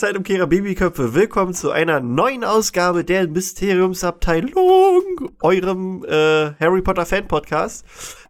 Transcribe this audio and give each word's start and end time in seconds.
Zeitumkehrer 0.00 0.46
Babyköpfe. 0.46 1.12
Willkommen 1.12 1.52
zu 1.52 1.72
einer 1.72 2.00
neuen 2.00 2.42
Ausgabe 2.42 3.04
der 3.04 3.28
Mysteriumsabteilung, 3.28 5.30
eurem 5.42 6.06
äh, 6.06 6.54
Harry 6.58 6.80
Potter 6.80 7.04
Fan 7.04 7.28
Podcast. 7.28 7.84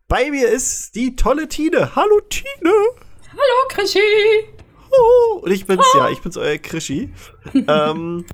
Bei 0.09 0.33
mir 0.33 0.49
ist 0.49 0.97
die 0.97 1.15
tolle 1.15 1.47
Tine. 1.47 1.95
Hallo, 1.95 2.21
Tine. 2.29 2.49
Hallo, 2.65 3.69
Krischi. 3.69 4.01
Oh, 4.91 5.43
und 5.43 5.53
ich 5.53 5.65
bin's, 5.65 5.87
oh. 5.95 5.99
ja, 5.99 6.11
ich 6.11 6.21
bin's, 6.21 6.37
euer 6.37 6.59
Krischi. 6.59 7.13
ähm, 7.55 8.25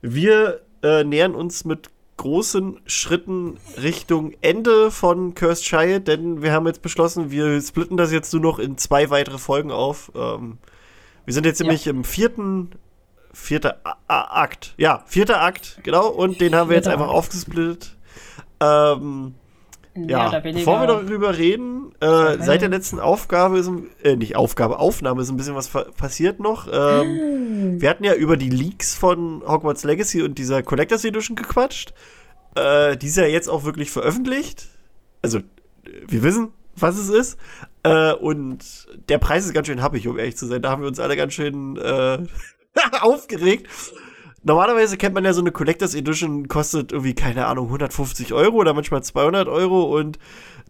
wir 0.00 0.62
äh, 0.82 1.04
nähern 1.04 1.34
uns 1.34 1.66
mit 1.66 1.90
großen 2.16 2.80
Schritten 2.86 3.58
Richtung 3.76 4.32
Ende 4.40 4.90
von 4.90 5.34
Cursed 5.34 5.64
Child, 5.64 6.08
denn 6.08 6.40
wir 6.40 6.52
haben 6.52 6.66
jetzt 6.66 6.80
beschlossen, 6.80 7.30
wir 7.30 7.60
splitten 7.60 7.98
das 7.98 8.10
jetzt 8.10 8.32
nur 8.32 8.40
noch 8.40 8.58
in 8.58 8.78
zwei 8.78 9.10
weitere 9.10 9.36
Folgen 9.36 9.70
auf. 9.70 10.10
Ähm, 10.14 10.56
wir 11.26 11.34
sind 11.34 11.44
jetzt 11.44 11.60
nämlich 11.60 11.84
ja. 11.84 11.90
im 11.90 12.04
vierten, 12.04 12.70
vierter 13.36 13.80
Akt. 14.08 14.74
Ja, 14.78 15.04
vierter 15.06 15.42
Akt, 15.42 15.78
genau. 15.82 16.08
Und 16.08 16.40
den 16.40 16.54
haben 16.54 16.70
wir 16.70 16.76
jetzt 16.76 16.88
einfach 16.88 17.08
aufgesplittet. 17.08 17.96
Ähm, 18.60 19.34
ja, 19.94 20.40
bevor 20.40 20.80
wir 20.80 20.86
darüber 20.86 21.36
reden, 21.36 21.92
äh, 22.00 22.38
seit 22.40 22.62
der 22.62 22.68
letzten 22.68 22.98
Aufgabe 22.98 23.58
ist, 23.58 23.70
äh, 24.02 24.16
nicht 24.16 24.36
Aufgabe, 24.36 24.78
Aufnahme 24.78 25.22
ist 25.22 25.30
ein 25.30 25.36
bisschen 25.36 25.54
was 25.54 25.68
passiert 25.68 26.40
noch. 26.40 26.66
Ähm, 26.70 27.80
wir 27.80 27.88
hatten 27.88 28.04
ja 28.04 28.14
über 28.14 28.36
die 28.36 28.50
Leaks 28.50 28.94
von 28.94 29.42
Hogwarts 29.46 29.84
Legacy 29.84 30.22
und 30.22 30.38
dieser 30.38 30.62
Collectors 30.62 31.04
Edition 31.04 31.36
gequatscht. 31.36 31.94
Äh, 32.54 32.96
die 32.96 33.06
ist 33.06 33.16
ja 33.16 33.26
jetzt 33.26 33.48
auch 33.48 33.64
wirklich 33.64 33.90
veröffentlicht. 33.90 34.68
Also, 35.22 35.40
wir 36.08 36.22
wissen, 36.22 36.52
was 36.74 36.98
es 36.98 37.08
ist. 37.08 37.38
Äh, 37.82 38.12
und 38.12 38.86
der 39.08 39.18
Preis 39.18 39.46
ist 39.46 39.54
ganz 39.54 39.66
schön 39.66 39.82
happig, 39.82 40.08
um 40.08 40.18
ehrlich 40.18 40.36
zu 40.36 40.46
sein. 40.46 40.62
Da 40.62 40.70
haben 40.70 40.82
wir 40.82 40.88
uns 40.88 41.00
alle 41.00 41.16
ganz 41.16 41.32
schön 41.32 41.76
äh, 41.76 42.18
aufgeregt. 43.00 43.68
Normalerweise 44.42 44.96
kennt 44.96 45.14
man 45.14 45.24
ja 45.24 45.32
so 45.32 45.40
eine 45.40 45.50
Collectors 45.50 45.94
Edition, 45.94 46.46
kostet 46.46 46.92
irgendwie, 46.92 47.14
keine 47.14 47.46
Ahnung, 47.46 47.66
150 47.66 48.32
Euro 48.32 48.58
oder 48.58 48.74
manchmal 48.74 49.02
200 49.02 49.48
Euro 49.48 49.98
und 49.98 50.18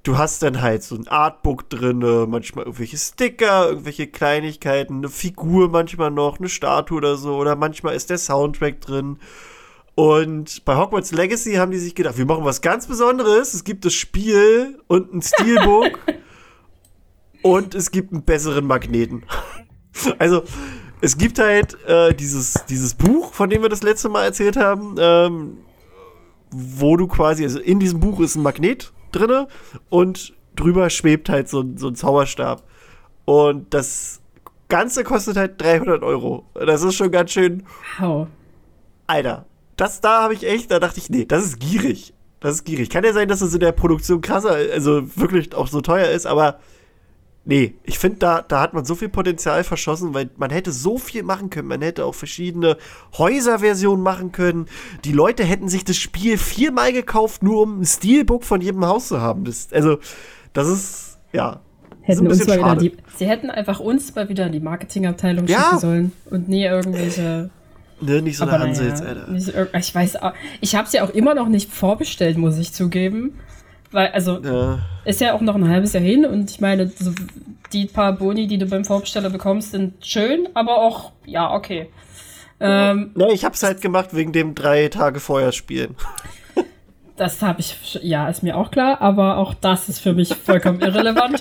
du 0.03 0.17
hast 0.17 0.43
dann 0.43 0.63
halt 0.63 0.83
so 0.83 0.95
ein 0.95 1.09
Artbook 1.09 1.69
drin, 1.69 1.99
manchmal 2.29 2.65
irgendwelche 2.65 2.97
Sticker, 2.97 3.69
irgendwelche 3.69 4.07
Kleinigkeiten, 4.07 4.99
eine 4.99 5.09
Figur 5.11 5.69
manchmal 5.69 6.11
noch, 6.11 6.39
eine 6.39 6.49
Statue 6.49 6.97
oder 6.97 7.17
so 7.17 7.37
oder 7.37 7.55
manchmal 7.55 7.95
ist 7.95 8.09
der 8.09 8.19
Soundtrack 8.19 8.81
drin. 8.81 9.19
Und 9.97 10.65
bei 10.67 10.77
Hogwarts 10.77 11.13
Legacy 11.13 11.55
haben 11.55 11.73
die 11.73 11.79
sich 11.79 11.95
gedacht, 11.95 12.19
wir 12.19 12.27
machen 12.27 12.45
was 12.45 12.61
ganz 12.61 12.87
Besonderes. 12.87 13.55
Es 13.55 13.65
gibt 13.65 13.85
das 13.85 13.95
Spiel 13.95 14.79
und 14.89 15.13
ein 15.13 15.23
Steelbook 15.23 15.99
und 17.43 17.75
es 17.75 17.91
gibt 17.91 18.13
einen 18.13 18.23
besseren 18.23 18.67
Magneten. 18.67 19.25
also, 20.19 20.45
es 21.01 21.19
gibt 21.19 21.39
halt 21.39 21.77
äh, 21.85 22.15
dieses, 22.15 22.55
dieses 22.69 22.95
Buch, 22.95 23.33
von 23.33 23.51
dem 23.51 23.63
wir 23.63 23.69
das 23.69 23.83
letzte 23.83 24.09
Mal 24.09 24.25
erzählt 24.25 24.57
haben, 24.57 24.97
ähm, 24.99 25.59
wo 26.51 26.97
du 26.97 27.07
quasi, 27.07 27.45
also 27.45 27.59
in 27.59 27.81
diesem 27.81 28.01
Buch 28.01 28.21
ist 28.21 28.37
ein 28.37 28.43
Magnet 28.43 28.93
drinne 29.13 29.49
und 29.91 30.35
drüber 30.55 30.91
schwebt 30.91 31.29
halt 31.29 31.49
so, 31.49 31.65
so 31.77 31.89
ein 31.89 31.95
Zauberstab. 31.95 32.65
Und 33.25 33.75
das 33.75 34.21
Ganze 34.69 35.05
kostet 35.05 35.37
halt 35.37 35.61
300 35.61 36.03
Euro. 36.03 36.47
Das 36.55 36.83
ist 36.83 36.95
schon 36.95 37.11
ganz 37.11 37.33
schön. 37.33 37.65
Wow. 37.99 38.29
Alter, 39.07 39.47
das 39.77 40.01
da 40.01 40.23
habe 40.23 40.35
ich 40.35 40.47
echt, 40.47 40.71
da 40.71 40.79
dachte 40.79 40.99
ich, 40.99 41.11
nee, 41.11 41.25
das 41.25 41.45
ist 41.45 41.61
gierig. 41.61 42.15
Das 42.41 42.55
ist 42.55 42.65
gierig. 42.65 42.91
Kann 42.91 43.05
ja 43.05 43.13
sein, 43.13 43.29
dass 43.29 43.41
es 43.41 43.55
in 43.55 43.61
der 43.61 43.73
Produktion 43.73 44.21
krasser, 44.21 44.51
also 44.51 45.03
wirklich 45.17 45.55
auch 45.55 45.69
so 45.69 45.81
teuer 45.81 46.09
ist, 46.09 46.27
aber 46.27 46.59
nee, 47.47 47.75
ich 47.85 47.99
finde, 47.99 48.19
da, 48.19 48.43
da 48.43 48.61
hat 48.61 48.75
man 48.75 48.85
so 48.85 48.95
viel 48.95 49.09
Potenzial 49.09 49.65
verschossen, 49.65 50.13
weil 50.13 50.29
man 50.37 50.51
hätte 50.51 50.73
so 50.73 50.99
viel 50.99 51.23
machen 51.23 51.49
können. 51.49 51.69
Man 51.69 51.81
hätte 51.81 52.05
auch 52.05 52.15
verschiedene 52.15 52.77
Häuserversionen 53.17 54.03
machen 54.03 54.33
können. 54.33 54.67
Die 55.05 55.13
Leute 55.13 55.45
hätten 55.45 55.69
sich 55.69 55.85
das 55.85 55.97
Spiel 55.97 56.37
viermal 56.37 56.93
gekauft, 56.93 57.43
nur 57.43 57.63
um 57.63 57.81
ein 57.81 57.87
Steelbook 57.87 58.45
von 58.45 58.61
jedem 58.61 58.85
Haus 58.85 59.09
zu 59.09 59.21
haben. 59.21 59.45
Das, 59.45 59.73
also, 59.73 59.99
das 60.53 60.69
ist, 60.69 61.19
ja. 61.33 61.61
Hätten 62.03 62.27
uns 62.27 62.47
mal 62.47 62.59
wieder 62.59 62.77
die, 62.77 62.97
sie 63.17 63.27
hätten 63.27 63.51
einfach 63.51 63.81
uns 63.81 64.15
mal 64.15 64.29
wieder 64.29 64.47
in 64.47 64.53
die 64.53 64.61
Marketingabteilung 64.61 65.47
ja. 65.47 65.63
schicken 65.63 65.79
sollen 65.79 66.13
und 66.31 66.49
nie 66.49 66.65
irgendwelche 66.65 67.51
Ne, 67.99 68.21
nicht 68.21 68.37
so 68.37 68.45
eine 68.45 68.61
Ansitz, 68.63 69.01
naja, 69.01 69.23
Alter. 69.23 69.33
Nicht, 69.33 69.55
ich 69.79 69.95
weiß 69.95 70.17
auch, 70.17 70.35
ich 70.61 70.75
habe 70.75 70.87
sie 70.87 71.01
auch 71.01 71.09
immer 71.09 71.35
noch 71.35 71.49
nicht 71.49 71.73
vorbestellt, 71.73 72.37
muss 72.37 72.59
ich 72.59 72.75
zugeben. 72.75 73.39
Weil, 73.93 74.09
also, 74.09 74.41
ja. 74.43 74.79
ist 75.05 75.21
ja 75.21 75.35
auch 75.35 75.41
noch 75.41 75.55
ein 75.55 75.69
halbes 75.69 75.93
Jahr 75.93 76.03
hin 76.03 76.27
und 76.27 76.51
ich 76.51 76.61
meine, 76.61 76.91
die 77.73 77.87
paar 77.87 78.13
Boni, 78.13 78.47
die 78.47 78.59
du 78.59 78.67
beim 78.67 78.85
Vorbesteller 78.85 79.31
bekommst, 79.31 79.73
sind 79.73 80.05
schön, 80.05 80.49
aber 80.55 80.79
auch, 80.79 81.13
ja, 81.25 81.53
okay. 81.53 81.89
Ähm, 82.59 83.13
ja, 83.17 83.29
ich 83.29 83.45
hab's 83.45 83.63
halt 83.63 83.81
gemacht 83.81 84.15
wegen 84.15 84.33
dem 84.33 84.55
drei 84.55 84.89
Tage 84.89 85.21
vorher 85.21 85.53
spielen. 85.53 85.95
Das 87.19 87.41
habe 87.41 87.61
ich, 87.61 87.99
ja, 88.03 88.29
ist 88.29 88.43
mir 88.43 88.59
auch 88.59 88.71
klar, 88.71 89.01
aber 89.01 89.39
auch 89.39 89.55
das 89.55 89.89
ist 89.89 90.01
für 90.01 90.13
mich 90.13 90.35
vollkommen 90.35 90.83
irrelevant. 90.83 91.41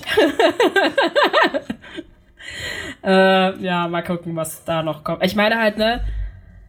äh, 3.04 3.62
ja, 3.62 3.86
mal 3.86 4.02
gucken, 4.02 4.34
was 4.36 4.64
da 4.64 4.82
noch 4.82 5.04
kommt. 5.04 5.22
Ich 5.22 5.36
meine 5.36 5.58
halt, 5.58 5.76
ne, 5.76 6.02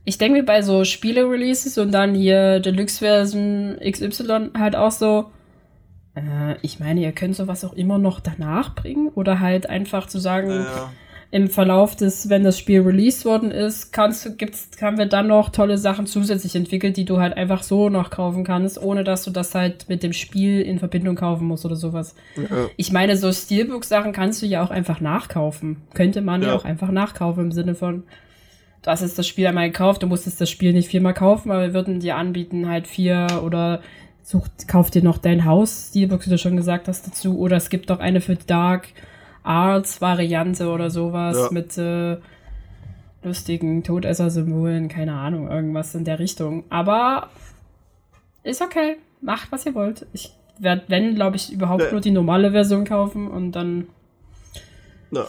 ich 0.03 0.17
denke 0.17 0.39
mir 0.39 0.43
bei 0.43 0.61
so 0.61 0.83
Spiele-Releases 0.83 1.77
und 1.77 1.93
dann 1.93 2.15
hier 2.15 2.59
Deluxe-Version 2.59 3.77
XY 3.81 4.49
halt 4.59 4.75
auch 4.75 4.91
so, 4.91 5.31
äh, 6.17 6.57
ich 6.61 6.79
meine, 6.79 7.01
ihr 7.01 7.11
könnt 7.11 7.35
sowas 7.35 7.63
auch 7.63 7.73
immer 7.73 7.97
noch 7.97 8.19
danach 8.19 8.73
bringen 8.75 9.09
oder 9.09 9.39
halt 9.39 9.69
einfach 9.69 10.07
zu 10.07 10.19
sagen, 10.19 10.49
ja. 10.49 10.91
im 11.31 11.49
Verlauf 11.49 11.95
des, 11.95 12.29
wenn 12.29 12.43
das 12.43 12.57
Spiel 12.57 12.81
released 12.81 13.25
worden 13.25 13.51
ist, 13.51 13.91
kannst 13.91 14.25
du, 14.25 14.35
gibt's, 14.35 14.69
haben 14.81 14.97
wir 14.97 15.05
dann 15.05 15.27
noch 15.27 15.49
tolle 15.49 15.77
Sachen 15.77 16.07
zusätzlich 16.07 16.55
entwickelt, 16.55 16.97
die 16.97 17.05
du 17.05 17.19
halt 17.19 17.37
einfach 17.37 17.63
so 17.63 17.89
noch 17.89 18.09
kaufen 18.09 18.43
kannst, 18.43 18.81
ohne 18.81 19.03
dass 19.03 19.23
du 19.23 19.31
das 19.31 19.53
halt 19.53 19.89
mit 19.89 20.03
dem 20.03 20.13
Spiel 20.13 20.61
in 20.61 20.79
Verbindung 20.79 21.15
kaufen 21.15 21.47
musst 21.47 21.65
oder 21.65 21.75
sowas. 21.75 22.15
Ja. 22.35 22.67
Ich 22.77 22.91
meine, 22.91 23.15
so 23.17 23.31
Steelbook-Sachen 23.31 24.11
kannst 24.11 24.41
du 24.41 24.45
ja 24.45 24.63
auch 24.63 24.71
einfach 24.71 25.01
nachkaufen. 25.01 25.77
Könnte 25.93 26.21
man 26.21 26.41
ja. 26.41 26.49
ja 26.49 26.55
auch 26.55 26.65
einfach 26.65 26.91
nachkaufen 26.91 27.45
im 27.45 27.51
Sinne 27.51 27.75
von, 27.75 28.03
du 28.81 28.89
hast 28.89 29.01
jetzt 29.01 29.19
das 29.19 29.27
Spiel 29.27 29.47
einmal 29.47 29.69
gekauft, 29.69 30.01
du 30.03 30.07
musstest 30.07 30.41
das 30.41 30.49
Spiel 30.49 30.73
nicht 30.73 30.89
viermal 30.89 31.13
kaufen, 31.13 31.51
aber 31.51 31.61
wir 31.61 31.73
würden 31.73 31.99
dir 31.99 32.15
anbieten, 32.15 32.69
halt 32.69 32.87
vier 32.87 33.41
oder 33.43 33.81
such, 34.27 34.43
kauf 34.67 34.91
dir 34.91 35.03
noch 35.03 35.17
dein 35.17 35.45
Haus, 35.45 35.87
Steelbook, 35.89 36.25
wie 36.25 36.29
du 36.29 36.37
schon 36.37 36.57
gesagt 36.57 36.89
hast, 36.89 37.07
dazu. 37.07 37.39
Oder 37.39 37.55
es 37.55 37.69
gibt 37.69 37.89
auch 37.91 37.99
eine 37.99 38.19
für 38.19 38.35
Dark 38.35 38.89
Arts 39.43 40.01
Variante 40.01 40.69
oder 40.69 40.89
sowas 40.89 41.37
ja. 41.37 41.47
mit 41.51 41.77
äh, 41.77 42.17
lustigen 43.23 43.83
Todesser-Symbolen, 43.83 44.89
keine 44.89 45.13
Ahnung, 45.13 45.49
irgendwas 45.49 45.95
in 45.95 46.03
der 46.03 46.19
Richtung. 46.19 46.65
Aber 46.69 47.29
ist 48.43 48.61
okay. 48.61 48.97
Macht, 49.21 49.49
was 49.51 49.65
ihr 49.65 49.73
wollt. 49.73 50.05
Ich 50.11 50.33
werde, 50.59 50.83
wenn, 50.89 51.15
glaube 51.15 51.37
ich, 51.37 51.51
überhaupt 51.51 51.83
ja. 51.83 51.91
nur 51.91 52.01
die 52.01 52.11
normale 52.11 52.51
Version 52.51 52.83
kaufen 52.83 53.29
und 53.29 53.53
dann. 53.53 53.87
Ja. 55.11 55.25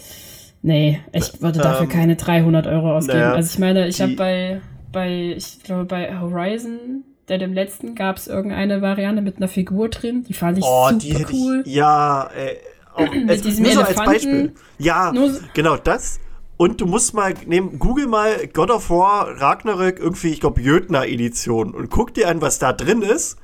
Nee, 0.61 1.01
ich 1.13 1.41
würde 1.41 1.61
dafür 1.61 1.85
ähm, 1.85 1.89
keine 1.89 2.17
300 2.17 2.67
Euro 2.67 2.97
ausgeben. 2.97 3.19
Naja, 3.19 3.33
also 3.35 3.49
ich 3.53 3.61
meine, 3.61 3.87
ich 3.87 4.03
habe 4.03 4.15
bei, 4.15 4.61
bei, 4.91 5.35
ich 5.37 5.63
glaube 5.63 5.85
bei 5.85 6.19
Horizon, 6.19 7.05
der 7.29 7.39
dem 7.39 7.53
letzten, 7.53 7.95
gab 7.95 8.17
es 8.17 8.27
irgendeine 8.27 8.83
Variante 8.83 9.23
mit 9.23 9.37
einer 9.37 9.49
Figur 9.49 9.89
drin. 9.89 10.25
Die 10.25 10.35
fand 10.35 10.59
ich 10.59 10.65
oh, 10.65 10.89
super 10.99 11.29
cool. 11.33 11.63
Ich, 11.65 11.75
ja, 11.75 12.31
äh, 12.37 12.57
auch 12.95 13.13
mit 13.15 13.31
als, 13.31 13.43
diesem 13.43 13.65
nur 13.65 13.73
so 13.73 13.83
als 13.83 13.97
Beispiel. 13.97 14.55
Ja, 14.79 15.13
genau 15.55 15.77
das. 15.77 16.21
Und 16.57 16.81
du 16.81 16.87
musst 16.87 17.15
mal 17.15 17.35
nehmen, 17.47 17.79
google 17.79 18.09
mal 18.09 18.49
God 18.53 18.71
of 18.71 18.91
War 18.91 19.41
Ragnarök 19.41 20.01
irgendwie, 20.01 20.29
ich 20.29 20.41
glaube, 20.41 20.61
Jötner 20.61 21.07
Edition 21.07 21.73
und 21.73 21.89
guck 21.89 22.15
dir 22.15 22.29
an, 22.29 22.41
was 22.41 22.59
da 22.59 22.73
drin 22.73 23.03
ist 23.03 23.39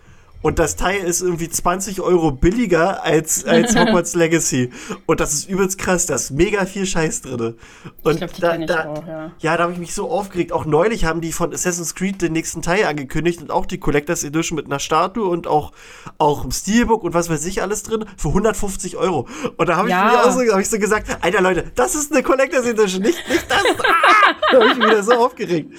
und 0.45 0.59
das 0.59 0.77
Teil 0.77 1.03
ist 1.03 1.23
irgendwie 1.23 1.49
20 1.49 2.03
Euro 2.03 2.31
billiger 2.31 3.03
als, 3.03 3.47
als 3.47 3.75
Hogwarts 3.79 4.15
Legacy. 4.15 4.69
Und 5.07 5.21
das 5.21 5.33
ist 5.33 5.49
übelst 5.49 5.79
krass, 5.79 6.05
da 6.05 6.17
ist 6.17 6.33
mega 6.33 6.67
viel 6.67 6.85
Scheiß 6.85 7.23
drin. 7.23 7.55
Und 8.03 8.19
glaub, 8.19 8.37
da, 8.37 8.59
da, 8.59 8.91
auch, 8.91 9.07
ja. 9.07 9.33
ja, 9.39 9.57
da 9.57 9.63
habe 9.63 9.73
ich 9.73 9.79
mich 9.79 9.95
so 9.95 10.11
aufgeregt. 10.11 10.53
Auch 10.53 10.67
neulich 10.67 11.07
haben 11.07 11.23
die 11.23 11.33
von 11.33 11.55
Assassin's 11.55 11.95
Creed 11.95 12.21
den 12.21 12.35
nächsten 12.35 12.61
Teil 12.61 12.85
angekündigt 12.85 13.41
und 13.41 13.51
auch 13.51 13.65
die 13.65 13.79
Collectors 13.79 14.23
Edition 14.23 14.55
mit 14.57 14.67
einer 14.67 14.81
Statue 14.81 15.27
und 15.27 15.47
auch, 15.47 15.73
auch 16.19 16.45
im 16.45 16.51
Steelbook 16.51 17.05
und 17.05 17.15
was 17.15 17.31
weiß 17.31 17.47
ich 17.47 17.63
alles 17.63 17.83
drin 17.83 18.05
für 18.19 18.29
150 18.29 18.99
Euro. 18.99 19.27
Und 19.57 19.67
da 19.67 19.77
habe 19.77 19.89
ich 19.89 19.95
ja. 19.95 20.05
mir 20.05 20.27
auch 20.27 20.31
so, 20.31 20.41
hab 20.41 20.61
ich 20.61 20.69
so 20.69 20.79
gesagt, 20.79 21.07
Alter 21.23 21.41
Leute, 21.41 21.73
das 21.75 21.95
ist 21.95 22.13
eine 22.13 22.23
Collectors 22.23 22.67
Edition, 22.67 23.01
nicht, 23.01 23.27
nicht 23.31 23.51
das. 23.51 23.63
Ah! 23.79 24.35
da 24.53 24.61
habe 24.61 24.73
ich 24.73 24.77
mich 24.77 24.89
wieder 24.89 25.03
so 25.03 25.13
aufgeregt. 25.15 25.73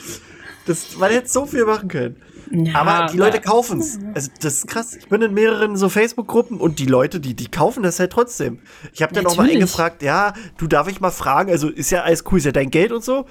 Das, 0.65 0.97
man 0.97 1.11
hätte 1.11 1.29
so 1.29 1.45
viel 1.45 1.65
machen 1.65 1.87
können. 1.87 2.24
Ja, 2.51 2.81
aber 2.81 3.11
die 3.11 3.17
Leute 3.17 3.39
kaufen 3.41 3.79
es. 3.79 3.99
Also 4.13 4.29
das 4.41 4.55
ist 4.55 4.67
krass. 4.67 4.95
Ich 4.95 5.07
bin 5.07 5.21
in 5.21 5.33
mehreren 5.33 5.75
so 5.77 5.89
Facebook-Gruppen 5.89 6.59
und 6.59 6.79
die 6.79 6.85
Leute, 6.85 7.19
die, 7.19 7.33
die 7.33 7.49
kaufen 7.49 7.83
das 7.83 7.99
halt 7.99 8.11
trotzdem. 8.11 8.59
Ich 8.93 9.01
habe 9.01 9.13
dann 9.13 9.25
auch 9.25 9.37
mal 9.37 9.49
eingefragt, 9.49 10.03
ja, 10.03 10.33
du 10.57 10.67
darf 10.67 10.87
ich 10.87 11.01
mal 11.01 11.11
fragen, 11.11 11.51
also 11.51 11.69
ist 11.69 11.91
ja 11.91 12.03
alles 12.03 12.23
cool, 12.31 12.37
ist 12.37 12.45
ja 12.45 12.51
dein 12.51 12.69
Geld 12.69 12.91
und 12.91 13.03
so. 13.03 13.25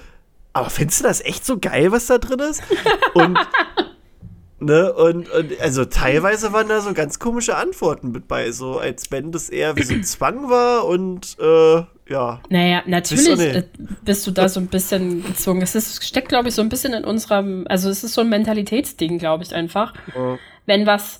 Aber 0.52 0.70
findest 0.70 1.00
du 1.00 1.04
das 1.04 1.20
echt 1.20 1.44
so 1.44 1.58
geil, 1.58 1.90
was 1.92 2.06
da 2.06 2.18
drin 2.18 2.38
ist? 2.38 2.62
Und 3.14 3.38
Ne, 4.64 4.92
und, 4.94 5.30
und, 5.30 5.60
also 5.60 5.84
teilweise 5.84 6.54
waren 6.54 6.68
da 6.68 6.80
so 6.80 6.94
ganz 6.94 7.18
komische 7.18 7.56
Antworten 7.56 8.12
mit 8.12 8.28
bei, 8.28 8.50
so 8.50 8.78
als 8.78 9.10
wenn 9.10 9.30
das 9.30 9.50
eher 9.50 9.76
wie 9.76 9.82
so 9.82 9.92
ein 9.92 10.04
Zwang 10.04 10.48
war 10.48 10.86
und 10.86 11.36
äh, 11.38 11.82
ja. 12.08 12.40
Naja, 12.48 12.82
natürlich 12.86 13.40
äh, 13.40 13.64
bist 14.04 14.26
du 14.26 14.30
da 14.30 14.48
so 14.48 14.60
ein 14.60 14.68
bisschen 14.68 15.22
gezwungen. 15.24 15.60
Es 15.62 15.74
ist, 15.74 16.02
steckt, 16.04 16.28
glaube 16.28 16.48
ich, 16.48 16.54
so 16.54 16.62
ein 16.62 16.70
bisschen 16.70 16.94
in 16.94 17.04
unserem, 17.04 17.66
also 17.68 17.90
es 17.90 18.04
ist 18.04 18.14
so 18.14 18.22
ein 18.22 18.28
Mentalitätsding, 18.28 19.18
glaube 19.18 19.44
ich, 19.44 19.54
einfach. 19.54 19.92
Ja. 20.14 20.38
Wenn 20.64 20.86
was, 20.86 21.18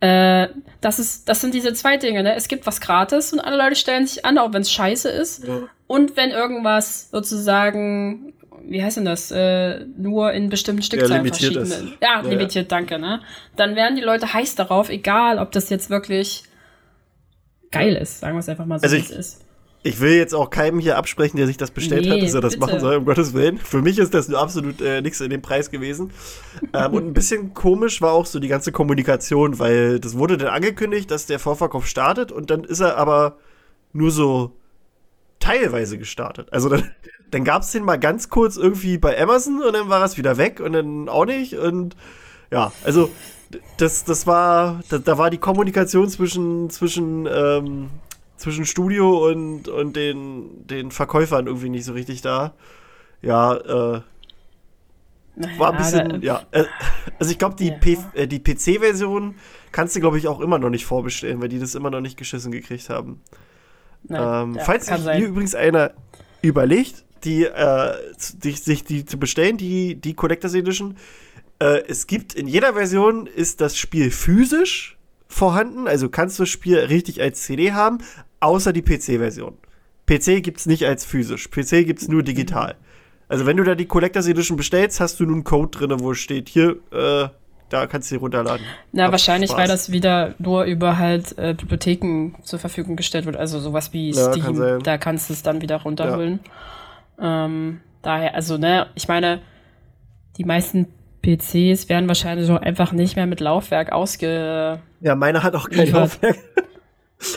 äh, 0.00 0.48
das 0.82 0.98
ist, 0.98 1.28
das 1.28 1.40
sind 1.40 1.54
diese 1.54 1.72
zwei 1.72 1.96
Dinge, 1.96 2.22
ne? 2.22 2.34
Es 2.34 2.48
gibt 2.48 2.66
was 2.66 2.80
gratis 2.80 3.32
und 3.32 3.40
alle 3.40 3.56
Leute 3.56 3.76
stellen 3.76 4.06
sich 4.06 4.24
an, 4.24 4.36
auch 4.38 4.52
wenn 4.52 4.62
es 4.62 4.70
scheiße 4.70 5.08
ist. 5.08 5.46
Ja. 5.46 5.62
Und 5.86 6.16
wenn 6.16 6.30
irgendwas 6.30 7.10
sozusagen 7.10 8.32
wie 8.64 8.82
heißt 8.82 8.96
denn 8.96 9.04
das, 9.04 9.30
äh, 9.30 9.84
nur 9.96 10.32
in 10.32 10.48
bestimmten 10.48 10.82
Stückzahlen 10.82 11.24
ja, 11.24 11.32
verschiedene. 11.32 11.66
Ja, 12.00 12.22
ja, 12.22 12.28
limitiert, 12.28 12.70
danke, 12.72 12.98
ne? 12.98 13.20
Dann 13.56 13.76
werden 13.76 13.96
die 13.96 14.02
Leute 14.02 14.32
heiß 14.32 14.54
darauf, 14.54 14.88
egal 14.88 15.38
ob 15.38 15.52
das 15.52 15.70
jetzt 15.70 15.90
wirklich 15.90 16.44
geil 17.70 17.96
ist, 17.96 18.20
sagen 18.20 18.34
wir 18.34 18.40
es 18.40 18.48
einfach 18.48 18.66
mal 18.66 18.78
so, 18.78 18.84
also 18.84 18.96
es 18.96 19.10
ist. 19.10 19.42
Ich 19.82 20.00
will 20.00 20.14
jetzt 20.14 20.34
auch 20.34 20.50
keinem 20.50 20.80
hier 20.80 20.96
absprechen, 20.96 21.36
der 21.36 21.46
sich 21.46 21.58
das 21.58 21.70
bestellt 21.70 22.06
nee, 22.06 22.10
hat, 22.10 22.22
dass 22.22 22.34
er 22.34 22.40
das 22.40 22.54
bitte. 22.54 22.66
machen 22.66 22.80
soll, 22.80 22.96
um 22.96 23.04
Gottes 23.04 23.34
Willen. 23.34 23.56
Für 23.56 23.82
mich 23.82 23.98
ist 24.00 24.14
das 24.14 24.26
nur 24.26 24.40
absolut 24.40 24.80
äh, 24.80 25.00
nichts 25.00 25.20
in 25.20 25.30
dem 25.30 25.42
Preis 25.42 25.70
gewesen. 25.70 26.10
ähm, 26.72 26.92
und 26.92 27.06
ein 27.06 27.12
bisschen 27.12 27.54
komisch 27.54 28.02
war 28.02 28.12
auch 28.12 28.26
so 28.26 28.40
die 28.40 28.48
ganze 28.48 28.72
Kommunikation, 28.72 29.60
weil 29.60 30.00
das 30.00 30.18
wurde 30.18 30.38
dann 30.38 30.48
angekündigt, 30.48 31.08
dass 31.12 31.26
der 31.26 31.38
Vorverkauf 31.38 31.86
startet 31.86 32.32
und 32.32 32.50
dann 32.50 32.64
ist 32.64 32.80
er 32.80 32.96
aber 32.96 33.38
nur 33.92 34.10
so 34.10 34.56
teilweise 35.40 35.98
gestartet. 35.98 36.52
Also 36.52 36.68
dann, 36.68 36.90
dann 37.30 37.44
gab 37.44 37.62
es 37.62 37.72
den 37.72 37.84
mal 37.84 37.98
ganz 37.98 38.28
kurz 38.28 38.56
irgendwie 38.56 38.98
bei 38.98 39.20
Amazon 39.20 39.62
und 39.62 39.72
dann 39.72 39.88
war 39.88 40.04
es 40.04 40.16
wieder 40.16 40.36
weg 40.36 40.60
und 40.60 40.72
dann 40.72 41.08
auch 41.08 41.24
nicht. 41.24 41.54
Und 41.54 41.96
ja, 42.50 42.72
also 42.84 43.10
das, 43.76 44.04
das 44.04 44.26
war, 44.26 44.82
da, 44.88 44.98
da 44.98 45.18
war 45.18 45.30
die 45.30 45.38
Kommunikation 45.38 46.08
zwischen, 46.08 46.70
zwischen, 46.70 47.28
ähm, 47.30 47.90
zwischen 48.36 48.66
Studio 48.66 49.28
und, 49.28 49.68
und 49.68 49.96
den, 49.96 50.66
den 50.66 50.90
Verkäufern 50.90 51.46
irgendwie 51.46 51.70
nicht 51.70 51.84
so 51.84 51.92
richtig 51.92 52.22
da. 52.22 52.54
Ja, 53.22 53.54
äh, 53.54 54.00
war 55.58 55.72
ein 55.72 55.76
bisschen, 55.76 56.22
ja. 56.22 56.42
Äh, 56.50 56.64
also 57.18 57.30
ich 57.30 57.38
glaube, 57.38 57.56
die, 57.56 57.68
ja. 57.68 58.04
äh, 58.14 58.26
die 58.26 58.40
PC-Version 58.40 59.34
kannst 59.72 59.94
du, 59.94 60.00
glaube 60.00 60.18
ich, 60.18 60.28
auch 60.28 60.40
immer 60.40 60.58
noch 60.58 60.70
nicht 60.70 60.86
vorbestellen, 60.86 61.40
weil 61.40 61.48
die 61.48 61.58
das 61.58 61.74
immer 61.74 61.90
noch 61.90 62.00
nicht 62.00 62.16
geschissen 62.16 62.52
gekriegt 62.52 62.88
haben. 62.88 63.20
Nein, 64.04 64.54
ähm, 64.54 64.58
falls 64.64 64.86
sich 64.86 64.96
hier 64.96 65.28
übrigens 65.28 65.54
einer 65.54 65.92
überlegt, 66.42 67.04
die, 67.24 67.44
äh, 67.44 67.94
die, 68.42 68.52
sich 68.52 68.84
die 68.84 69.04
zu 69.04 69.18
bestellen, 69.18 69.56
die, 69.56 69.96
die 69.96 70.14
Collectors 70.14 70.54
Edition, 70.54 70.96
äh, 71.58 71.82
es 71.88 72.06
gibt 72.06 72.34
in 72.34 72.46
jeder 72.48 72.74
Version 72.74 73.26
ist 73.26 73.60
das 73.60 73.76
Spiel 73.76 74.10
physisch 74.10 74.98
vorhanden, 75.28 75.88
also 75.88 76.08
kannst 76.08 76.38
du 76.38 76.44
das 76.44 76.50
Spiel 76.50 76.78
richtig 76.78 77.20
als 77.20 77.42
CD 77.42 77.72
haben, 77.72 77.98
außer 78.40 78.72
die 78.72 78.82
PC-Version. 78.82 79.56
PC 80.06 80.42
gibt 80.42 80.60
es 80.60 80.66
nicht 80.66 80.86
als 80.86 81.04
physisch, 81.04 81.48
PC 81.48 81.84
gibt 81.84 82.00
es 82.00 82.08
nur 82.08 82.22
digital. 82.22 82.76
Also 83.28 83.44
wenn 83.44 83.56
du 83.56 83.64
da 83.64 83.74
die 83.74 83.86
Collectors 83.86 84.28
Edition 84.28 84.56
bestellst, 84.56 85.00
hast 85.00 85.18
du 85.18 85.24
nun 85.24 85.34
einen 85.34 85.44
Code 85.44 85.78
drin, 85.78 86.00
wo 86.00 86.14
steht, 86.14 86.48
hier, 86.48 86.76
äh, 86.92 87.28
da 87.68 87.86
kannst 87.86 88.10
du 88.10 88.14
sie 88.14 88.20
runterladen. 88.20 88.64
Na, 88.92 89.04
Hab 89.04 89.12
wahrscheinlich, 89.12 89.50
Spaß. 89.50 89.60
weil 89.60 89.68
das 89.68 89.90
wieder 89.90 90.34
nur 90.38 90.64
über 90.64 90.98
halt 90.98 91.36
äh, 91.36 91.54
Bibliotheken 91.54 92.34
zur 92.42 92.58
Verfügung 92.58 92.96
gestellt 92.96 93.26
wird. 93.26 93.36
Also 93.36 93.58
sowas 93.58 93.92
wie 93.92 94.10
ja, 94.10 94.32
Steam, 94.32 94.56
kann 94.56 94.82
da 94.82 94.98
kannst 94.98 95.28
du 95.28 95.32
es 95.32 95.42
dann 95.42 95.60
wieder 95.60 95.82
runterholen. 95.82 96.40
Ja. 97.18 97.46
Ähm, 97.46 97.80
daher, 98.02 98.34
also, 98.34 98.56
ne, 98.56 98.86
ich 98.94 99.08
meine, 99.08 99.40
die 100.36 100.44
meisten 100.44 100.86
PCs 101.22 101.88
werden 101.88 102.06
wahrscheinlich 102.06 102.46
so 102.46 102.56
einfach 102.56 102.92
nicht 102.92 103.16
mehr 103.16 103.26
mit 103.26 103.40
Laufwerk 103.40 103.90
ausge. 103.90 104.78
Ja, 105.00 105.14
meine 105.16 105.42
hat 105.42 105.56
auch 105.56 105.68
kein 105.68 105.90
Laufwerk. 105.90 106.36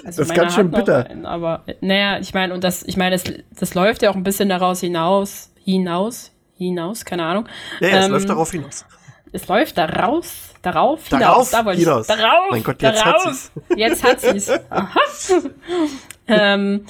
Also 0.06 0.22
das 0.22 0.30
ist 0.30 0.36
ganz 0.36 0.56
schön 0.56 0.72
bitter. 0.72 1.10
Einen, 1.10 1.26
aber, 1.26 1.64
naja, 1.80 2.20
ich 2.20 2.34
meine, 2.34 2.54
und 2.54 2.66
das, 2.66 2.84
ich 2.84 2.98
meine, 2.98 3.16
das, 3.16 3.24
das 3.58 3.74
läuft 3.76 4.02
ja 4.02 4.12
auch 4.12 4.16
ein 4.16 4.24
bisschen 4.24 4.50
daraus 4.50 4.82
hinaus, 4.82 5.54
hinaus, 5.64 6.32
hinaus, 6.58 7.06
keine 7.06 7.24
Ahnung. 7.24 7.48
Ja, 7.80 7.88
ja 7.88 7.96
ähm, 7.96 8.02
es 8.02 8.10
läuft 8.10 8.30
darauf 8.30 8.52
hinaus 8.52 8.86
es 9.32 9.48
läuft 9.48 9.78
daraus, 9.78 10.50
darauf, 10.62 11.08
darauf 11.10 11.10
hinaus. 11.10 11.52
Da 11.52 11.66
wollte 11.66 11.80
hinaus. 11.80 12.10
ich. 12.10 12.16
Darauf, 12.16 12.52
mein 12.52 12.64
Gott, 12.64 12.82
jetzt 12.82 13.06
darauf. 13.06 13.26
hat 13.26 13.34
sie's. 13.34 13.52
Jetzt 13.76 14.04
hat 14.04 14.22
sie's. 14.22 14.50
Aha. 14.70 15.00
ähm, 16.28 16.86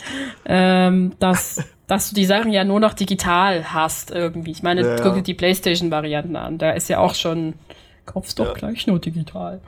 ähm, 0.46 1.14
dass, 1.20 1.64
dass 1.88 2.10
du 2.10 2.16
die 2.16 2.26
Sachen 2.26 2.52
ja 2.52 2.64
nur 2.64 2.80
noch 2.80 2.94
digital 2.94 3.74
hast 3.74 4.12
irgendwie. 4.12 4.52
Ich 4.52 4.64
meine, 4.64 4.82
ja, 4.82 4.96
guck 5.02 5.16
dir 5.16 5.22
die 5.22 5.34
Playstation-Varianten 5.34 6.36
an. 6.36 6.58
Da 6.58 6.72
ist 6.72 6.90
ja 6.90 7.00
auch 7.00 7.16
schon, 7.16 7.56
kaufst 8.06 8.40
doch 8.40 8.48
ja. 8.48 8.54
gleich 8.54 8.88
nur 8.88 9.00
digital. 9.00 9.62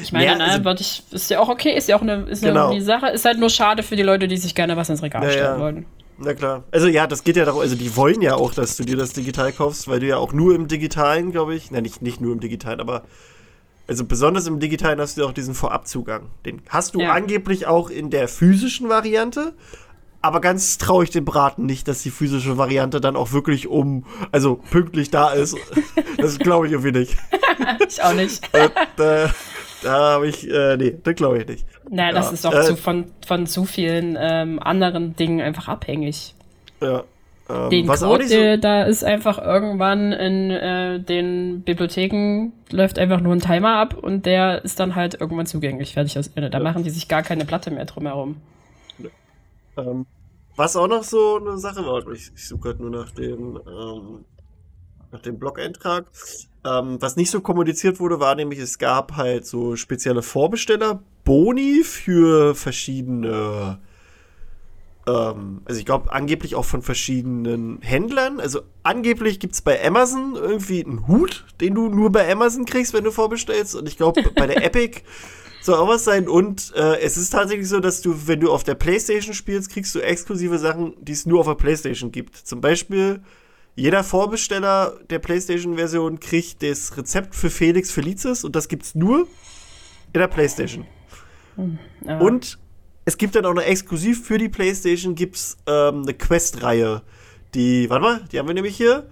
Ich 0.00 0.12
meine, 0.12 0.26
ja, 0.26 0.32
also, 0.32 0.60
ne, 0.60 0.76
ich, 0.78 1.02
ist 1.12 1.30
ja 1.30 1.38
auch 1.38 1.48
okay, 1.48 1.70
ist 1.70 1.88
ja 1.88 1.96
auch 1.96 2.02
eine, 2.02 2.24
ist 2.24 2.42
genau. 2.42 2.70
eine 2.70 2.82
Sache, 2.82 3.08
ist 3.08 3.24
halt 3.24 3.38
nur 3.38 3.50
schade 3.50 3.82
für 3.82 3.94
die 3.94 4.02
Leute, 4.02 4.26
die 4.26 4.36
sich 4.36 4.54
gerne 4.54 4.76
was 4.76 4.88
ins 4.88 5.02
Regal 5.02 5.30
stellen 5.30 5.60
wollen. 5.60 5.86
Na 6.18 6.34
klar. 6.34 6.64
Also 6.70 6.86
ja, 6.86 7.06
das 7.06 7.24
geht 7.24 7.36
ja 7.36 7.44
darum, 7.44 7.60
also 7.60 7.74
die 7.76 7.96
wollen 7.96 8.22
ja 8.22 8.34
auch, 8.36 8.54
dass 8.54 8.76
du 8.76 8.84
dir 8.84 8.96
das 8.96 9.12
digital 9.12 9.52
kaufst, 9.52 9.88
weil 9.88 10.00
du 10.00 10.06
ja 10.06 10.16
auch 10.16 10.32
nur 10.32 10.54
im 10.54 10.68
Digitalen, 10.68 11.32
glaube 11.32 11.54
ich, 11.54 11.70
na 11.70 11.80
nicht, 11.80 12.02
nicht 12.02 12.20
nur 12.20 12.32
im 12.32 12.40
Digitalen, 12.40 12.80
aber 12.80 13.02
also 13.86 14.04
besonders 14.04 14.46
im 14.46 14.60
Digitalen 14.60 15.00
hast 15.00 15.18
du 15.18 15.26
auch 15.26 15.32
diesen 15.32 15.54
Vorabzugang. 15.54 16.30
Den 16.46 16.62
hast 16.68 16.94
du 16.94 17.00
ja. 17.00 17.12
angeblich 17.12 17.66
auch 17.66 17.90
in 17.90 18.10
der 18.10 18.28
physischen 18.28 18.88
Variante, 18.88 19.54
aber 20.22 20.40
ganz 20.40 20.78
traue 20.78 21.04
ich 21.04 21.10
dem 21.10 21.26
Braten 21.26 21.66
nicht, 21.66 21.86
dass 21.86 22.02
die 22.02 22.10
physische 22.10 22.56
Variante 22.56 23.00
dann 23.00 23.16
auch 23.16 23.32
wirklich 23.32 23.66
um, 23.66 24.06
also 24.32 24.56
pünktlich 24.70 25.10
da 25.10 25.32
ist. 25.32 25.56
das 26.16 26.38
glaube 26.38 26.66
ich 26.66 26.72
irgendwie 26.72 26.98
nicht. 26.98 27.16
ich 27.86 28.02
auch 28.02 28.14
nicht. 28.14 28.42
Und, 28.54 29.04
äh, 29.04 29.28
da 29.82 29.92
habe 30.14 30.28
ich, 30.28 30.48
äh, 30.48 30.78
nee, 30.78 30.96
das 31.02 31.14
glaube 31.14 31.38
ich 31.38 31.46
nicht. 31.46 31.66
Naja, 31.90 32.12
das 32.12 32.32
ist 32.32 32.46
auch 32.46 32.54
äh, 32.54 32.62
zu, 32.62 32.76
von, 32.76 33.06
von 33.26 33.46
zu 33.46 33.64
vielen 33.64 34.16
ähm, 34.18 34.58
anderen 34.60 35.16
Dingen 35.16 35.40
einfach 35.40 35.68
abhängig. 35.68 36.34
Ja. 36.80 37.04
Ähm, 37.48 37.70
den 37.70 37.88
was 37.88 38.00
Code, 38.00 38.26
so 38.26 38.56
da 38.56 38.84
ist 38.84 39.04
einfach 39.04 39.38
irgendwann 39.38 40.12
in 40.12 40.50
äh, 40.50 40.98
den 41.00 41.62
Bibliotheken 41.62 42.52
läuft 42.70 42.98
einfach 42.98 43.20
nur 43.20 43.34
ein 43.34 43.40
Timer 43.40 43.76
ab 43.76 43.94
und 43.94 44.24
der 44.24 44.64
ist 44.64 44.80
dann 44.80 44.94
halt 44.94 45.20
irgendwann 45.20 45.46
zugänglich. 45.46 45.92
Fertig 45.92 46.18
aus 46.18 46.28
Ende. 46.34 46.48
Da 46.48 46.58
ja. 46.58 46.64
machen 46.64 46.84
die 46.84 46.90
sich 46.90 47.06
gar 47.06 47.22
keine 47.22 47.44
Platte 47.44 47.70
mehr 47.70 47.84
drumherum. 47.84 48.36
Ähm, 49.76 50.06
was 50.56 50.76
auch 50.76 50.86
noch 50.86 51.02
so 51.02 51.38
eine 51.40 51.58
Sache 51.58 51.84
war, 51.84 52.06
ich, 52.12 52.30
ich 52.34 52.48
suche 52.48 52.60
gerade 52.60 52.82
nur 52.82 52.90
nach 52.90 53.10
dem, 53.10 53.60
ähm, 53.66 54.24
nach 55.10 55.20
dem 55.20 55.38
Blog-Eintrag. 55.38 56.06
Ähm, 56.64 56.96
was 57.00 57.16
nicht 57.16 57.30
so 57.30 57.40
kommuniziert 57.40 58.00
wurde, 58.00 58.20
war 58.20 58.34
nämlich, 58.36 58.58
es 58.58 58.78
gab 58.78 59.16
halt 59.16 59.46
so 59.46 59.76
spezielle 59.76 60.22
Vorbesteller, 60.22 61.02
Boni 61.24 61.82
für 61.84 62.54
verschiedene, 62.54 63.80
ähm, 65.06 65.62
also 65.64 65.78
ich 65.78 65.86
glaube 65.86 66.12
angeblich 66.12 66.54
auch 66.54 66.64
von 66.64 66.82
verschiedenen 66.82 67.80
Händlern. 67.82 68.40
Also 68.40 68.60
angeblich 68.82 69.40
gibt 69.40 69.54
es 69.54 69.62
bei 69.62 69.84
Amazon 69.84 70.36
irgendwie 70.36 70.84
einen 70.84 71.08
Hut, 71.08 71.46
den 71.60 71.74
du 71.74 71.88
nur 71.88 72.12
bei 72.12 72.30
Amazon 72.30 72.64
kriegst, 72.64 72.92
wenn 72.92 73.04
du 73.04 73.10
vorbestellst. 73.10 73.74
Und 73.74 73.88
ich 73.88 73.96
glaube, 73.96 74.22
bei 74.34 74.46
der 74.46 74.64
Epic 74.64 75.02
soll 75.62 75.76
auch 75.76 75.88
was 75.88 76.04
sein. 76.04 76.28
Und 76.28 76.72
äh, 76.76 77.00
es 77.00 77.16
ist 77.16 77.30
tatsächlich 77.30 77.68
so, 77.68 77.80
dass 77.80 78.02
du, 78.02 78.26
wenn 78.26 78.40
du 78.40 78.52
auf 78.52 78.64
der 78.64 78.74
PlayStation 78.74 79.34
spielst, 79.34 79.70
kriegst 79.70 79.94
du 79.94 80.00
exklusive 80.00 80.58
Sachen, 80.58 80.94
die 81.00 81.12
es 81.12 81.24
nur 81.24 81.40
auf 81.40 81.46
der 81.46 81.54
PlayStation 81.54 82.12
gibt. 82.12 82.36
Zum 82.36 82.60
Beispiel 82.60 83.22
jeder 83.76 84.04
Vorbesteller 84.04 84.98
der 85.10 85.18
PlayStation-Version 85.18 86.20
kriegt 86.20 86.62
das 86.62 86.96
Rezept 86.96 87.34
für 87.34 87.50
Felix 87.50 87.90
Felicis 87.90 88.44
und 88.44 88.54
das 88.54 88.68
gibt's 88.68 88.94
nur 88.94 89.26
in 90.12 90.20
der 90.20 90.28
PlayStation. 90.28 90.86
Hm, 91.56 91.78
und 92.20 92.58
es 93.04 93.18
gibt 93.18 93.34
dann 93.34 93.44
auch 93.44 93.54
noch 93.54 93.62
exklusiv 93.62 94.24
für 94.26 94.38
die 94.38 94.48
PlayStation 94.48 95.14
gibt's 95.14 95.58
ähm, 95.66 96.02
eine 96.02 96.14
Quest-Reihe. 96.14 97.02
Die, 97.54 97.88
warte 97.90 98.02
mal, 98.02 98.24
die 98.32 98.38
haben 98.38 98.48
wir 98.48 98.54
nämlich 98.54 98.76
hier. 98.76 99.08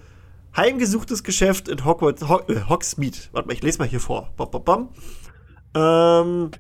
Heimgesuchtes 0.56 1.22
Geschäft 1.22 1.68
in 1.68 1.84
Hogwarts, 1.84 2.28
Ho 2.28 2.40
äh, 2.48 2.62
Hogsmeade. 2.68 3.16
Warte 3.32 3.48
mal, 3.48 3.54
ich 3.54 3.62
lese 3.62 3.78
mal 3.78 3.88
hier 3.88 4.00
vor. 4.00 4.32
Bom, 4.36 4.50
bom, 4.50 4.64
bom. 4.64 4.88
Ähm, 5.74 6.50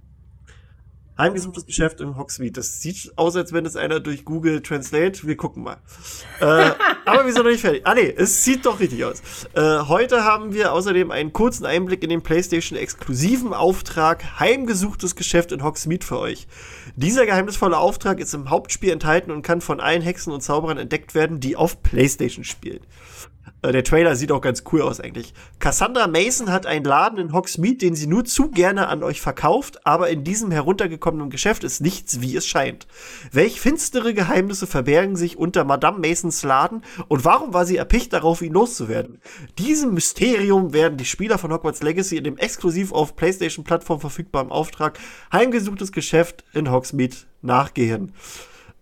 Heimgesuchtes 1.22 1.66
Geschäft 1.66 2.00
im 2.00 2.16
Hogsmeade. 2.16 2.52
Das 2.52 2.82
sieht 2.82 3.12
aus, 3.16 3.36
als 3.36 3.52
wenn 3.52 3.64
es 3.64 3.76
einer 3.76 4.00
durch 4.00 4.24
Google 4.24 4.60
Translate. 4.60 5.24
Wir 5.24 5.36
gucken 5.36 5.62
mal. 5.62 5.76
äh, 6.40 6.44
aber 7.04 7.24
wir 7.24 7.32
sind 7.32 7.44
noch 7.44 7.50
nicht 7.50 7.60
fertig. 7.60 7.82
Ah 7.84 7.94
nee, 7.94 8.12
es 8.16 8.42
sieht 8.42 8.66
doch 8.66 8.80
richtig 8.80 9.04
aus. 9.04 9.22
Äh, 9.54 9.82
heute 9.86 10.24
haben 10.24 10.52
wir 10.52 10.72
außerdem 10.72 11.12
einen 11.12 11.32
kurzen 11.32 11.64
Einblick 11.64 12.02
in 12.02 12.10
den 12.10 12.22
PlayStation 12.22 12.76
exklusiven 12.76 13.54
Auftrag 13.54 14.40
Heimgesuchtes 14.40 15.14
Geschäft 15.14 15.52
in 15.52 15.62
Hogsmeade 15.62 16.04
für 16.04 16.18
euch. 16.18 16.48
Dieser 16.96 17.24
geheimnisvolle 17.24 17.78
Auftrag 17.78 18.18
ist 18.18 18.34
im 18.34 18.50
Hauptspiel 18.50 18.90
enthalten 18.90 19.30
und 19.30 19.42
kann 19.42 19.60
von 19.60 19.78
allen 19.78 20.02
Hexen 20.02 20.32
und 20.32 20.40
Zauberern 20.40 20.78
entdeckt 20.78 21.14
werden, 21.14 21.38
die 21.38 21.54
auf 21.54 21.84
PlayStation 21.84 22.42
spielen. 22.42 22.80
Äh, 23.62 23.72
der 23.72 23.84
Trailer 23.84 24.16
sieht 24.16 24.32
auch 24.32 24.40
ganz 24.40 24.64
cool 24.72 24.82
aus 24.82 25.00
eigentlich. 25.00 25.32
Cassandra 25.58 26.08
Mason 26.08 26.50
hat 26.50 26.66
einen 26.66 26.84
Laden 26.84 27.18
in 27.18 27.32
Hogsmeade, 27.32 27.76
den 27.76 27.94
sie 27.94 28.06
nur 28.06 28.24
zu 28.24 28.50
gerne 28.50 28.88
an 28.88 29.02
euch 29.02 29.20
verkauft, 29.20 29.86
aber 29.86 30.10
in 30.10 30.24
diesem 30.24 30.50
heruntergekommenen 30.50 31.30
Geschäft 31.30 31.64
ist 31.64 31.80
nichts, 31.80 32.20
wie 32.20 32.36
es 32.36 32.46
scheint. 32.46 32.86
Welch 33.30 33.60
finstere 33.60 34.14
Geheimnisse 34.14 34.66
verbergen 34.66 35.16
sich 35.16 35.38
unter 35.38 35.64
Madame 35.64 36.06
Masons 36.06 36.42
Laden 36.42 36.82
und 37.08 37.24
warum 37.24 37.54
war 37.54 37.64
sie 37.64 37.76
erpicht 37.76 38.12
darauf, 38.12 38.42
ihn 38.42 38.52
loszuwerden? 38.52 39.20
Diesem 39.58 39.94
Mysterium 39.94 40.72
werden 40.72 40.98
die 40.98 41.04
Spieler 41.04 41.38
von 41.38 41.52
Hogwarts 41.52 41.82
Legacy 41.82 42.16
in 42.16 42.24
dem 42.24 42.36
exklusiv 42.36 42.92
auf 42.92 43.16
PlayStation-Plattform 43.16 44.00
verfügbaren 44.00 44.50
Auftrag 44.50 44.98
Heimgesuchtes 45.32 45.92
Geschäft 45.92 46.44
in 46.52 46.70
Hogsmeade 46.70 47.16
nachgehen. 47.42 48.12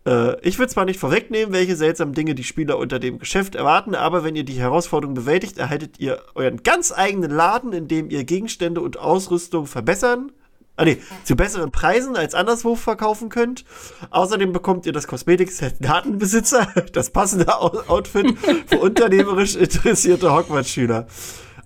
Äh, 0.06 0.40
ich 0.46 0.58
will 0.58 0.68
zwar 0.68 0.84
nicht 0.84 1.00
vorwegnehmen, 1.00 1.52
welche 1.52 1.76
seltsamen 1.76 2.14
Dinge 2.14 2.34
die 2.34 2.44
Spieler 2.44 2.78
unter 2.78 2.98
dem 2.98 3.18
Geschäft 3.18 3.54
erwarten, 3.54 3.94
aber 3.94 4.24
wenn 4.24 4.36
ihr 4.36 4.44
die 4.44 4.58
Herausforderung 4.58 5.14
bewältigt, 5.14 5.58
erhaltet 5.58 5.98
ihr 5.98 6.22
euren 6.34 6.62
ganz 6.62 6.92
eigenen 6.92 7.30
Laden, 7.30 7.72
in 7.72 7.88
dem 7.88 8.10
ihr 8.10 8.24
Gegenstände 8.24 8.80
und 8.80 8.98
Ausrüstung 8.98 9.66
verbessern, 9.66 10.32
ah 10.76 10.84
nee, 10.84 10.98
zu 11.24 11.36
besseren 11.36 11.70
Preisen 11.70 12.16
als 12.16 12.34
anderswo 12.34 12.74
verkaufen 12.74 13.28
könnt. 13.28 13.64
Außerdem 14.10 14.52
bekommt 14.52 14.86
ihr 14.86 14.92
das 14.92 15.06
Kosmetikset 15.06 15.76
Datenbesitzer, 15.80 16.68
das 16.92 17.10
passende 17.10 17.58
Outfit 17.58 18.38
für 18.66 18.78
unternehmerisch 18.80 19.56
interessierte 19.56 20.32
Hogwarts-Schüler. 20.32 21.06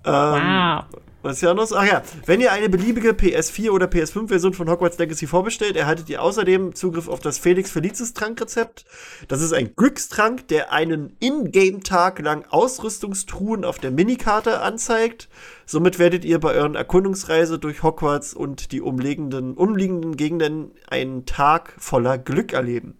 Ähm, 0.04 0.12
wow. 0.12 0.84
Was 1.24 1.40
ja 1.40 1.54
noch? 1.54 1.72
Ach 1.72 1.86
ja, 1.86 2.02
wenn 2.26 2.42
ihr 2.42 2.52
eine 2.52 2.68
beliebige 2.68 3.12
PS4 3.12 3.70
oder 3.70 3.86
PS5-Version 3.86 4.52
von 4.52 4.68
Hogwarts 4.68 4.98
Legacy 4.98 5.26
vorbestellt, 5.26 5.74
erhaltet 5.74 6.10
ihr 6.10 6.20
außerdem 6.20 6.74
Zugriff 6.74 7.08
auf 7.08 7.20
das 7.20 7.38
Felix 7.38 7.70
Felicis 7.70 8.12
Trankrezept. 8.12 8.84
Das 9.28 9.40
ist 9.40 9.54
ein 9.54 9.74
Glückstrank, 9.74 10.46
der 10.48 10.70
einen 10.70 11.16
In-Game-Tag 11.20 12.18
lang 12.18 12.44
Ausrüstungstruhen 12.50 13.64
auf 13.64 13.78
der 13.78 13.90
Minikarte 13.90 14.60
anzeigt. 14.60 15.30
Somit 15.64 15.98
werdet 15.98 16.26
ihr 16.26 16.38
bei 16.40 16.52
euren 16.52 16.74
Erkundungsreise 16.74 17.58
durch 17.58 17.82
Hogwarts 17.82 18.34
und 18.34 18.70
die 18.70 18.82
umliegenden, 18.82 19.54
umliegenden 19.54 20.18
Gegenden 20.18 20.72
einen 20.90 21.24
Tag 21.24 21.72
voller 21.78 22.18
Glück 22.18 22.52
erleben. 22.52 22.98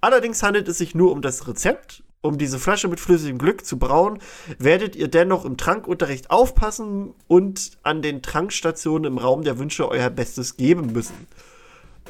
Allerdings 0.00 0.42
handelt 0.42 0.66
es 0.68 0.78
sich 0.78 0.94
nur 0.94 1.12
um 1.12 1.20
das 1.20 1.46
Rezept 1.46 2.04
um 2.26 2.38
diese 2.38 2.58
Flasche 2.58 2.88
mit 2.88 3.00
flüssigem 3.00 3.38
Glück 3.38 3.64
zu 3.64 3.78
brauen, 3.78 4.18
werdet 4.58 4.96
ihr 4.96 5.08
dennoch 5.08 5.44
im 5.44 5.56
Trankunterricht 5.56 6.30
aufpassen 6.30 7.14
und 7.28 7.72
an 7.82 8.02
den 8.02 8.22
Trankstationen 8.22 9.12
im 9.12 9.18
Raum 9.18 9.42
der 9.42 9.58
Wünsche 9.58 9.88
euer 9.88 10.10
Bestes 10.10 10.56
geben 10.56 10.92
müssen. 10.92 11.26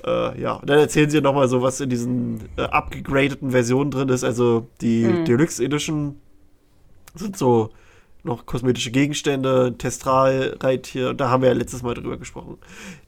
Äh, 0.04 0.40
ja, 0.40 0.54
und 0.54 0.68
dann 0.68 0.78
erzählen 0.78 1.11
sie 1.11 1.20
nochmal 1.20 1.49
so, 1.49 1.62
was 1.62 1.80
in 1.80 1.90
diesen 1.90 2.49
äh, 2.56 2.62
abgegradeten 2.62 3.50
Versionen 3.50 3.90
drin 3.90 4.08
ist. 4.08 4.25
Also 4.25 4.68
die 4.80 5.04
mhm. 5.04 5.25
Deluxe 5.25 5.64
Edition 5.64 6.20
sind 7.14 7.37
so 7.37 7.70
noch 8.26 8.44
kosmetische 8.44 8.90
Gegenstände, 8.90 9.75
Testralreittier, 9.78 11.14
da 11.14 11.30
haben 11.30 11.42
wir 11.42 11.50
ja 11.50 11.54
letztes 11.54 11.82
Mal 11.82 11.94
drüber 11.94 12.16
gesprochen. 12.16 12.58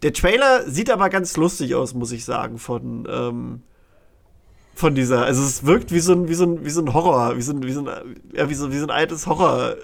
Der 0.02 0.12
Trailer 0.12 0.62
sieht 0.70 0.90
aber 0.90 1.10
ganz 1.10 1.36
lustig 1.36 1.74
aus, 1.74 1.92
muss 1.92 2.12
ich 2.12 2.24
sagen, 2.24 2.58
von 2.58 3.06
ähm, 3.10 3.62
von 4.78 4.94
dieser, 4.94 5.24
also 5.24 5.42
es 5.42 5.66
wirkt 5.66 5.90
wie 5.90 5.98
so 5.98 6.12
ein, 6.12 6.28
wie 6.28 6.34
so 6.34 6.44
ein, 6.44 6.64
wie 6.64 6.70
so 6.70 6.80
ein 6.80 6.94
Horror, 6.94 7.36
wie 7.36 7.42
so 7.42 7.52
ein, 7.52 7.64
wie 7.64 7.72
so 7.72 7.84
ein, 7.84 8.16
ja, 8.32 8.48
wie 8.48 8.54
so, 8.54 8.70
wie 8.70 8.78
so 8.78 8.84
ein 8.84 8.92
altes 8.92 9.26
Horror, 9.26 9.74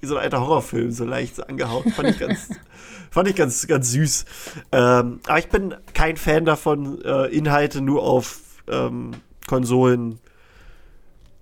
wie 0.00 0.06
so 0.06 0.16
ein 0.16 0.22
alter 0.22 0.40
Horrorfilm, 0.40 0.92
so 0.92 1.04
leicht 1.04 1.48
angehaucht. 1.48 1.90
Fand 1.90 2.10
ich 2.10 2.20
ganz, 2.20 2.50
fand 3.10 3.28
ich 3.28 3.34
ganz, 3.34 3.66
ganz 3.66 3.90
süß. 3.90 4.24
Ähm, 4.70 5.18
aber 5.26 5.38
ich 5.40 5.48
bin 5.48 5.74
kein 5.92 6.16
Fan 6.16 6.44
davon, 6.44 7.02
äh, 7.04 7.36
Inhalte 7.36 7.80
nur 7.80 8.04
auf 8.04 8.38
ähm, 8.68 9.10
Konsolen 9.48 10.20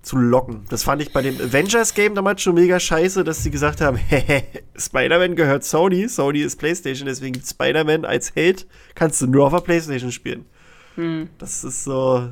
zu 0.00 0.16
locken. 0.16 0.64
Das 0.71 0.83
fand 0.83 1.02
ich 1.02 1.12
bei 1.12 1.21
dem 1.21 1.38
Avengers-Game 1.38 2.14
damals 2.14 2.40
schon 2.40 2.54
mega 2.54 2.81
scheiße, 2.81 3.25
dass 3.25 3.42
sie 3.42 3.50
gesagt 3.50 3.83
haben, 3.83 4.00
Spider-Man 4.75 5.37
gehört 5.37 5.64
Sony, 5.64 6.09
Sony 6.09 6.40
ist 6.40 6.57
PlayStation, 6.57 7.07
deswegen 7.07 7.42
Spider-Man 7.42 8.07
als 8.07 8.35
Held 8.35 8.66
kannst 8.95 9.21
du 9.21 9.26
nur 9.26 9.47
auf 9.47 9.52
der 9.52 9.61
PlayStation 9.61 10.11
spielen. 10.11 10.47
Hm. 10.95 11.28
Das 11.38 11.62
ist 11.62 11.85
so, 11.85 12.31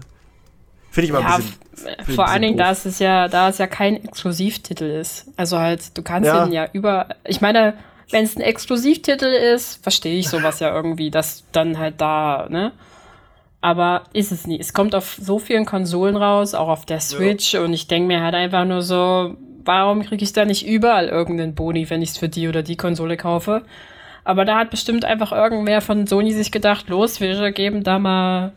Finde 0.90 1.06
ich 1.06 1.12
mal 1.12 1.22
ja, 1.22 1.36
ein 1.36 1.42
bisschen. 1.70 2.14
Vor 2.14 2.28
allen 2.28 2.42
Dingen, 2.42 2.56
da 2.56 2.72
es 2.72 2.98
ja, 2.98 3.28
da 3.28 3.48
es 3.48 3.58
ja 3.58 3.66
kein 3.66 4.04
Exklusivtitel 4.04 4.84
ist. 4.84 5.26
Also 5.36 5.58
halt, 5.58 5.96
du 5.96 6.02
kannst 6.02 6.26
ja. 6.26 6.44
den 6.44 6.52
ja 6.52 6.68
über. 6.72 7.08
Ich 7.24 7.40
meine, 7.40 7.74
wenn 8.10 8.24
es 8.24 8.36
ein 8.36 8.42
Exklusivtitel 8.42 9.26
ist, 9.26 9.82
verstehe 9.82 10.18
ich 10.18 10.28
sowas 10.28 10.60
ja 10.60 10.74
irgendwie, 10.74 11.10
dass 11.10 11.44
dann 11.52 11.78
halt 11.78 12.00
da, 12.00 12.46
ne? 12.50 12.72
Aber 13.60 14.04
ist 14.12 14.32
es 14.32 14.46
nie. 14.46 14.58
Es 14.58 14.72
kommt 14.72 14.94
auf 14.94 15.16
so 15.20 15.38
vielen 15.38 15.66
Konsolen 15.66 16.16
raus, 16.16 16.54
auch 16.54 16.68
auf 16.68 16.86
der 16.86 17.00
Switch, 17.00 17.54
ja. 17.54 17.62
und 17.62 17.72
ich 17.72 17.86
denke 17.86 18.08
mir 18.08 18.22
halt 18.22 18.34
einfach 18.34 18.64
nur 18.64 18.82
so, 18.82 19.36
warum 19.64 20.02
kriege 20.02 20.24
ich 20.24 20.32
da 20.32 20.44
nicht 20.44 20.66
überall 20.66 21.08
irgendeinen 21.08 21.54
Boni, 21.54 21.88
wenn 21.90 22.02
ich 22.02 22.10
es 22.10 22.18
für 22.18 22.28
die 22.28 22.48
oder 22.48 22.62
die 22.62 22.76
Konsole 22.76 23.16
kaufe? 23.16 23.62
Aber 24.24 24.44
da 24.44 24.58
hat 24.58 24.70
bestimmt 24.70 25.04
einfach 25.04 25.32
irgendwer 25.32 25.80
von 25.80 26.06
Sony 26.06 26.32
sich 26.32 26.52
gedacht, 26.52 26.88
los, 26.88 27.20
wir 27.20 27.52
geben 27.52 27.82
da 27.82 27.98
mal 27.98 28.52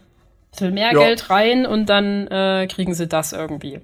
bisschen 0.53 0.74
mehr 0.74 0.93
ja. 0.93 1.00
Geld 1.00 1.29
rein 1.29 1.65
und 1.65 1.88
dann 1.88 2.27
äh, 2.27 2.67
kriegen 2.67 2.93
sie 2.93 3.07
das 3.07 3.33
irgendwie. 3.33 3.79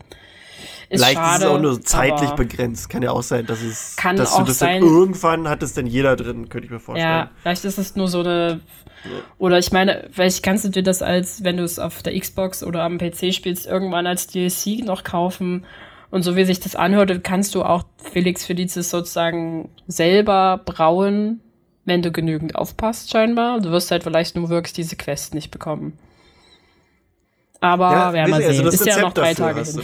Ist 0.90 1.04
Vielleicht 1.04 1.20
schade, 1.20 1.44
ist 1.44 1.50
es 1.50 1.56
auch 1.56 1.62
nur 1.62 1.82
zeitlich 1.82 2.32
begrenzt. 2.32 2.90
Kann 2.90 3.04
ja 3.04 3.12
auch 3.12 3.22
sein, 3.22 3.46
dass 3.46 3.62
es 3.62 3.96
kann 3.96 4.16
dass 4.16 4.34
auch 4.34 4.40
du 4.40 4.46
das 4.46 4.58
sein. 4.58 4.82
Dann 4.82 4.90
irgendwann 4.90 5.48
hat 5.48 5.62
es 5.62 5.74
dann 5.74 5.86
jeder 5.86 6.16
drin, 6.16 6.50
könnte 6.50 6.66
ich 6.66 6.72
mir 6.72 6.80
vorstellen. 6.80 7.08
Ja, 7.08 7.32
vielleicht 7.42 7.64
ist 7.66 7.78
es 7.78 7.96
nur 7.96 8.08
so 8.08 8.22
eine. 8.22 8.60
Oder 9.38 9.60
ich 9.60 9.72
meine, 9.72 10.10
vielleicht 10.12 10.42
kannst 10.42 10.66
du 10.66 10.70
dir 10.70 10.84
das 10.84 11.02
als, 11.04 11.44
wenn 11.44 11.58
du 11.58 11.64
es 11.64 11.78
auf 11.78 12.02
der 12.02 12.20
Xbox 12.20 12.64
oder 12.64 12.84
am 12.84 12.98
PC 12.98 13.34
spielst, 13.34 13.68
irgendwann 13.68 14.08
als 14.08 14.28
DLC 14.28 14.84
noch 14.84 15.04
kaufen. 15.04 15.66
Und 16.12 16.24
so 16.24 16.36
wie 16.36 16.44
sich 16.44 16.60
das 16.60 16.76
anhört, 16.76 17.24
kannst 17.24 17.54
du 17.54 17.64
auch 17.64 17.84
Felix 18.12 18.46
Felicis 18.46 18.90
sozusagen 18.90 19.70
selber 19.88 20.60
brauen, 20.66 21.40
wenn 21.86 22.02
du 22.02 22.12
genügend 22.12 22.56
aufpasst, 22.56 23.12
scheinbar. 23.12 23.62
Du 23.62 23.70
wirst 23.70 23.92
halt 23.92 24.04
vielleicht 24.04 24.36
nur 24.36 24.50
wirklich 24.50 24.74
diese 24.74 24.96
Quest 24.96 25.36
nicht 25.36 25.52
bekommen. 25.52 25.98
Aber 27.62 27.92
ja, 27.92 28.14
werden 28.14 28.28
wir 28.30 28.36
also 28.36 28.52
sehen. 28.52 28.66
Also 28.66 28.84
ist 28.84 28.86
ja 28.86 29.02
noch 29.02 29.14
drei 29.14 29.34
Tage 29.34 29.64
hin. 29.64 29.82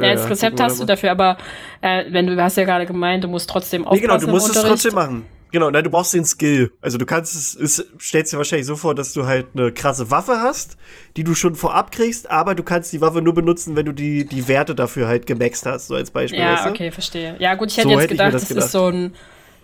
Ja, 0.00 0.14
das 0.14 0.30
Rezept 0.30 0.60
hast 0.60 0.80
du 0.80 0.84
dafür, 0.84 1.10
aber 1.10 1.38
äh, 1.80 2.04
wenn 2.10 2.26
du, 2.26 2.40
hast 2.42 2.56
ja 2.56 2.64
gerade 2.64 2.86
gemeint, 2.86 3.24
du 3.24 3.28
musst 3.28 3.50
trotzdem 3.50 3.84
aufpassen. 3.84 4.02
Nee, 4.02 4.06
genau, 4.06 4.18
du 4.18 4.28
musst 4.28 4.54
es 4.54 4.62
trotzdem 4.62 4.94
machen. 4.94 5.26
Genau, 5.50 5.70
nein, 5.70 5.82
du 5.82 5.90
brauchst 5.90 6.12
den 6.12 6.24
Skill. 6.24 6.72
Also 6.82 6.98
du 6.98 7.06
kannst 7.06 7.34
es, 7.34 7.54
es 7.54 7.86
stellst 8.00 8.32
dir 8.32 8.36
wahrscheinlich 8.36 8.66
so 8.66 8.76
vor, 8.76 8.94
dass 8.94 9.14
du 9.14 9.26
halt 9.26 9.46
eine 9.54 9.72
krasse 9.72 10.10
Waffe 10.10 10.40
hast, 10.42 10.76
die 11.16 11.24
du 11.24 11.34
schon 11.34 11.54
vorab 11.54 11.90
kriegst, 11.90 12.30
aber 12.30 12.54
du 12.54 12.62
kannst 12.62 12.92
die 12.92 13.00
Waffe 13.00 13.22
nur 13.22 13.34
benutzen, 13.34 13.74
wenn 13.74 13.86
du 13.86 13.92
die, 13.92 14.26
die 14.26 14.46
Werte 14.46 14.74
dafür 14.74 15.08
halt 15.08 15.26
gemaxt 15.26 15.64
hast, 15.64 15.88
so 15.88 15.94
als 15.94 16.10
Beispiel. 16.10 16.40
Ja, 16.40 16.52
weißt 16.52 16.66
du? 16.66 16.70
okay, 16.70 16.90
verstehe. 16.90 17.36
Ja, 17.38 17.54
gut, 17.54 17.70
ich 17.70 17.78
hätte 17.78 17.88
so 17.88 17.94
jetzt 17.94 18.02
hätte 18.02 18.14
gedacht, 18.14 18.34
das, 18.34 18.48
das 18.48 18.64
ist 18.66 18.72
so 18.72 18.88
ein, 18.88 19.14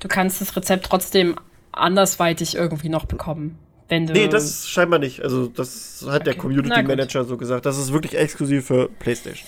du 0.01 0.09
kannst 0.09 0.41
das 0.41 0.57
Rezept 0.57 0.87
trotzdem 0.87 1.37
andersweitig 1.71 2.55
irgendwie 2.55 2.89
noch 2.89 3.05
bekommen. 3.05 3.59
Wenn 3.89 4.07
du 4.07 4.13
nee, 4.13 4.29
das 4.29 4.69
scheinbar 4.69 4.99
nicht. 4.99 5.23
Also, 5.23 5.47
das 5.49 6.05
hat 6.07 6.23
okay. 6.23 6.25
der 6.25 6.35
Community 6.37 6.83
Manager 6.83 7.25
so 7.25 7.37
gesagt. 7.37 7.67
Das 7.67 7.79
ist 7.79 7.93
wirklich 7.93 8.17
exklusiv 8.17 8.67
für 8.67 8.89
PlayStation. 8.89 9.47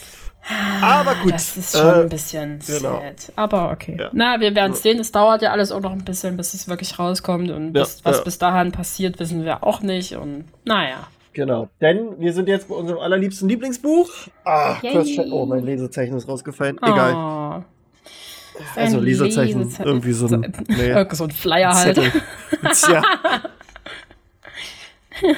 Aber 0.81 1.14
gut. 1.16 1.33
Das 1.33 1.57
ist 1.57 1.76
schon 1.76 1.87
äh, 1.87 2.02
ein 2.02 2.09
bisschen 2.09 2.61
genau. 2.66 3.00
sad. 3.00 3.33
Aber 3.35 3.71
okay. 3.73 3.97
Ja. 3.99 4.11
Na, 4.12 4.40
wir 4.40 4.55
werden 4.55 4.73
es 4.73 4.83
sehen. 4.83 4.99
Es 5.00 5.11
dauert 5.11 5.43
ja 5.43 5.50
alles 5.50 5.73
auch 5.73 5.81
noch 5.81 5.93
ein 5.93 6.05
bisschen, 6.05 6.37
bis 6.37 6.55
es 6.55 6.69
wirklich 6.69 6.99
rauskommt. 6.99 7.50
Und 7.50 7.73
bis, 7.73 7.99
ja, 7.99 8.05
was 8.05 8.19
ja. 8.19 8.25
bis 8.25 8.38
dahin 8.38 8.73
passiert, 8.73 9.19
wissen 9.19 9.45
wir 9.45 9.64
auch 9.64 9.81
nicht. 9.81 10.14
Und 10.16 10.45
naja. 10.64 11.09
Genau. 11.33 11.69
Denn 11.81 12.19
wir 12.19 12.33
sind 12.33 12.49
jetzt 12.49 12.69
bei 12.69 12.75
unserem 12.75 13.00
allerliebsten 13.00 13.49
Lieblingsbuch. 13.49 14.09
Ah, 14.45 14.76
oh, 15.31 15.45
mein 15.45 15.64
Lesezeichen 15.64 16.16
ist 16.16 16.28
rausgefallen. 16.28 16.78
Oh. 16.81 16.87
Egal. 16.87 17.64
Also 18.75 19.00
Lesezeichen, 19.00 19.59
Lesezeichen, 19.59 19.87
irgendwie 19.87 20.12
so 20.12 20.28
ein, 20.28 20.52
nee, 20.69 21.07
so 21.11 21.25
ein 21.25 21.31
Flyer 21.31 21.75
halt. 21.75 21.99
ja. 21.99 23.02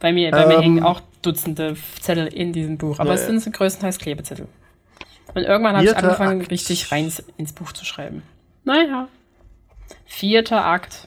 bei 0.00 0.12
mir, 0.12 0.30
bei 0.30 0.42
ähm, 0.42 0.48
mir 0.48 0.60
hängen 0.60 0.82
auch 0.82 1.00
Dutzende 1.22 1.76
Zettel 2.00 2.28
in 2.28 2.52
diesem 2.52 2.78
Buch, 2.78 2.98
aber 2.98 3.12
es 3.14 3.26
sind 3.26 3.52
größtenteils 3.52 3.98
Klebezettel. 3.98 4.48
Und 5.34 5.42
irgendwann 5.42 5.76
habe 5.76 5.84
ich 5.84 5.96
angefangen, 5.96 6.40
Akt. 6.40 6.50
richtig 6.50 6.90
rein 6.90 7.12
ins 7.36 7.52
Buch 7.52 7.72
zu 7.72 7.84
schreiben. 7.84 8.22
Naja. 8.64 9.08
Vierter 10.06 10.64
Akt. 10.64 11.06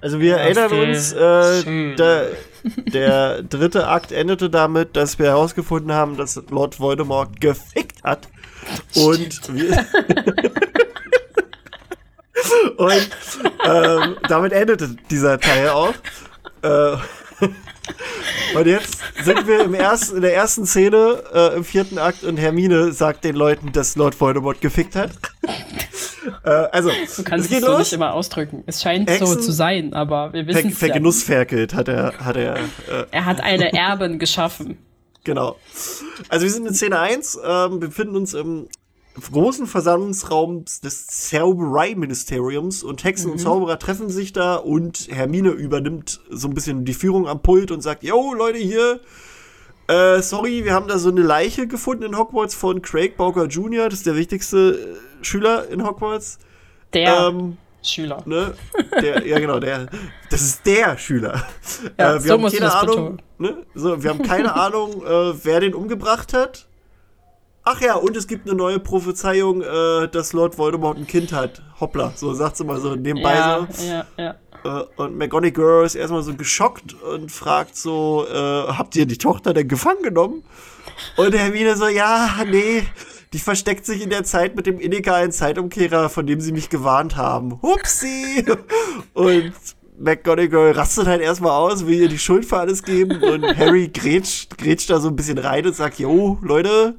Also 0.00 0.20
wir 0.20 0.36
erinnern 0.36 0.72
uns, 0.72 1.12
äh, 1.12 1.94
der, 1.96 2.28
der 2.64 3.42
dritte 3.42 3.86
Akt 3.88 4.12
endete 4.12 4.50
damit, 4.50 4.96
dass 4.96 5.18
wir 5.18 5.26
herausgefunden 5.26 5.92
haben, 5.92 6.16
dass 6.16 6.42
Lord 6.50 6.78
Voldemort 6.78 7.40
gefickt 7.40 8.02
hat. 8.02 8.28
Und 8.94 9.54
wir 9.54 9.84
Und 12.76 13.10
ähm, 13.64 14.16
damit 14.28 14.52
endete 14.52 14.96
dieser 15.10 15.38
Teil 15.38 15.68
auch. 15.70 15.94
Äh, 16.62 16.96
und 18.56 18.66
jetzt 18.66 18.98
sind 19.22 19.46
wir 19.46 19.64
im 19.64 19.74
ersten, 19.74 20.16
in 20.16 20.22
der 20.22 20.34
ersten 20.34 20.66
Szene 20.66 21.22
äh, 21.32 21.56
im 21.56 21.64
vierten 21.64 21.98
Akt 21.98 22.24
und 22.24 22.36
Hermine 22.36 22.92
sagt 22.92 23.24
den 23.24 23.36
Leuten, 23.36 23.72
dass 23.72 23.96
Lord 23.96 24.20
Voldemort 24.20 24.60
gefickt 24.60 24.96
hat. 24.96 25.10
äh, 26.44 26.48
also, 26.48 26.90
du 26.90 27.22
kannst 27.22 27.50
es, 27.50 27.58
es 27.58 27.64
so 27.64 27.70
los. 27.70 27.78
nicht 27.78 27.92
immer 27.92 28.14
ausdrücken. 28.14 28.62
Es 28.66 28.82
scheint 28.82 29.08
Hexen, 29.08 29.26
so 29.26 29.36
zu 29.36 29.52
sein, 29.52 29.94
aber 29.94 30.32
wir 30.32 30.46
wissen 30.46 30.68
es 30.70 30.78
Ver 30.78 30.86
Vergenussferkelt 30.86 31.74
hat 31.74 31.88
er. 31.88 32.14
Hat 32.18 32.36
er, 32.36 32.56
äh, 32.56 32.60
er 33.10 33.24
hat 33.24 33.40
eine 33.40 33.72
Erbin 33.72 34.18
geschaffen. 34.18 34.78
Genau. 35.26 35.56
Also 36.28 36.44
wir 36.44 36.52
sind 36.52 36.66
in 36.66 36.74
Szene 36.74 36.98
1, 36.98 37.38
ähm, 37.42 37.80
befinden 37.80 38.14
uns 38.14 38.34
im 38.34 38.68
großen 39.20 39.66
Versammlungsraum 39.66 40.64
des 40.82 41.06
Zauberei-Ministeriums 41.06 42.82
und 42.82 43.04
Hexen 43.04 43.30
und 43.30 43.38
Zauberer 43.38 43.78
treffen 43.78 44.08
sich 44.10 44.32
da 44.32 44.56
und 44.56 45.08
Hermine 45.10 45.50
übernimmt 45.50 46.20
so 46.30 46.48
ein 46.48 46.54
bisschen 46.54 46.84
die 46.84 46.94
Führung 46.94 47.28
am 47.28 47.40
Pult 47.40 47.70
und 47.70 47.80
sagt, 47.80 48.02
yo, 48.02 48.34
Leute, 48.34 48.58
hier, 48.58 49.00
äh, 49.86 50.20
sorry, 50.20 50.64
wir 50.64 50.72
haben 50.74 50.88
da 50.88 50.98
so 50.98 51.10
eine 51.10 51.22
Leiche 51.22 51.66
gefunden 51.66 52.02
in 52.04 52.18
Hogwarts 52.18 52.54
von 52.54 52.82
Craig 52.82 53.16
Bowker 53.16 53.46
Jr., 53.46 53.84
das 53.88 54.00
ist 54.00 54.06
der 54.06 54.16
wichtigste 54.16 54.96
äh, 55.20 55.24
Schüler 55.24 55.68
in 55.68 55.86
Hogwarts. 55.86 56.38
Der 56.92 57.28
Ähm, 57.28 57.56
Schüler. 57.82 58.22
ne? 58.24 58.54
Der, 59.00 59.26
ja, 59.26 59.38
genau, 59.38 59.60
der, 59.60 59.86
das 60.30 60.40
ist 60.40 60.66
der 60.66 60.96
Schüler. 60.98 61.46
Ja, 61.98 62.16
äh, 62.16 62.24
wir 62.24 62.28
so 62.28 62.42
haben 62.42 62.50
keine 62.50 62.74
Ahnung, 62.74 63.18
ne? 63.38 63.58
so, 63.74 64.02
wir 64.02 64.10
haben 64.10 64.22
keine 64.22 64.54
Ahnung, 64.60 65.04
äh, 65.04 65.44
wer 65.44 65.60
den 65.60 65.74
umgebracht 65.74 66.32
hat. 66.32 66.66
Ach 67.66 67.80
ja, 67.80 67.94
und 67.94 68.14
es 68.16 68.26
gibt 68.26 68.46
eine 68.46 68.56
neue 68.56 68.78
Prophezeiung, 68.78 69.62
äh, 69.62 70.08
dass 70.08 70.34
Lord 70.34 70.58
Voldemort 70.58 70.98
ein 70.98 71.06
Kind 71.06 71.32
hat. 71.32 71.62
Hoppla, 71.80 72.12
so 72.14 72.34
sagt 72.34 72.58
sie 72.58 72.64
mal 72.64 72.78
so 72.78 72.94
nebenbei 72.94 73.34
Ja, 73.34 73.66
so. 73.70 73.84
ja, 73.84 74.06
ja. 74.18 74.34
Äh, 74.64 74.84
und 74.96 75.16
McGonagall 75.16 75.86
ist 75.86 75.94
erstmal 75.94 76.22
so 76.22 76.34
geschockt 76.34 76.94
und 77.02 77.32
fragt 77.32 77.76
so, 77.76 78.26
äh, 78.30 78.34
habt 78.34 78.96
ihr 78.96 79.06
die 79.06 79.16
Tochter 79.16 79.54
denn 79.54 79.66
gefangen 79.66 80.02
genommen? 80.02 80.42
Und 81.16 81.34
Hermine 81.34 81.76
so, 81.76 81.88
ja, 81.88 82.30
nee, 82.46 82.82
die 83.32 83.38
versteckt 83.38 83.86
sich 83.86 84.02
in 84.02 84.10
der 84.10 84.24
Zeit 84.24 84.56
mit 84.56 84.66
dem 84.66 84.78
illegalen 84.78 85.32
Zeitumkehrer, 85.32 86.10
von 86.10 86.26
dem 86.26 86.40
sie 86.40 86.52
mich 86.52 86.68
gewarnt 86.68 87.16
haben. 87.16 87.60
Hupsi! 87.62 88.44
Und 89.14 89.54
McGonagall 89.98 90.72
rastet 90.72 91.06
halt 91.06 91.22
erstmal 91.22 91.52
aus, 91.52 91.86
will 91.86 91.98
ihr 91.98 92.08
die 92.08 92.18
Schuld 92.18 92.44
für 92.44 92.58
alles 92.58 92.82
geben 92.82 93.22
und 93.22 93.56
Harry 93.56 93.86
grätscht, 93.88 94.58
grätscht 94.58 94.90
da 94.90 94.98
so 94.98 95.06
ein 95.08 95.14
bisschen 95.14 95.38
rein 95.38 95.64
und 95.64 95.76
sagt, 95.76 96.00
jo, 96.00 96.36
Leute, 96.42 96.96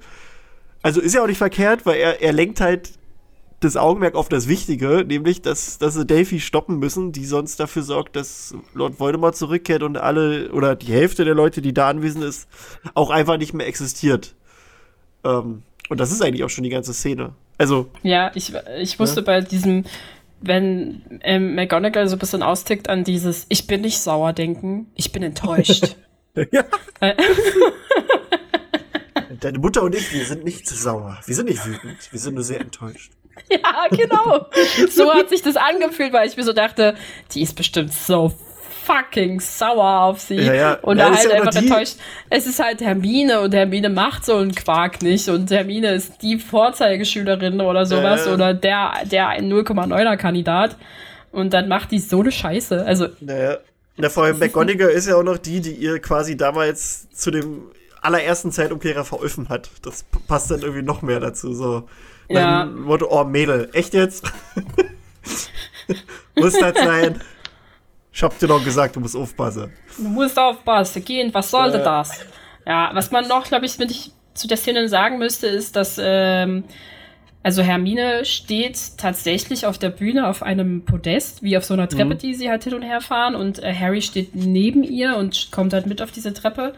also 0.86 1.01
ist 1.01 1.15
ja 1.15 1.24
auch 1.24 1.27
nicht 1.27 1.39
verkehrt, 1.39 1.88
weil 1.88 1.96
er, 1.96 2.22
er 2.22 2.32
lenkt 2.32 2.62
halt 2.62 2.92
das 3.60 3.75
Augenmerk 3.75 4.13
auf 4.13 4.30
das 4.30 4.48
Wichtige, 4.48 5.04
nämlich, 5.04 5.42
dass, 5.42 5.80
dass 5.80 5.96
sie 5.96 6.06
Delphi 6.06 6.39
stoppen 6.39 6.77
müssen, 6.77 7.12
die 7.12 7.25
sonst 7.25 7.60
dafür 7.60 7.82
sorgt, 7.82 8.15
dass 8.15 8.54
Lord 8.75 9.00
Voldemort 9.00 9.36
zurückkehrt 9.36 9.82
und 9.82 9.98
alle 9.98 10.51
oder 10.51 10.75
die 10.75 10.94
Hälfte 10.94 11.25
der 11.25 11.34
Leute, 11.34 11.63
die 11.63 11.74
da 11.74 11.89
anwesend 11.89 12.24
ist, 12.24 12.48
auch 12.94 13.10
einfach 13.10 13.39
nicht 13.39 13.56
mehr 13.56 13.65
existiert. 13.65 14.36
Ähm, 15.24 15.63
und 15.89 16.00
das 16.00 16.12
ist 16.12 16.22
eigentlich 16.22 16.44
auch 16.44 16.51
schon 16.51 16.63
die 16.63 16.70
ganze 16.70 16.94
Szene. 16.94 17.34
Also, 17.58 17.89
Ja, 18.04 18.32
ich, 18.36 18.54
ich 18.80 19.00
musste 19.00 19.24
bei 19.24 19.42
diesem, 19.42 19.86
wenn 20.39 21.01
ähm, 21.22 21.56
McGonagall 21.56 22.08
so 22.10 22.15
ein 22.15 22.20
bisschen 22.20 22.44
austickt 22.44 22.89
an 22.89 23.04
dieses 23.04 23.48
Ich 23.50 23.65
bin 23.65 23.82
nicht 23.82 23.98
sauer 23.98 24.34
denken, 24.34 24.92
ich 24.94 25.12
bin 25.12 25.24
enttäuscht. 25.24 25.96
ja. 26.51 26.63
Äh. 29.46 29.52
Deine 29.52 29.60
Mutter 29.60 29.84
und 29.84 29.96
ich, 29.96 30.12
wir 30.14 30.25
sind 30.25 30.44
nicht 30.44 30.68
sauer. 30.68 31.20
Wir 31.25 31.36
sind 31.36 31.50
nicht 31.50 31.66
wütend. 31.66 31.98
Wir 32.12 32.20
sind 32.20 32.36
nur 32.36 32.44
sehr 32.44 32.62
enttäuscht. 32.62 33.12
ja, 33.50 33.88
genau. 33.90 34.48
So 34.90 35.14
hat 35.14 35.30
sich 35.30 35.42
das 35.42 35.56
angefühlt, 35.56 36.14
weil 36.14 36.28
ich 36.28 36.38
mir 36.38 36.44
so 36.44 36.54
dachte, 36.54 36.96
die 37.32 37.42
ist 37.42 37.56
bestimmt 37.56 37.94
so 37.94 38.34
fucking 38.86 39.40
sauer 39.40 40.02
auf 40.02 40.20
sie. 40.20 40.36
Ja, 40.36 40.54
ja. 40.54 40.74
Und 40.75 40.98
Ja, 40.98 41.10
da 41.10 41.18
halt 41.18 41.32
einfach 41.32 41.56
enttäuscht. 41.56 41.96
Es 42.30 42.48
ist 42.48 42.60
halt 42.60 42.82
Hermine 42.82 43.42
und 43.42 43.54
Hermine 43.54 43.90
macht 43.90 44.25
so 44.25 44.36
einen 44.36 44.54
Quark 44.54 45.02
nicht 45.02 45.28
und 45.28 45.52
Hermine 45.52 45.94
ist 45.94 46.22
die 46.22 46.38
Vorzeigeschülerin 46.38 47.62
oder 47.62 47.86
sowas 47.86 48.25
ja. 48.25 48.34
oder 48.34 48.54
der, 48.54 48.94
der 49.06 49.30
ein 49.30 49.52
0,9er 49.52 50.18
Kandidat. 50.18 50.78
Und 51.32 51.54
dann 51.54 51.68
macht 51.68 51.92
die 51.92 52.00
so 52.00 52.22
eine 52.22 52.32
Scheiße. 52.32 52.86
Also, 52.86 53.08
Naja. 53.20 53.58
Na, 53.98 54.10
vor 54.10 54.25
allem 54.25 54.40
McGonagall 54.40 54.90
ist 54.90 55.08
ja 55.08 55.16
auch 55.16 55.24
noch 55.24 55.38
die, 55.38 55.62
die 55.62 55.72
ihr 55.72 56.00
quasi 56.00 56.36
damals 56.36 57.10
zu 57.12 57.31
dem 57.31 57.64
allerersten 58.05 58.51
Zeitumkehrer 58.51 59.03
verholfen 59.05 59.50
hat. 59.50 59.70
Das 59.81 60.03
passt 60.27 60.51
dann 60.51 60.61
irgendwie 60.61 60.81
noch 60.83 61.01
mehr 61.01 61.20
dazu. 61.20 61.53
So. 61.53 61.87
Ja. 62.29 62.65
Motto, 62.65 63.07
oh 63.09 63.24
Mädel, 63.24 63.70
echt 63.74 63.94
jetzt? 63.94 64.31
Muss 66.35 66.53
das 66.53 66.75
sein? 66.77 67.22
Ich 68.11 68.24
hab 68.24 68.37
dir 68.39 68.48
doch 68.48 68.63
gesagt, 68.63 68.96
du 68.96 69.01
musst 69.01 69.15
aufpassen. 69.15 69.72
Du 69.98 70.03
musst 70.03 70.39
aufpassen, 70.39 71.03
gehen, 71.03 71.33
was 71.33 71.51
sollte 71.51 71.79
Ja. 71.79 71.83
das? 71.83 72.11
Ja, 72.65 72.91
was 72.94 73.11
man 73.11 73.27
noch, 73.27 73.44
glaube 73.46 73.65
ich, 73.65 73.77
wenn 73.77 73.89
ich 73.89 74.11
zu 74.33 74.48
der 74.48 74.57
Szene 74.57 74.87
sagen 74.87 75.18
müsste, 75.18 75.48
ist, 75.48 75.75
dass 75.75 76.00
ähm, 76.01 76.63
also 77.44 77.61
Hermine 77.61 78.25
steht 78.25 78.98
tatsächlich 78.98 79.65
auf 79.65 79.77
der 79.77 79.89
Bühne 79.89 80.27
auf 80.27 80.41
einem 80.44 80.83
Podest, 80.85 81.44
wie 81.44 81.57
auf 81.57 81.65
so 81.65 81.74
einer 81.74 81.87
Treppe, 81.87 82.15
die 82.15 82.33
sie 82.33 82.50
halt 82.50 82.63
hin 82.63 82.74
und 82.74 82.81
her 82.81 83.01
fahren, 83.01 83.35
und 83.35 83.61
äh, 83.61 83.74
Harry 83.74 84.01
steht 84.01 84.33
neben 84.33 84.83
ihr 84.83 85.15
und 85.18 85.50
kommt 85.51 85.74
halt 85.74 85.85
mit 85.85 86.01
auf 86.01 86.11
diese 86.11 86.33
Treppe. 86.33 86.74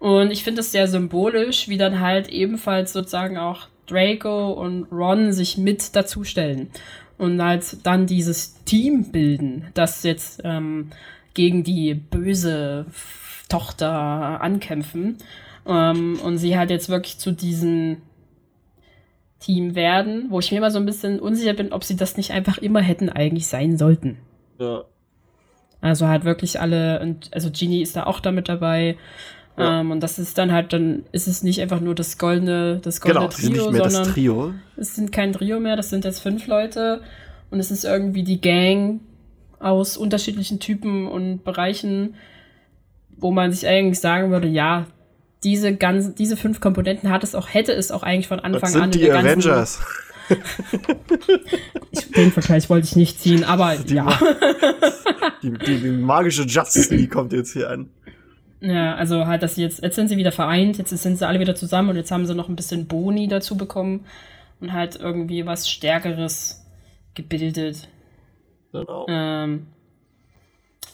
Und 0.00 0.32
ich 0.32 0.42
finde 0.42 0.62
es 0.62 0.72
sehr 0.72 0.88
symbolisch, 0.88 1.68
wie 1.68 1.76
dann 1.76 2.00
halt 2.00 2.28
ebenfalls 2.28 2.92
sozusagen 2.92 3.38
auch 3.38 3.68
Draco 3.86 4.52
und 4.52 4.90
Ron 4.90 5.32
sich 5.32 5.58
mit 5.58 5.94
dazustellen 5.94 6.70
und 7.18 7.42
halt 7.42 7.86
dann 7.86 8.06
dieses 8.06 8.64
Team 8.64 9.12
bilden, 9.12 9.66
das 9.74 10.02
jetzt 10.02 10.40
ähm, 10.42 10.90
gegen 11.34 11.62
die 11.64 11.94
böse 11.94 12.86
Tochter 13.48 13.92
ankämpfen. 14.40 15.18
Ähm, 15.66 16.18
und 16.24 16.38
sie 16.38 16.56
halt 16.56 16.70
jetzt 16.70 16.88
wirklich 16.88 17.18
zu 17.18 17.32
diesem 17.32 17.98
Team 19.38 19.74
werden, 19.74 20.26
wo 20.30 20.38
ich 20.38 20.50
mir 20.50 20.58
immer 20.58 20.70
so 20.70 20.78
ein 20.78 20.86
bisschen 20.86 21.20
unsicher 21.20 21.52
bin, 21.52 21.72
ob 21.72 21.84
sie 21.84 21.96
das 21.96 22.16
nicht 22.16 22.30
einfach 22.30 22.56
immer 22.58 22.80
hätten 22.80 23.10
eigentlich 23.10 23.48
sein 23.48 23.76
sollten. 23.76 24.16
Ja. 24.58 24.84
Also 25.82 26.08
halt 26.08 26.24
wirklich 26.24 26.60
alle, 26.60 27.00
und 27.00 27.30
also 27.32 27.50
Genie 27.50 27.82
ist 27.82 27.96
da 27.96 28.04
auch 28.04 28.20
damit 28.20 28.48
dabei. 28.48 28.96
Ja. 29.60 29.80
Ähm, 29.80 29.90
und 29.90 30.00
das 30.00 30.18
ist 30.18 30.36
dann 30.38 30.52
halt, 30.52 30.72
dann 30.72 31.04
ist 31.12 31.28
es 31.28 31.42
nicht 31.42 31.60
einfach 31.60 31.80
nur 31.80 31.94
das 31.94 32.18
goldene, 32.18 32.80
das 32.82 33.00
goldene 33.00 33.26
Genau, 33.26 33.36
sie 33.36 33.42
sind 33.42 33.54
Trio, 33.54 33.62
nicht 33.64 33.72
mehr 33.72 33.82
das 33.82 33.92
sondern 33.94 34.12
Trio. 34.14 34.54
es 34.76 34.94
sind 34.94 35.12
kein 35.12 35.32
Trio 35.32 35.60
mehr, 35.60 35.76
das 35.76 35.90
sind 35.90 36.04
jetzt 36.04 36.20
fünf 36.20 36.46
Leute. 36.46 37.02
Und 37.50 37.60
es 37.60 37.70
ist 37.70 37.84
irgendwie 37.84 38.22
die 38.22 38.40
Gang 38.40 39.00
aus 39.58 39.96
unterschiedlichen 39.96 40.60
Typen 40.60 41.06
und 41.08 41.44
Bereichen, 41.44 42.14
wo 43.16 43.30
man 43.30 43.52
sich 43.52 43.66
eigentlich 43.66 44.00
sagen 44.00 44.30
würde, 44.30 44.48
ja, 44.48 44.86
diese 45.44 45.74
ganzen, 45.74 46.14
diese 46.14 46.36
fünf 46.36 46.60
Komponenten 46.60 47.10
hat 47.10 47.24
es 47.24 47.34
auch, 47.34 47.48
hätte 47.52 47.72
es 47.72 47.90
auch 47.90 48.02
eigentlich 48.02 48.28
von 48.28 48.40
Anfang 48.40 48.60
Das 48.60 48.76
an. 48.76 48.92
sind 48.92 48.96
in 48.96 49.00
die 49.02 49.12
Avengers. 49.12 49.80
Ich, 51.90 52.08
den 52.12 52.30
Vergleich 52.30 52.70
wollte 52.70 52.86
ich 52.86 52.94
nicht 52.94 53.20
ziehen, 53.20 53.42
aber 53.42 53.74
ja. 53.88 54.16
Die, 55.42 55.50
die, 55.66 55.78
die 55.80 55.90
magische 55.90 56.42
Justice 56.42 56.94
League 56.94 57.10
kommt 57.10 57.32
jetzt 57.32 57.52
hier 57.52 57.68
an. 57.68 57.90
Ja, 58.60 58.94
also 58.94 59.26
halt, 59.26 59.42
dass 59.42 59.54
sie 59.54 59.62
jetzt, 59.62 59.82
jetzt 59.82 59.96
sind 59.96 60.08
sie 60.08 60.18
wieder 60.18 60.32
vereint, 60.32 60.76
jetzt 60.76 60.90
sind 60.90 61.16
sie 61.16 61.26
alle 61.26 61.40
wieder 61.40 61.54
zusammen 61.54 61.90
und 61.90 61.96
jetzt 61.96 62.10
haben 62.10 62.26
sie 62.26 62.34
noch 62.34 62.48
ein 62.48 62.56
bisschen 62.56 62.86
Boni 62.86 63.26
dazu 63.26 63.56
bekommen 63.56 64.04
und 64.60 64.72
halt 64.72 64.96
irgendwie 64.96 65.46
was 65.46 65.68
Stärkeres 65.68 66.66
gebildet. 67.14 67.88
Genau. 68.72 69.06
Ähm, 69.08 69.66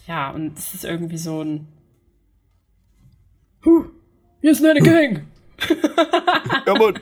ja, 0.06 0.30
und 0.30 0.56
es 0.56 0.74
ist 0.74 0.84
irgendwie 0.84 1.18
so 1.18 1.42
ein. 1.42 1.66
Huh, 3.64 3.86
hier 4.40 4.52
ist 4.52 4.64
eine 4.64 4.80
Gang! 4.80 5.26
Ja, 6.66 6.74
Mann, 6.74 6.98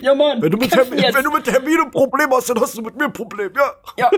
Ja, 0.00 0.14
Mann! 0.14 0.40
wenn 0.42 0.50
du, 0.50 0.56
mit 0.58 0.70
jetzt. 0.74 1.14
wenn 1.14 1.24
du 1.24 1.30
mit 1.30 1.50
Hermine 1.50 1.82
ein 1.82 1.90
Problem 1.90 2.30
hast, 2.32 2.48
dann 2.50 2.60
hast 2.60 2.76
du 2.76 2.82
mit 2.82 2.96
mir 2.96 3.04
ein 3.06 3.12
Problem, 3.12 3.50
ja. 3.56 3.72
Ja. 3.96 4.10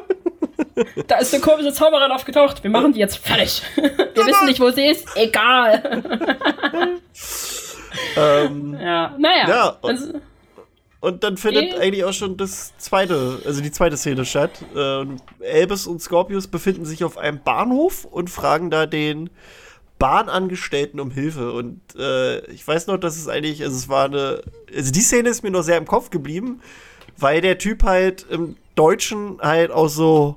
Da 1.07 1.19
ist 1.19 1.33
eine 1.35 1.42
komische 1.42 1.73
Zauberin 1.73 2.11
aufgetaucht. 2.11 2.62
Wir 2.62 2.71
machen 2.71 2.92
die 2.92 3.01
jetzt 3.01 3.16
fertig. 3.19 3.62
Wir 3.77 4.27
wissen 4.27 4.47
nicht, 4.47 4.61
wo 4.61 4.71
sie 4.71 4.87
ist. 4.87 5.07
Egal. 5.16 6.03
Ähm, 8.16 8.77
Ja, 8.81 9.14
naja. 9.19 9.49
Ja, 9.49 9.69
und- 9.81 9.90
also, 9.90 10.12
Und 11.01 11.23
dann 11.25 11.37
findet 11.37 11.75
Eh. 11.75 11.79
eigentlich 11.79 12.05
auch 12.05 12.12
schon 12.12 12.37
das 12.37 12.77
zweite, 12.79 13.40
also 13.45 13.61
die 13.62 13.71
zweite 13.71 13.97
Szene 13.97 14.25
statt. 14.25 14.51
Ähm, 14.75 15.16
Elbes 15.40 15.87
und 15.87 16.03
Scorpius 16.03 16.47
befinden 16.49 16.85
sich 16.85 17.05
auf 17.05 17.16
einem 17.16 17.40
Bahnhof 17.42 18.05
und 18.05 18.29
fragen 18.29 18.71
da 18.71 18.87
den 18.87 19.31
Bahnangestellten 19.99 21.01
um 21.01 21.11
Hilfe. 21.11 21.53
Und 21.53 21.81
äh, 21.99 22.45
ich 22.51 22.67
weiß 22.67 22.87
noch, 22.87 22.99
dass 22.99 23.17
es 23.17 23.29
eigentlich, 23.29 23.63
also 23.63 23.77
es 23.77 23.89
war 23.89 24.07
eine, 24.07 24.43
also 24.75 24.93
die 24.93 25.01
Szene 25.01 25.29
ist 25.29 25.43
mir 25.43 25.51
noch 25.51 25.63
sehr 25.63 25.79
im 25.79 25.87
Kopf 25.87 26.11
geblieben, 26.11 26.61
weil 27.17 27.41
der 27.41 27.59
Typ 27.59 27.83
halt 27.83 28.27
im 28.31 28.57
Deutschen 28.75 29.39
halt 29.41 29.71
auch 29.71 29.89
so, 29.89 30.37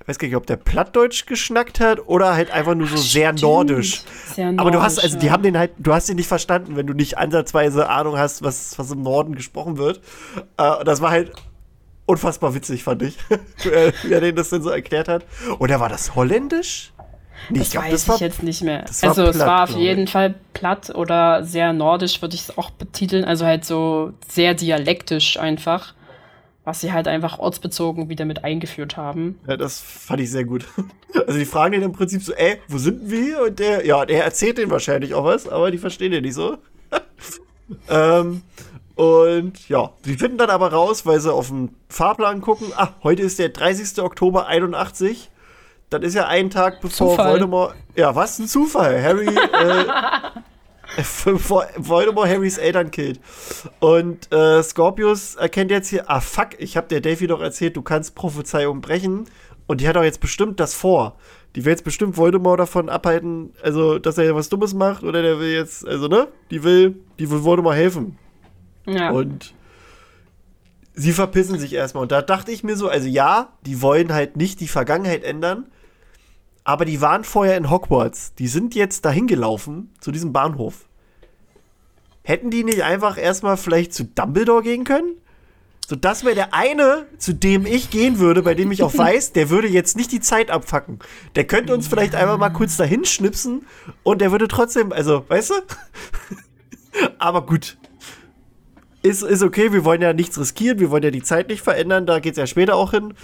ich 0.00 0.08
weiß 0.08 0.18
gar 0.18 0.26
nicht, 0.26 0.36
ob 0.36 0.46
der 0.46 0.56
Plattdeutsch 0.56 1.26
geschnackt 1.26 1.80
hat 1.80 2.06
oder 2.06 2.34
halt 2.34 2.50
einfach 2.50 2.74
nur 2.74 2.88
so 2.88 2.96
sehr 2.96 3.28
Stimmt. 3.28 3.42
nordisch. 3.42 4.02
Sehr 4.34 4.52
Aber 4.56 4.70
du 4.70 4.82
hast, 4.82 4.96
nordisch, 4.96 5.04
also 5.04 5.18
die 5.18 5.30
haben 5.30 5.42
den 5.42 5.56
halt, 5.56 5.72
du 5.78 5.92
hast 5.92 6.08
ihn 6.08 6.16
nicht 6.16 6.28
verstanden, 6.28 6.76
wenn 6.76 6.86
du 6.86 6.94
nicht 6.94 7.18
ansatzweise 7.18 7.88
Ahnung 7.88 8.18
hast, 8.18 8.42
was, 8.42 8.78
was 8.78 8.90
im 8.90 9.02
Norden 9.02 9.34
gesprochen 9.36 9.76
wird. 9.76 10.00
Äh, 10.56 10.84
das 10.84 11.00
war 11.00 11.10
halt 11.10 11.32
unfassbar 12.06 12.54
witzig, 12.54 12.82
fand 12.82 13.02
ich, 13.02 13.18
wie 14.02 14.12
er 14.12 14.20
denen 14.20 14.36
das 14.36 14.48
denn 14.48 14.62
so 14.62 14.70
erklärt 14.70 15.08
hat. 15.08 15.24
Oder 15.58 15.78
war 15.78 15.88
das 15.88 16.14
holländisch? 16.14 16.92
Nee, 17.50 17.58
Das 17.60 17.74
weiß 17.74 18.08
ich 18.08 18.20
jetzt 18.20 18.42
nicht 18.42 18.62
mehr. 18.62 18.82
das 18.82 19.02
war 19.02 19.10
Also 19.10 19.22
es 19.24 19.36
platt, 19.36 19.46
war 19.48 19.62
auf 19.64 19.70
glaub 19.70 19.80
jeden 19.80 20.04
ich. 20.04 20.10
Fall 20.10 20.34
platt 20.54 20.94
oder 20.94 21.44
sehr 21.44 21.72
nordisch, 21.72 22.20
würde 22.20 22.34
ich 22.34 22.42
es 22.42 22.58
auch 22.58 22.70
betiteln. 22.70 23.24
Also 23.24 23.44
halt 23.46 23.64
so 23.64 24.12
sehr 24.28 24.54
dialektisch 24.54 25.38
einfach. 25.38 25.94
Was 26.64 26.82
sie 26.82 26.92
halt 26.92 27.08
einfach 27.08 27.38
ortsbezogen 27.38 28.10
wieder 28.10 28.26
mit 28.26 28.44
eingeführt 28.44 28.98
haben. 28.98 29.38
Ja, 29.48 29.56
das 29.56 29.80
fand 29.80 30.20
ich 30.20 30.30
sehr 30.30 30.44
gut. 30.44 30.66
Also 31.26 31.38
die 31.38 31.46
fragen 31.46 31.72
den 31.72 31.82
im 31.82 31.92
Prinzip 31.92 32.22
so, 32.22 32.34
ey, 32.34 32.58
wo 32.68 32.76
sind 32.76 33.10
wir? 33.10 33.44
Und 33.44 33.58
der, 33.58 33.86
ja, 33.86 34.04
der 34.04 34.24
erzählt 34.24 34.58
denen 34.58 34.70
wahrscheinlich 34.70 35.14
auch 35.14 35.24
was, 35.24 35.48
aber 35.48 35.70
die 35.70 35.78
verstehen 35.78 36.12
den 36.12 36.22
nicht 36.22 36.34
so. 36.34 36.58
ähm, 37.88 38.42
und 38.94 39.68
ja, 39.70 39.90
sie 40.04 40.16
finden 40.16 40.36
dann 40.36 40.50
aber 40.50 40.70
raus, 40.72 41.06
weil 41.06 41.18
sie 41.18 41.32
auf 41.32 41.48
den 41.48 41.74
Fahrplan 41.88 42.42
gucken. 42.42 42.68
Ah, 42.76 42.90
heute 43.02 43.22
ist 43.22 43.38
der 43.38 43.48
30. 43.48 44.02
Oktober 44.02 44.46
81. 44.48 45.30
Das 45.90 46.02
ist 46.02 46.14
ja 46.14 46.26
ein 46.26 46.50
Tag 46.50 46.80
bevor 46.80 47.10
Zufall. 47.10 47.32
Voldemort. 47.32 47.74
Ja, 47.96 48.14
was 48.14 48.38
ein 48.38 48.46
Zufall. 48.46 49.02
Harry. 49.02 49.26
äh, 49.26 49.84
bevor 51.24 51.66
Voldemort 51.76 52.28
Harrys 52.28 52.58
Eltern 52.58 52.90
killt. 52.90 53.20
Und 53.80 54.32
äh, 54.32 54.62
Scorpius 54.62 55.36
erkennt 55.36 55.70
jetzt 55.70 55.88
hier, 55.88 56.10
ah 56.10 56.20
fuck, 56.20 56.50
ich 56.58 56.76
hab 56.76 56.88
der 56.88 57.00
Davy 57.00 57.26
doch 57.26 57.40
erzählt, 57.40 57.76
du 57.76 57.82
kannst 57.82 58.14
Prophezeiung 58.14 58.80
brechen. 58.80 59.26
Und 59.66 59.80
die 59.80 59.88
hat 59.88 59.96
doch 59.96 60.02
jetzt 60.02 60.20
bestimmt 60.20 60.60
das 60.60 60.74
vor. 60.74 61.16
Die 61.54 61.64
will 61.64 61.72
jetzt 61.72 61.84
bestimmt 61.84 62.16
Voldemort 62.16 62.60
davon 62.60 62.88
abhalten, 62.88 63.52
also, 63.62 63.98
dass 63.98 64.18
er 64.18 64.34
was 64.34 64.48
Dummes 64.48 64.74
macht, 64.74 65.02
oder 65.02 65.22
der 65.22 65.38
will 65.40 65.52
jetzt, 65.52 65.86
also, 65.86 66.08
ne? 66.08 66.28
Die 66.50 66.62
will, 66.62 66.96
die 67.18 67.30
will 67.30 67.44
Voldemort 67.44 67.76
helfen. 67.76 68.18
Ja. 68.86 69.10
Und 69.10 69.54
sie 70.94 71.12
verpissen 71.12 71.58
sich 71.58 71.74
erstmal. 71.74 72.02
Und 72.02 72.12
da 72.12 72.22
dachte 72.22 72.50
ich 72.52 72.64
mir 72.64 72.76
so, 72.76 72.88
also 72.88 73.08
ja, 73.08 73.52
die 73.66 73.82
wollen 73.82 74.12
halt 74.12 74.36
nicht 74.36 74.60
die 74.60 74.68
Vergangenheit 74.68 75.24
ändern, 75.24 75.66
aber 76.68 76.84
die 76.84 77.00
waren 77.00 77.24
vorher 77.24 77.56
in 77.56 77.70
Hogwarts. 77.70 78.34
Die 78.34 78.46
sind 78.46 78.74
jetzt 78.74 79.06
dahin 79.06 79.26
gelaufen, 79.26 79.90
zu 80.00 80.12
diesem 80.12 80.34
Bahnhof. 80.34 80.86
Hätten 82.22 82.50
die 82.50 82.62
nicht 82.62 82.82
einfach 82.82 83.16
erstmal 83.16 83.56
vielleicht 83.56 83.94
zu 83.94 84.04
Dumbledore 84.04 84.62
gehen 84.62 84.84
können? 84.84 85.14
So, 85.86 85.96
das 85.96 86.24
wäre 86.24 86.34
der 86.34 86.52
eine, 86.52 87.06
zu 87.16 87.32
dem 87.32 87.64
ich 87.64 87.88
gehen 87.88 88.18
würde, 88.18 88.42
bei 88.42 88.52
dem 88.52 88.70
ich 88.70 88.82
auch 88.82 88.94
weiß, 88.98 89.32
der 89.32 89.48
würde 89.48 89.66
jetzt 89.66 89.96
nicht 89.96 90.12
die 90.12 90.20
Zeit 90.20 90.50
abfacken. 90.50 90.98
Der 91.36 91.46
könnte 91.46 91.72
uns 91.72 91.88
vielleicht 91.88 92.14
einfach 92.14 92.36
mal 92.36 92.50
kurz 92.50 92.76
dahin 92.76 93.06
schnipsen 93.06 93.64
und 94.02 94.20
der 94.20 94.30
würde 94.30 94.46
trotzdem, 94.46 94.92
also, 94.92 95.24
weißt 95.26 95.50
du? 95.50 95.54
Aber 97.18 97.46
gut, 97.46 97.78
ist, 99.02 99.22
ist 99.22 99.42
okay, 99.42 99.72
wir 99.72 99.84
wollen 99.84 100.02
ja 100.02 100.12
nichts 100.12 100.38
riskieren, 100.38 100.78
wir 100.80 100.90
wollen 100.90 101.02
ja 101.02 101.10
die 101.10 101.22
Zeit 101.22 101.48
nicht 101.48 101.62
verändern, 101.62 102.06
da 102.06 102.18
geht's 102.18 102.38
ja 102.38 102.46
später 102.46 102.76
auch 102.76 102.90
hin. 102.92 103.14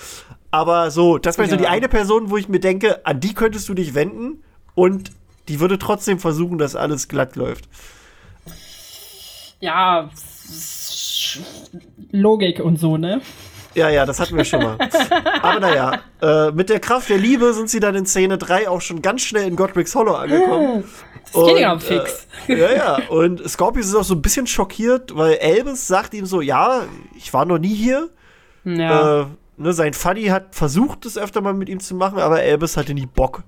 Aber 0.51 0.91
so, 0.91 1.19
das 1.19 1.37
wäre 1.39 1.49
so 1.49 1.55
Ja. 1.57 1.61
die 1.63 1.67
eine 1.67 1.89
Person, 1.89 2.31
wo 2.31 2.37
ich 2.37 2.49
mir 2.49 2.61
denke, 2.61 3.05
an 3.07 3.21
die 3.21 3.35
könntest 3.35 3.69
du 3.69 3.75
dich 3.75 3.95
wenden 3.95 4.43
und 4.75 5.11
die 5.49 5.61
würde 5.61 5.79
trotzdem 5.79 6.19
versuchen, 6.21 6.59
dass 6.59 6.77
alles 6.77 7.09
glatt 7.09 7.37
läuft. 7.37 7.69
ja, 9.61 10.11
Logik 12.13 12.61
und 12.61 12.79
so, 12.79 12.97
ne? 12.97 13.21
Ja, 13.75 13.89
ja, 13.89 14.07
das 14.07 14.21
hatten 14.21 14.37
wir 14.37 14.45
schon 14.45 14.63
mal. 14.63 14.79
Aber 15.43 15.61
naja, 15.61 16.01
äh, 16.23 16.51
mit 16.53 16.69
der 16.71 16.81
Kraft 16.81 17.09
der 17.09 17.19
Liebe 17.19 17.53
sind 17.55 17.69
sie 17.69 17.81
dann 17.81 17.95
in 17.95 18.07
Szene 18.07 18.39
3 18.39 18.69
auch 18.69 18.81
schon 18.81 19.03
ganz 19.03 19.23
schnell 19.23 19.47
in 19.49 19.57
Godric's 19.57 19.95
Hollow 19.95 20.15
angekommen. 20.15 20.85
Das 21.33 21.47
geht 21.47 21.59
ja 21.59 21.73
Und, 21.73 21.83
fix. 21.83 22.27
Äh, 22.49 22.61
ja, 22.61 22.73
ja. 22.73 23.09
Und 23.09 23.49
Scorpius 23.49 23.87
ist 23.87 23.95
auch 23.95 24.05
so 24.05 24.15
ein 24.15 24.23
bisschen 24.23 24.47
schockiert, 24.47 25.17
weil 25.17 25.35
Elvis 25.35 25.87
sagt 25.87 26.15
ihm 26.15 26.27
so, 26.27 26.41
ja, 26.41 26.83
ich 27.17 27.33
war 27.33 27.45
noch 27.45 27.59
nie 27.59 27.75
hier. 27.75 28.11
Ja. 28.65 29.23
Äh, 29.23 29.27
ne, 29.57 29.73
sein 29.73 29.93
Fuddy 29.93 30.27
hat 30.27 30.55
versucht, 30.55 31.05
das 31.05 31.19
öfter 31.19 31.41
mal 31.41 31.55
mit 31.55 31.69
ihm 31.69 31.81
zu 31.81 31.95
machen, 31.95 32.19
aber 32.19 32.43
Elvis 32.43 32.77
hatte 32.77 32.95
nie 32.95 33.07
Bock. 33.07 33.43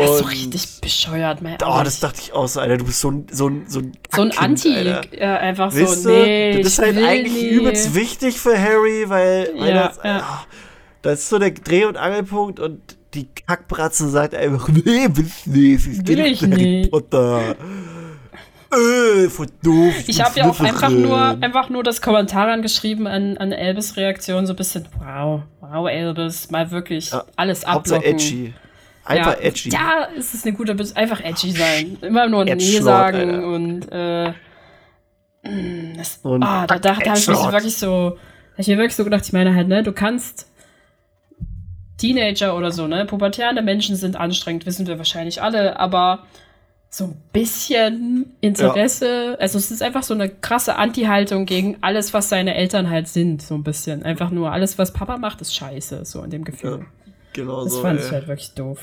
Das 0.00 0.10
ist 0.12 0.18
so 0.18 0.24
richtig 0.24 0.80
bescheuert, 0.80 1.42
mein 1.42 1.56
Oh, 1.64 1.80
das 1.84 2.00
dachte 2.00 2.20
ich 2.22 2.32
auch 2.32 2.46
so, 2.48 2.60
Alter, 2.60 2.76
du 2.78 2.84
bist 2.84 3.00
so 3.00 3.10
ein, 3.10 3.26
so 3.30 3.48
ein, 3.48 3.64
so 3.68 3.80
ein, 3.80 3.92
So 4.14 4.22
ein 4.22 4.32
Anti, 4.38 4.74
äh, 4.74 5.24
einfach 5.24 5.72
Wisst 5.72 6.02
so, 6.04 6.10
nee, 6.10 6.58
das 6.62 6.72
ist 6.72 6.78
ich 6.78 6.84
halt 6.84 6.98
eigentlich 6.98 7.32
nie. 7.34 7.48
übelst 7.48 7.94
wichtig 7.94 8.38
für 8.40 8.58
Harry, 8.58 9.04
weil, 9.08 9.50
weil 9.56 9.68
Ja, 9.74 9.88
das, 9.88 9.96
ja. 10.04 10.16
ah, 10.20 10.44
das 11.02 11.20
ist 11.20 11.28
so 11.28 11.38
der 11.38 11.50
Dreh- 11.50 11.84
und 11.84 11.96
Angelpunkt 11.96 12.60
und 12.60 12.80
die 13.14 13.26
Kackbratze 13.46 14.08
sagt 14.08 14.34
einfach, 14.34 14.68
nee, 14.68 15.08
willst 15.10 15.46
nicht, 15.46 15.86
ich 15.86 16.06
Will 16.06 16.20
ich 16.20 16.42
nicht. 16.42 16.90
Potter. 16.90 17.56
Äh, 18.70 19.28
voll 19.30 19.46
doof. 19.62 19.94
Ich 20.06 20.16
bin 20.16 20.24
habe 20.26 20.38
ja 20.40 20.50
auch 20.50 20.60
einfach 20.60 20.90
nur, 20.90 21.18
einfach 21.42 21.70
nur 21.70 21.82
das 21.82 22.02
Kommentar 22.02 22.48
angeschrieben 22.48 23.06
an, 23.06 23.38
an 23.38 23.52
Elbes 23.52 23.96
Reaktion, 23.96 24.46
so 24.46 24.52
ein 24.52 24.56
bisschen, 24.56 24.86
wow, 24.98 25.40
wow, 25.60 25.88
Elbes, 25.88 26.50
mal 26.50 26.70
wirklich 26.70 27.10
Ja, 27.10 27.24
alles 27.36 27.66
Hauptsache 27.66 28.00
ablocken. 28.00 28.18
edgy. 28.18 28.54
Einfach 29.08 29.38
ja. 29.38 29.46
edgy. 29.46 29.70
Ja, 29.70 30.08
es 30.16 30.34
ist 30.34 30.46
eine 30.46 30.54
gute 30.54 30.74
Bes 30.74 30.94
einfach 30.94 31.24
edgy 31.24 31.52
sein. 31.52 31.96
Immer 32.02 32.28
nur 32.28 32.44
Nee 32.44 32.52
Edgelord, 32.52 32.84
sagen 32.84 33.30
Alter. 33.30 33.46
und 33.46 33.88
äh, 33.90 34.30
mm, 35.48 35.96
das, 35.96 36.20
Und 36.22 36.42
ah, 36.42 36.66
da, 36.66 36.78
da, 36.78 36.92
da 36.92 37.06
habe 37.06 37.18
ich 37.18 37.28
mich 37.28 37.52
wirklich 37.52 37.76
so, 37.76 38.18
hab 38.52 38.58
ich 38.58 38.68
mir 38.68 38.76
wirklich 38.76 38.96
so 38.96 39.04
gedacht, 39.04 39.24
ich 39.24 39.32
meine 39.32 39.54
halt, 39.54 39.68
ne, 39.68 39.82
du 39.82 39.92
kannst 39.92 40.46
Teenager 41.96 42.56
oder 42.56 42.70
so, 42.70 42.86
ne, 42.86 43.06
pubertärende 43.06 43.62
Menschen 43.62 43.96
sind 43.96 44.16
anstrengend, 44.16 44.66
wissen 44.66 44.86
wir 44.86 44.98
wahrscheinlich 44.98 45.40
alle, 45.40 45.80
aber 45.80 46.26
so 46.90 47.04
ein 47.04 47.16
bisschen 47.32 48.34
Interesse, 48.40 49.36
also 49.40 49.58
es 49.58 49.70
ist 49.70 49.82
einfach 49.82 50.02
so 50.02 50.14
eine 50.14 50.28
krasse 50.28 50.76
Anti-Haltung 50.76 51.46
gegen 51.46 51.78
alles, 51.80 52.12
was 52.14 52.28
seine 52.28 52.54
Eltern 52.54 52.88
halt 52.90 53.08
sind, 53.08 53.42
so 53.42 53.54
ein 53.54 53.62
bisschen. 53.62 54.02
Einfach 54.04 54.30
nur 54.30 54.52
alles, 54.52 54.78
was 54.78 54.92
Papa 54.92 55.18
macht, 55.18 55.40
ist 55.40 55.54
scheiße, 55.54 56.04
so 56.04 56.22
in 56.22 56.30
dem 56.30 56.44
Gefühl. 56.44 56.80
Ja, 56.80 56.86
Genau 57.32 57.64
das 57.64 57.74
so. 57.74 57.82
fand 57.82 58.00
ey. 58.00 58.06
ich 58.06 58.12
halt 58.12 58.26
wirklich 58.28 58.52
doof. 58.54 58.80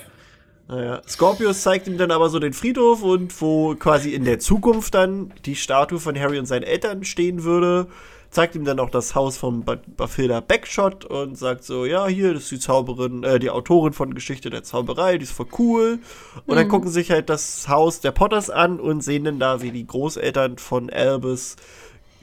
Naja, 0.67 1.01
Scorpius 1.08 1.62
zeigt 1.62 1.88
ihm 1.88 1.97
dann 1.97 2.10
aber 2.12 2.30
so 2.30 2.39
den 2.39 2.54
Friedhof 2.54 3.04
und 3.04 3.39
wo 3.39 3.75
quasi 3.75 4.13
in 4.13 4.25
der 4.25 4.39
Zukunft 4.39 4.95
dann 4.95 5.32
die 5.45 5.56
Statue 5.56 5.99
von 5.99 6.19
Harry 6.19 6.39
und 6.39 6.47
seinen 6.47 6.63
Eltern 6.63 7.04
stehen 7.04 7.43
würde. 7.43 7.88
Zeigt 8.32 8.56
ihm 8.56 8.65
dann 8.65 8.80
auch 8.80 8.89
das 8.89 9.13
Haus 9.15 9.38
von 9.38 9.63
Ba- 9.63 9.78
Bafilda 9.95 10.41
Backshot 10.41 11.06
und 11.06 11.38
sagt 11.38 11.63
so, 11.63 11.86
ja, 11.86 12.08
hier, 12.08 12.34
das 12.34 12.43
ist 12.43 12.51
die 12.51 12.60
Zauberin, 12.60 13.23
äh, 13.23 13.39
die 13.39 13.49
Autorin 13.51 13.93
von 13.93 14.13
Geschichte 14.15 14.49
der 14.49 14.63
Zauberei, 14.63 15.17
die 15.19 15.23
ist 15.23 15.32
voll 15.32 15.45
cool. 15.58 15.99
Und 16.45 16.56
dann 16.58 16.67
gucken 16.67 16.89
sich 16.89 17.12
halt 17.12 17.30
das 17.30 17.69
Haus 17.69 18.01
der 18.01 18.12
Potters 18.12 18.49
an 18.49 18.80
und 18.80 19.01
sehen 19.01 19.23
dann 19.23 19.39
da, 19.39 19.62
wie 19.62 19.71
die 19.71 19.86
Großeltern 19.88 20.58
von 20.58 20.89
Albus 20.89 21.56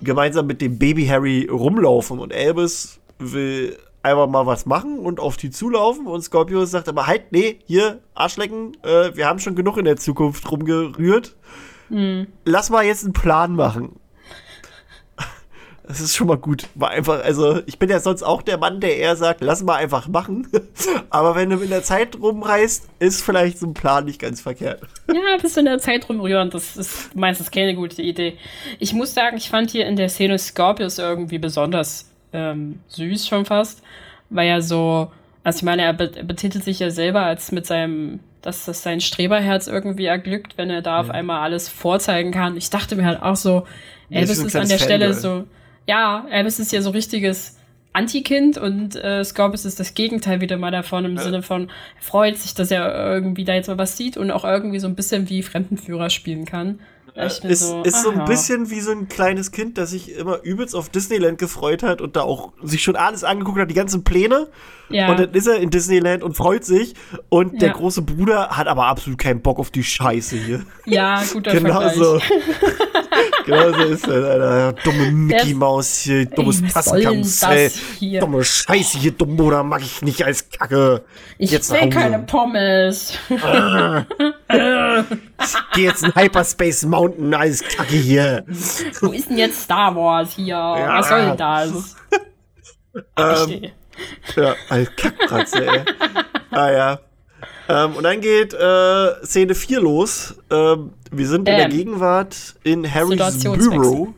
gemeinsam 0.02 0.46
mit 0.48 0.60
dem 0.60 0.78
Baby 0.78 1.06
Harry 1.06 1.48
rumlaufen. 1.50 2.18
Und 2.18 2.34
Albus 2.34 2.98
will 3.18 3.78
einfach 4.02 4.26
mal 4.26 4.46
was 4.46 4.66
machen 4.66 4.98
und 4.98 5.20
auf 5.20 5.36
die 5.36 5.50
zulaufen. 5.50 6.06
Und 6.06 6.22
Scorpius 6.22 6.70
sagt 6.70 6.88
aber 6.88 7.06
halt, 7.06 7.32
nee, 7.32 7.60
hier, 7.66 8.00
Arschlecken, 8.14 8.76
äh, 8.82 9.14
wir 9.14 9.26
haben 9.26 9.38
schon 9.38 9.54
genug 9.54 9.76
in 9.76 9.84
der 9.84 9.96
Zukunft 9.96 10.50
rumgerührt. 10.50 11.36
Lass 12.44 12.70
mal 12.70 12.84
jetzt 12.84 13.04
einen 13.04 13.12
Plan 13.12 13.54
machen. 13.54 14.00
Das 15.86 16.00
ist 16.00 16.14
schon 16.16 16.28
mal 16.28 16.38
gut. 16.38 16.68
War 16.74 16.90
einfach, 16.90 17.22
also 17.22 17.60
ich 17.66 17.78
bin 17.78 17.90
ja 17.90 18.00
sonst 18.00 18.22
auch 18.22 18.40
der 18.40 18.56
Mann, 18.56 18.80
der 18.80 18.96
eher 18.96 19.16
sagt, 19.16 19.40
lass 19.42 19.62
mal 19.62 19.74
einfach 19.74 20.08
machen. 20.08 20.48
Aber 21.10 21.34
wenn 21.34 21.50
du 21.50 21.58
in 21.58 21.70
der 21.70 21.82
Zeit 21.82 22.18
rumreist, 22.18 22.88
ist 22.98 23.22
vielleicht 23.22 23.58
so 23.58 23.66
ein 23.66 23.74
Plan 23.74 24.04
nicht 24.04 24.20
ganz 24.20 24.40
verkehrt. 24.40 24.80
Ja, 25.08 25.34
ein 25.34 25.40
bisschen 25.42 25.66
in 25.66 25.72
der 25.72 25.80
Zeit 25.80 26.08
rumrühren, 26.08 26.50
das 26.50 26.76
ist 26.76 27.14
meistens 27.14 27.50
keine 27.50 27.74
gute 27.74 28.00
Idee. 28.00 28.38
Ich 28.78 28.94
muss 28.94 29.12
sagen, 29.12 29.36
ich 29.36 29.50
fand 29.50 29.70
hier 29.70 29.86
in 29.86 29.96
der 29.96 30.08
Szene 30.08 30.38
Scorpius 30.38 30.98
irgendwie 30.98 31.38
besonders 31.38 32.11
ähm, 32.32 32.80
süß 32.88 33.26
schon 33.28 33.44
fast, 33.44 33.82
weil 34.30 34.48
er 34.48 34.62
so, 34.62 35.10
also 35.44 35.56
ich 35.58 35.62
meine, 35.62 35.82
er 35.82 35.92
be- 35.92 36.24
betitelt 36.24 36.64
sich 36.64 36.78
ja 36.78 36.90
selber 36.90 37.22
als 37.22 37.52
mit 37.52 37.66
seinem, 37.66 38.20
dass 38.42 38.64
das 38.64 38.82
sein 38.82 39.00
Streberherz 39.00 39.66
irgendwie 39.66 40.06
erglückt, 40.06 40.56
wenn 40.58 40.70
er 40.70 40.82
da 40.82 41.00
auf 41.00 41.10
einmal 41.10 41.40
alles 41.40 41.68
vorzeigen 41.68 42.32
kann. 42.32 42.56
Ich 42.56 42.70
dachte 42.70 42.96
mir 42.96 43.04
halt 43.04 43.22
auch 43.22 43.36
so, 43.36 43.66
Ja, 44.08 44.20
ist 44.20 44.30
Elvis 44.30 44.40
ein 44.40 44.46
ist 44.46 44.56
an 44.56 44.68
der 44.68 44.78
Stelle 44.78 45.14
so, 45.14 45.44
ja, 45.86 46.26
Elvis 46.30 46.58
ist 46.58 46.72
ja 46.72 46.80
so 46.82 46.90
richtiges 46.90 47.58
Anti-Kind 47.94 48.56
und 48.56 48.96
äh, 48.96 49.22
Scorpius 49.22 49.64
ist 49.66 49.78
das 49.78 49.94
Gegenteil 49.94 50.40
wieder 50.40 50.56
mal 50.56 50.70
davon 50.70 51.04
im 51.04 51.18
Sinne 51.18 51.42
von, 51.42 51.68
er 51.96 52.02
freut 52.02 52.38
sich, 52.38 52.54
dass 52.54 52.70
er 52.70 53.12
irgendwie 53.12 53.44
da 53.44 53.54
jetzt 53.54 53.68
mal 53.68 53.76
was 53.78 53.96
sieht 53.98 54.16
und 54.16 54.30
auch 54.30 54.44
irgendwie 54.44 54.78
so 54.78 54.86
ein 54.86 54.94
bisschen 54.94 55.28
wie 55.28 55.42
Fremdenführer 55.42 56.08
spielen 56.08 56.46
kann. 56.46 56.80
Ich 57.14 57.42
mir 57.42 57.50
Ist, 57.50 57.62
ist 57.84 58.02
so 58.02 58.10
ein 58.10 58.24
bisschen 58.24 58.70
wie 58.70 58.80
so 58.80 58.90
ein 58.90 59.08
kleines 59.08 59.50
Kind, 59.50 59.76
das 59.76 59.90
sich 59.90 60.12
immer 60.12 60.42
übelst 60.42 60.74
auf 60.74 60.88
Disneyland 60.88 61.38
gefreut 61.38 61.82
hat 61.82 62.00
und 62.00 62.16
da 62.16 62.22
auch 62.22 62.52
sich 62.62 62.82
schon 62.82 62.96
alles 62.96 63.22
angeguckt 63.24 63.58
hat, 63.58 63.70
die 63.70 63.74
ganzen 63.74 64.02
Pläne. 64.04 64.48
Ja, 64.92 65.10
Und 65.10 65.18
dann 65.20 65.30
ist 65.32 65.46
er 65.46 65.56
in 65.58 65.70
Disneyland 65.70 66.22
und 66.22 66.36
freut 66.36 66.64
sich. 66.64 66.94
Und 67.28 67.60
der 67.62 67.68
Ja. 67.68 67.74
große 67.74 68.02
Bruder 68.02 68.50
hat 68.50 68.66
aber 68.68 68.86
absolut 68.86 69.18
keinen 69.18 69.40
Bock 69.42 69.58
auf 69.58 69.70
die 69.70 69.82
Scheiße 69.84 70.36
hier. 70.36 70.62
ja, 70.86 71.22
guter 71.32 71.52
Genau 71.52 71.80
Vergleich. 71.80 71.96
so. 71.96 72.20
genau 73.46 73.72
so 73.72 73.82
ist 73.84 74.06
er, 74.08 74.24
Alter. 74.24 74.72
Dumme 74.84 75.10
Mickey 75.10 75.46
Der- 75.48 75.56
Maus 75.56 75.96
hier, 76.00 76.26
dummes 76.26 76.62
hier? 77.98 78.20
Dumme 78.20 78.44
Scheiße 78.44 78.98
hier, 78.98 79.12
Dummboda 79.12 79.62
mag 79.62 79.82
ich 79.82 80.02
nicht 80.02 80.24
als 80.24 80.48
Kacke. 80.50 81.02
Ich 81.38 81.50
Jetzt 81.50 81.70
will 81.72 81.88
keine 81.90 82.20
Pommes. 82.20 83.14
Geh 85.74 85.84
jetzt 85.84 86.04
in 86.04 86.14
Hyperspace 86.14 86.84
Mountain, 86.84 87.34
alles 87.34 87.62
Kacke 87.62 87.96
hier. 87.96 88.44
Wo 89.00 89.12
ist 89.12 89.28
denn 89.30 89.38
jetzt 89.38 89.62
Star 89.62 89.94
Wars 89.96 90.34
hier? 90.34 90.56
Was 90.56 91.08
soll 91.08 91.26
denn 91.26 91.36
das? 91.36 91.96
Ähm, 93.16 93.48
Ich- 93.48 93.72
Ja, 94.36 94.54
als 94.68 94.94
Kackbratze, 94.96 95.66
ey. 95.66 95.80
ah 96.50 96.70
ja. 96.70 97.00
Ähm, 97.68 97.94
und 97.96 98.02
dann 98.04 98.20
geht 98.20 98.54
äh, 98.54 99.24
Szene 99.24 99.54
4 99.54 99.80
los. 99.80 100.34
Ähm, 100.50 100.92
wir 101.10 101.26
sind 101.28 101.40
in 101.48 101.56
der 101.56 101.64
Ähm. 101.66 101.70
Gegenwart 101.70 102.36
in 102.64 102.92
Harrys. 102.92 103.42
Büro. 103.42 104.14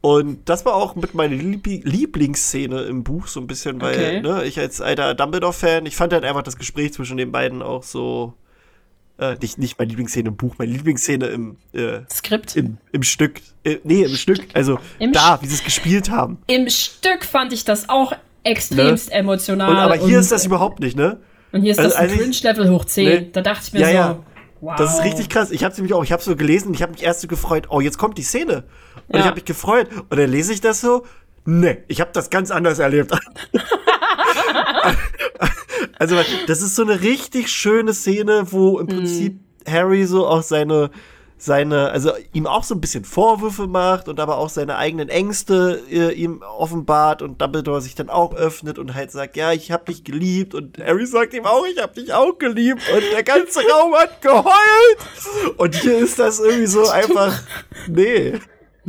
Und 0.00 0.48
das 0.48 0.66
war 0.66 0.74
auch 0.74 0.96
mit 0.96 1.14
meiner 1.14 1.34
Liebli 1.34 1.80
Lieblingsszene 1.84 2.82
im 2.82 3.04
Buch 3.04 3.26
so 3.26 3.40
ein 3.40 3.46
bisschen, 3.46 3.80
weil 3.80 3.94
Okay. 3.94 4.20
ne, 4.20 4.44
ich 4.44 4.58
als 4.60 4.80
alter 4.82 5.14
Dumbledore-Fan, 5.14 5.86
ich 5.86 5.96
fand 5.96 6.12
halt 6.12 6.24
einfach 6.24 6.42
das 6.42 6.56
Gespräch 6.58 6.92
zwischen 6.92 7.16
den 7.16 7.32
beiden 7.32 7.62
auch 7.62 7.82
so 7.82 8.34
Äh, 9.16 9.36
nicht, 9.40 9.58
nicht 9.58 9.78
meine 9.78 9.88
Lieblingsszene 9.90 10.28
im 10.28 10.36
Buch, 10.36 10.56
meine 10.58 10.72
Lieblingsszene 10.72 11.26
im 11.28 11.56
äh, 11.72 12.00
Skript. 12.12 12.56
Im, 12.56 12.78
im 12.90 13.04
Stück. 13.04 13.40
Äh, 13.62 13.78
nee, 13.84 14.02
im 14.02 14.14
Stück. 14.16 14.40
Also 14.54 14.78
Im 14.98 15.12
da, 15.12 15.38
wie 15.40 15.46
sie 15.46 15.54
es 15.54 15.62
gespielt 15.64 16.10
haben. 16.10 16.38
Im 16.48 16.68
Stück 16.68 17.24
fand 17.24 17.52
ich 17.52 17.64
das 17.64 17.88
auch 17.88 18.12
extremst 18.44 19.08
Ne? 19.10 19.14
emotional. 19.16 19.70
Und, 19.70 19.76
aber 19.76 19.94
hier 19.96 20.16
und, 20.16 20.20
ist 20.20 20.32
das 20.32 20.46
überhaupt 20.46 20.80
nicht, 20.80 20.96
ne? 20.96 21.18
Und 21.52 21.62
hier 21.62 21.72
ist 21.72 21.78
also 21.78 21.90
das 21.90 21.98
ein 21.98 22.10
Cringe-Level 22.10 22.70
hoch 22.70 22.84
10. 22.84 23.04
Nee. 23.08 23.30
Da 23.32 23.40
dachte 23.42 23.62
ich 23.66 23.72
mir 23.72 23.80
Ja, 23.80 23.86
so, 23.86 23.92
ja. 23.94 24.18
wow. 24.60 24.74
Das 24.76 24.94
ist 24.98 25.04
richtig 25.04 25.28
krass. 25.28 25.50
Ich 25.50 25.64
habe 25.64 25.74
nämlich 25.74 25.92
auch, 25.94 26.02
ich 26.04 26.12
habe 26.12 26.22
so 26.22 26.36
gelesen, 26.36 26.68
und 26.68 26.74
ich 26.74 26.82
habe 26.82 26.92
mich 26.92 27.02
erst 27.02 27.20
so 27.20 27.28
gefreut, 27.28 27.66
oh, 27.70 27.80
jetzt 27.80 27.98
kommt 27.98 28.18
die 28.18 28.22
Szene. 28.22 28.64
Und 29.08 29.14
Ja. 29.14 29.20
ich 29.20 29.26
habe 29.26 29.34
mich 29.36 29.44
gefreut. 29.44 29.88
Und 30.10 30.18
dann 30.18 30.30
lese 30.30 30.52
ich 30.52 30.60
das 30.60 30.80
so. 30.80 31.04
Nee, 31.46 31.78
ich 31.88 32.00
habe 32.00 32.10
das 32.12 32.30
ganz 32.30 32.50
anders 32.50 32.78
erlebt. 32.78 33.12
also, 35.98 36.16
das 36.46 36.62
ist 36.62 36.74
so 36.76 36.82
eine 36.82 37.00
richtig 37.02 37.48
schöne 37.50 37.92
Szene, 37.94 38.46
wo 38.50 38.78
im 38.78 38.86
Prinzip 38.86 39.38
Harry 39.68 40.04
so 40.06 40.26
auch 40.26 40.42
seine, 40.42 40.90
seine, 41.44 41.90
also 41.90 42.12
ihm 42.32 42.46
auch 42.46 42.64
so 42.64 42.74
ein 42.74 42.80
bisschen 42.80 43.04
Vorwürfe 43.04 43.66
macht 43.66 44.08
und 44.08 44.18
aber 44.18 44.38
auch 44.38 44.48
seine 44.48 44.78
eigenen 44.78 45.10
Ängste 45.10 45.82
äh, 45.90 46.10
ihm 46.12 46.42
offenbart 46.42 47.20
und 47.20 47.42
Dumbledore 47.42 47.82
sich 47.82 47.94
dann 47.94 48.08
auch 48.08 48.34
öffnet 48.34 48.78
und 48.78 48.94
halt 48.94 49.10
sagt, 49.10 49.36
ja, 49.36 49.52
ich 49.52 49.70
hab 49.70 49.84
dich 49.84 50.04
geliebt 50.04 50.54
und 50.54 50.78
Harry 50.78 51.04
sagt 51.04 51.34
ihm 51.34 51.44
auch, 51.44 51.66
ich 51.66 51.82
hab 51.82 51.92
dich 51.92 52.14
auch 52.14 52.38
geliebt 52.38 52.80
und 52.90 53.02
der 53.12 53.22
ganze 53.22 53.60
Raum 53.70 53.94
hat 53.94 54.22
geheult 54.22 55.58
und 55.58 55.74
hier 55.74 55.98
ist 55.98 56.18
das 56.18 56.40
irgendwie 56.40 56.66
so 56.66 56.88
einfach, 56.88 57.38
nee. 57.88 58.38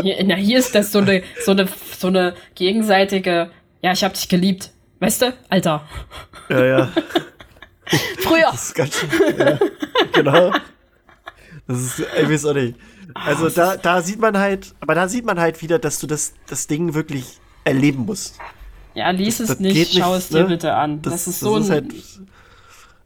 Hier, 0.01 0.23
na, 0.23 0.35
hier 0.35 0.59
ist 0.59 0.73
das 0.75 0.93
so 0.93 0.99
eine, 0.99 1.23
so 1.43 1.51
eine, 1.51 1.67
so 1.97 2.07
eine 2.07 2.35
gegenseitige, 2.55 3.51
ja, 3.81 3.91
ich 3.91 4.03
hab 4.03 4.13
dich 4.13 4.29
geliebt. 4.29 4.71
Weißt 5.01 5.23
du? 5.23 5.33
Alter. 5.49 5.85
Ja, 6.47 6.65
ja. 6.65 6.91
Früher. 8.19 8.47
Das 8.49 8.67
ist 8.67 8.75
ganz 8.75 8.97
schön. 8.97 9.09
Ja, 9.37 9.59
genau. 10.13 10.51
Das 11.67 11.80
ist, 11.80 11.99
ich 11.99 12.30
weiß 12.30 12.45
auch 12.45 12.54
nicht. 12.54 12.75
Also 13.13 13.49
da, 13.49 13.78
da 13.78 14.01
sieht 14.01 14.19
man 14.19 14.38
halt, 14.38 14.75
aber 14.80 14.95
da 14.95 15.08
sieht 15.08 15.25
man 15.25 15.39
halt 15.39 15.62
wieder, 15.62 15.80
dass 15.80 15.99
du 15.99 16.08
das, 16.08 16.34
das 16.47 16.67
Ding 16.67 16.93
wirklich 16.93 17.39
erleben 17.63 18.06
musst. 18.06 18.38
Ja, 18.93 19.10
lies 19.10 19.39
es 19.39 19.49
das 19.49 19.60
nicht, 19.60 19.93
schau 19.93 20.13
nicht, 20.13 20.23
es 20.23 20.30
dir 20.30 20.43
ne? 20.43 20.45
bitte 20.45 20.73
an. 20.73 21.01
Das, 21.01 21.28
ist 21.28 21.39
so 21.39 21.56
ein. 21.56 21.69
halt, 21.69 21.93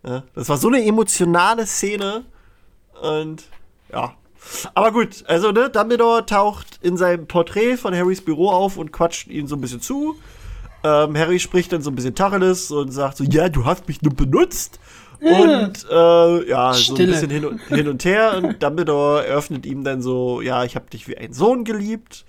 ja, 0.06 0.24
das 0.36 0.50
war 0.50 0.58
so 0.58 0.68
eine 0.68 0.84
emotionale 0.84 1.66
Szene 1.66 2.26
und 3.02 3.44
ja. 3.92 4.14
Aber 4.74 4.92
gut, 4.92 5.24
also 5.28 5.52
ne, 5.52 5.70
Dumbledore 5.70 6.26
taucht 6.26 6.80
in 6.82 6.98
seinem 6.98 7.28
Porträt 7.28 7.78
von 7.78 7.96
Harrys 7.96 8.22
Büro 8.22 8.50
auf 8.50 8.78
und 8.78 8.92
quatscht 8.92 9.28
ihn 9.28 9.48
so 9.48 9.56
ein 9.56 9.62
bisschen 9.62 9.82
zu. 9.82 10.16
Ähm, 10.84 11.18
Harry 11.18 11.40
spricht 11.40 11.74
dann 11.74 11.82
so 11.82 11.92
ein 11.92 11.96
bisschen 11.96 12.16
Tacheles 12.16 12.72
und 12.72 12.92
sagt 12.92 13.18
so, 13.18 13.24
ja, 13.26 13.50
du 13.50 13.66
hast 13.66 13.88
mich 13.88 14.02
nur 14.02 14.14
benutzt. 14.14 14.80
Und 15.22 15.86
äh, 15.90 16.50
ja, 16.50 16.74
so 16.74 16.94
ein 16.94 16.96
Stille. 16.96 17.12
bisschen 17.12 17.30
hin 17.30 17.46
und, 17.46 17.62
hin 17.68 17.88
und 17.88 18.06
her. 18.06 18.38
Und 18.38 18.64
Dumbledore 18.64 19.26
eröffnet 19.28 19.66
ihm 19.66 19.84
dann 19.84 20.02
so, 20.02 20.42
ja, 20.42 20.64
ich 20.64 20.76
habe 20.76 20.90
dich 20.90 21.08
wie 21.08 21.18
ein 21.18 21.34
Sohn 21.34 21.64
geliebt. 21.64 22.26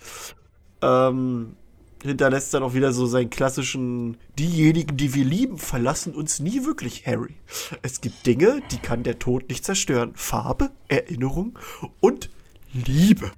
Ähm, 0.83 1.57
hinterlässt 2.03 2.55
dann 2.55 2.63
auch 2.63 2.75
wieder 2.75 2.93
so 2.93 3.07
seinen 3.07 3.31
klassischen, 3.31 4.17
diejenigen, 4.39 4.97
die 4.97 5.15
wir 5.15 5.25
lieben, 5.25 5.59
verlassen 5.59 6.15
uns 6.15 6.41
nie 6.41 6.65
wirklich, 6.65 7.07
Harry. 7.07 7.37
Es 7.83 8.01
gibt 8.01 8.27
Dinge, 8.27 8.63
die 8.71 8.79
kann 8.79 9.03
der 9.03 9.19
Tod 9.19 9.49
nicht 9.49 9.65
zerstören. 9.65 10.13
Farbe, 10.15 10.71
Erinnerung 10.89 11.59
und 12.01 12.31
Liebe. 12.73 13.31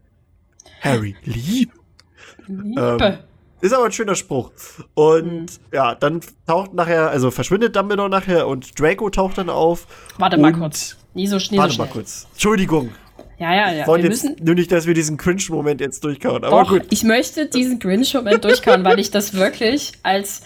Harry, 0.80 1.16
Liebe. 1.24 1.72
Liebe. 2.46 2.98
Ähm, 3.00 3.18
Ist 3.62 3.72
aber 3.72 3.84
ein 3.86 3.92
schöner 3.92 4.16
Spruch. 4.16 4.50
Und 4.94 5.46
ja, 5.72 5.94
dann 5.94 6.20
taucht 6.46 6.74
nachher, 6.74 7.08
also 7.10 7.30
verschwindet 7.30 7.74
Dumbledore 7.76 8.10
nachher 8.10 8.46
und 8.48 8.78
Draco 8.78 9.08
taucht 9.08 9.38
dann 9.38 9.48
auf. 9.48 9.86
Warte 10.18 10.36
mal 10.36 10.52
kurz. 10.52 10.96
Nie 11.14 11.26
so, 11.28 11.36
nie 11.36 11.42
so 11.42 11.56
Warte 11.56 11.72
schnell. 11.74 11.86
mal 11.86 11.92
kurz. 11.92 12.26
Entschuldigung. 12.32 12.90
Ja, 13.38 13.54
ja, 13.54 13.72
ja. 13.72 13.80
Ich 13.82 13.86
wollte 13.86 14.04
Wir 14.04 14.10
jetzt 14.10 14.24
müssen. 14.24 14.44
nur 14.44 14.54
nicht, 14.56 14.70
dass 14.72 14.86
wir 14.86 14.94
diesen 14.94 15.16
Cringe-Moment 15.16 15.80
jetzt 15.80 16.04
durchkauen. 16.04 16.44
Aber 16.44 16.62
Doch, 16.62 16.70
gut. 16.70 16.86
ich 16.90 17.02
möchte 17.04 17.46
diesen 17.46 17.78
Grinch-Moment 17.78 18.44
durchkauen, 18.44 18.84
weil 18.84 18.98
ich 18.98 19.10
das 19.10 19.34
wirklich 19.34 19.92
als. 20.02 20.42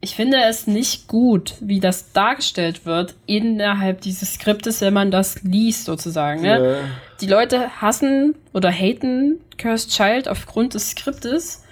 Ich 0.00 0.16
finde 0.16 0.36
es 0.48 0.66
nicht 0.66 1.08
gut, 1.08 1.54
wie 1.60 1.80
das 1.80 2.12
dargestellt 2.12 2.84
wird 2.84 3.14
innerhalb 3.24 4.02
dieses 4.02 4.34
Skriptes, 4.34 4.82
wenn 4.82 4.92
man 4.92 5.10
das 5.10 5.42
liest, 5.44 5.86
sozusagen. 5.86 6.42
Ne? 6.42 6.76
Äh, 6.76 6.82
Die 7.22 7.26
Leute 7.26 7.80
hassen 7.80 8.34
oder 8.52 8.70
haten 8.70 9.40
Cursed 9.56 9.90
Child 9.92 10.28
aufgrund 10.28 10.74
des 10.74 10.90
Skriptes. 10.90 11.63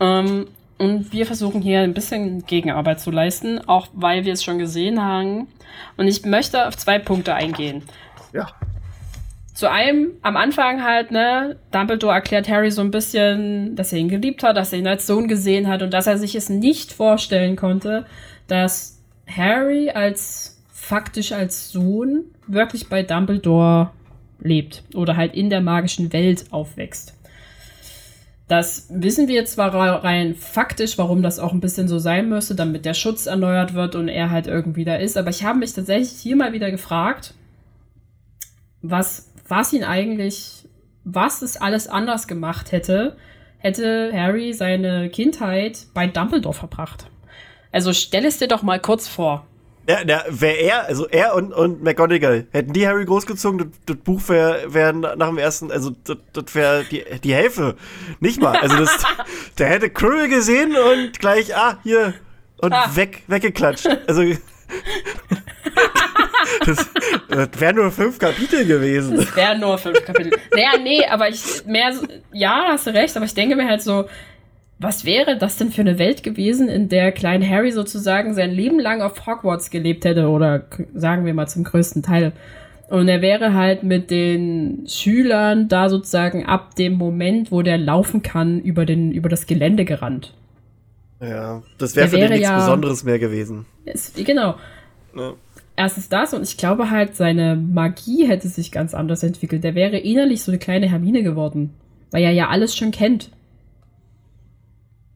Ähm, 0.00 0.46
und 0.78 1.12
wir 1.12 1.26
versuchen 1.26 1.60
hier 1.60 1.80
ein 1.80 1.92
bisschen 1.92 2.46
Gegenarbeit 2.46 3.00
zu 3.00 3.10
leisten, 3.10 3.58
auch 3.68 3.88
weil 3.92 4.24
wir 4.24 4.32
es 4.32 4.42
schon 4.42 4.58
gesehen 4.58 5.02
haben. 5.02 5.48
Und 5.96 6.08
ich 6.08 6.24
möchte 6.24 6.66
auf 6.66 6.76
zwei 6.76 6.98
Punkte 6.98 7.34
eingehen. 7.34 7.82
ja. 8.32 8.48
Zu 9.52 9.70
einem, 9.70 10.12
am 10.22 10.38
Anfang 10.38 10.82
halt, 10.82 11.10
ne, 11.10 11.58
Dumbledore 11.70 12.14
erklärt 12.14 12.48
Harry 12.48 12.70
so 12.70 12.80
ein 12.80 12.90
bisschen, 12.90 13.76
dass 13.76 13.92
er 13.92 13.98
ihn 13.98 14.08
geliebt 14.08 14.42
hat, 14.42 14.56
dass 14.56 14.72
er 14.72 14.78
ihn 14.78 14.86
als 14.86 15.06
Sohn 15.06 15.28
gesehen 15.28 15.68
hat 15.68 15.82
und 15.82 15.92
dass 15.92 16.06
er 16.06 16.16
sich 16.16 16.34
es 16.34 16.48
nicht 16.48 16.92
vorstellen 16.92 17.56
konnte, 17.56 18.06
dass 18.46 19.02
Harry 19.26 19.90
als 19.90 20.62
faktisch 20.72 21.32
als 21.32 21.70
Sohn 21.72 22.24
wirklich 22.46 22.88
bei 22.88 23.02
Dumbledore 23.02 23.90
lebt 24.38 24.82
oder 24.94 25.16
halt 25.18 25.34
in 25.34 25.50
der 25.50 25.60
magischen 25.60 26.10
Welt 26.14 26.46
aufwächst. 26.52 27.19
Das 28.50 28.88
wissen 28.90 29.28
wir 29.28 29.44
zwar 29.44 29.72
rein 30.02 30.34
faktisch, 30.34 30.98
warum 30.98 31.22
das 31.22 31.38
auch 31.38 31.52
ein 31.52 31.60
bisschen 31.60 31.86
so 31.86 32.00
sein 32.00 32.28
müsste, 32.28 32.56
damit 32.56 32.84
der 32.84 32.94
Schutz 32.94 33.26
erneuert 33.26 33.74
wird 33.74 33.94
und 33.94 34.08
er 34.08 34.32
halt 34.32 34.48
irgendwie 34.48 34.84
da 34.84 34.96
ist, 34.96 35.16
aber 35.16 35.30
ich 35.30 35.44
habe 35.44 35.60
mich 35.60 35.72
tatsächlich 35.72 36.10
hier 36.20 36.34
mal 36.34 36.52
wieder 36.52 36.72
gefragt, 36.72 37.34
was, 38.82 39.32
was 39.46 39.72
ihn 39.72 39.84
eigentlich, 39.84 40.68
was 41.04 41.42
es 41.42 41.58
alles 41.58 41.86
anders 41.86 42.26
gemacht 42.26 42.72
hätte, 42.72 43.16
hätte 43.58 44.10
Harry 44.12 44.52
seine 44.52 45.10
Kindheit 45.10 45.86
bei 45.94 46.08
Dumbledore 46.08 46.52
verbracht. 46.52 47.06
Also 47.70 47.92
stell 47.92 48.24
es 48.24 48.38
dir 48.38 48.48
doch 48.48 48.64
mal 48.64 48.80
kurz 48.80 49.06
vor. 49.06 49.46
Ja, 49.90 50.02
ja, 50.06 50.22
wäre 50.28 50.54
er, 50.54 50.84
also 50.86 51.08
er 51.08 51.34
und, 51.34 51.52
und 51.52 51.82
McGonagall, 51.82 52.46
hätten 52.52 52.72
die 52.72 52.86
Harry 52.86 53.04
großgezogen, 53.04 53.58
das, 53.58 53.66
das 53.86 53.96
Buch 53.96 54.20
wäre 54.28 54.72
wär 54.72 54.92
nach 54.92 55.26
dem 55.26 55.38
ersten, 55.38 55.72
also 55.72 55.90
das, 56.04 56.18
das 56.32 56.54
wäre 56.54 56.84
die, 56.84 57.02
die 57.24 57.34
Hälfte. 57.34 57.74
Nicht 58.20 58.40
mal. 58.40 58.56
Also 58.56 58.76
das, 58.76 59.02
der 59.58 59.66
hätte 59.66 59.90
Quirrell 59.90 60.28
gesehen 60.28 60.76
und 60.76 61.18
gleich, 61.18 61.56
ah, 61.56 61.78
hier, 61.82 62.14
und 62.58 62.72
Ah. 62.72 62.94
weg, 62.94 63.24
weggeklatscht. 63.26 63.88
Also 64.06 64.22
das, 66.66 66.88
das 67.28 67.48
wären 67.58 67.76
nur 67.76 67.90
fünf 67.90 68.18
Kapitel 68.20 68.64
gewesen. 68.66 69.18
Es 69.18 69.34
wären 69.34 69.58
nur 69.58 69.76
fünf 69.78 70.04
Kapitel. 70.04 70.38
Naja, 70.54 70.78
nee, 70.80 71.04
aber 71.06 71.28
ich 71.28 71.64
mehr, 71.66 71.92
ja, 72.32 72.66
hast 72.68 72.86
du 72.86 72.90
recht, 72.94 73.16
aber 73.16 73.24
ich 73.26 73.34
denke 73.34 73.56
mir 73.56 73.66
halt 73.66 73.82
so, 73.82 74.08
was 74.80 75.04
wäre 75.04 75.36
das 75.36 75.56
denn 75.58 75.70
für 75.70 75.82
eine 75.82 75.98
Welt 75.98 76.22
gewesen, 76.22 76.68
in 76.68 76.88
der 76.88 77.12
klein 77.12 77.46
Harry 77.48 77.70
sozusagen 77.70 78.34
sein 78.34 78.50
Leben 78.50 78.80
lang 78.80 79.02
auf 79.02 79.26
Hogwarts 79.26 79.70
gelebt 79.70 80.04
hätte 80.06 80.28
oder 80.28 80.64
sagen 80.94 81.24
wir 81.26 81.34
mal 81.34 81.46
zum 81.46 81.64
größten 81.64 82.02
Teil. 82.02 82.32
Und 82.88 83.06
er 83.08 83.20
wäre 83.22 83.54
halt 83.54 83.82
mit 83.84 84.10
den 84.10 84.84
Schülern 84.88 85.68
da 85.68 85.88
sozusagen 85.88 86.46
ab 86.46 86.74
dem 86.74 86.94
Moment, 86.94 87.52
wo 87.52 87.62
der 87.62 87.78
laufen 87.78 88.22
kann, 88.22 88.58
über, 88.60 88.84
den, 88.86 89.12
über 89.12 89.28
das 89.28 89.46
Gelände 89.46 89.84
gerannt. 89.84 90.34
Ja, 91.20 91.62
das 91.78 91.94
wäre 91.94 92.06
Der 92.06 92.10
für 92.10 92.16
den 92.16 92.22
wäre 92.22 92.32
nichts 92.32 92.48
ja- 92.48 92.56
Besonderes 92.56 93.04
mehr 93.04 93.18
gewesen. 93.18 93.66
Es, 93.84 94.12
genau. 94.14 94.56
Ja. 95.14 95.34
Erstens 95.76 96.08
das 96.08 96.34
und 96.34 96.42
ich 96.42 96.56
glaube 96.56 96.90
halt, 96.90 97.14
seine 97.14 97.54
Magie 97.54 98.26
hätte 98.26 98.48
sich 98.48 98.72
ganz 98.72 98.92
anders 98.94 99.22
entwickelt. 99.22 99.62
Der 99.62 99.74
wäre 99.74 99.96
innerlich 99.98 100.42
so 100.42 100.50
eine 100.50 100.58
kleine 100.58 100.88
Hermine 100.90 101.22
geworden, 101.22 101.70
weil 102.10 102.22
er 102.24 102.32
ja 102.32 102.48
alles 102.48 102.74
schon 102.74 102.90
kennt. 102.90 103.30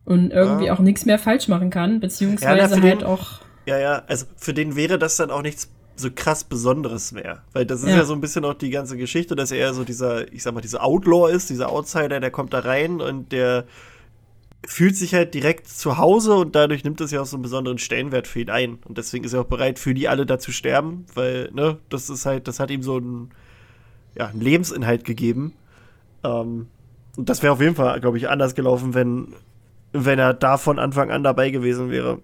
Und 0.05 0.31
irgendwie 0.33 0.67
Ja. 0.67 0.75
auch 0.75 0.81
nichts 0.81 1.07
mehr 1.07 1.19
falsch 1.19 1.49
machen 1.49 1.71
kann, 1.71 2.01
beziehungsweise 2.01 2.75
Ja, 2.77 2.83
halt 2.83 3.01
den- 3.01 3.03
auch. 3.07 3.41
Ja, 3.67 3.79
ja, 3.79 4.03
also 4.07 4.27
für 4.37 4.53
den 4.53 4.77
wäre 4.77 4.99
das 4.99 5.17
dann 5.17 5.31
auch 5.31 5.41
nichts 5.43 5.71
so 5.97 6.11
krass 6.15 6.45
Besonderes 6.45 7.13
mehr. 7.13 7.43
Weil 7.53 7.65
das 7.65 7.83
ist 7.83 7.89
Ja. 7.89 7.97
ja, 7.99 8.05
so 8.05 8.13
ein 8.15 8.21
bisschen 8.21 8.45
auch 8.45 8.55
die 8.55 8.71
ganze 8.71 8.97
Geschichte, 8.97 9.37
dass 9.37 9.51
er 9.53 9.73
so 9.75 9.85
dieser, 9.85 10.31
ich 10.33 10.43
sag 10.43 10.53
mal, 10.53 10.61
dieser 10.61 10.83
Outlaw 10.85 11.31
ist, 11.31 11.49
dieser 11.51 11.71
Outsider, 11.71 12.21
der 12.21 12.31
kommt 12.31 12.53
da 12.53 12.59
rein 12.59 13.01
und 13.01 13.33
der 13.33 13.65
fühlt 14.67 14.97
sich 14.97 15.15
halt 15.15 15.35
direkt 15.35 15.69
zu 15.69 15.99
Hause 15.99 16.35
und 16.35 16.55
dadurch 16.57 16.85
nimmt 16.85 16.99
das 17.01 17.11
ja 17.11 17.21
auch 17.21 17.27
so 17.27 17.37
einen 17.37 17.43
besonderen 17.43 17.79
Stellenwert 17.79 18.27
für 18.27 18.41
ihn 18.41 18.51
ein. 18.51 18.79
Und 18.87 18.99
deswegen 18.99 19.25
ist 19.25 19.35
er 19.35 19.43
auch 19.43 19.47
bereit, 19.47 19.79
für 19.79 19.95
die 19.95 20.09
alle 20.09 20.27
da 20.27 20.39
zu 20.39 20.53
sterben, 20.53 21.07
weil, 21.15 21.51
ne, 21.53 21.79
das 21.91 22.11
ist 22.11 22.27
halt, 22.27 22.49
das 22.49 22.61
hat 22.61 22.71
ihm 22.71 22.83
so 22.83 22.97
einen, 22.97 23.31
ja, 24.19 24.27
einen 24.27 24.41
Lebensinhalt 24.41 25.05
gegeben. 25.05 25.53
Ähm, 26.25 26.67
und 27.17 27.29
das 27.29 27.43
wäre 27.43 27.53
auf 27.53 27.61
jeden 27.61 27.77
Fall, 27.77 28.01
glaube 28.01 28.17
ich, 28.19 28.29
anders 28.29 28.55
gelaufen, 28.55 28.95
wenn, 28.95 29.35
wenn 29.95 30.19
er 30.19 30.35
da 30.35 30.59
von 30.59 30.79
Anfang 30.79 31.11
an 31.11 31.23
dabei 31.23 31.51
gewesen 31.51 31.91
wäre. 31.91 32.21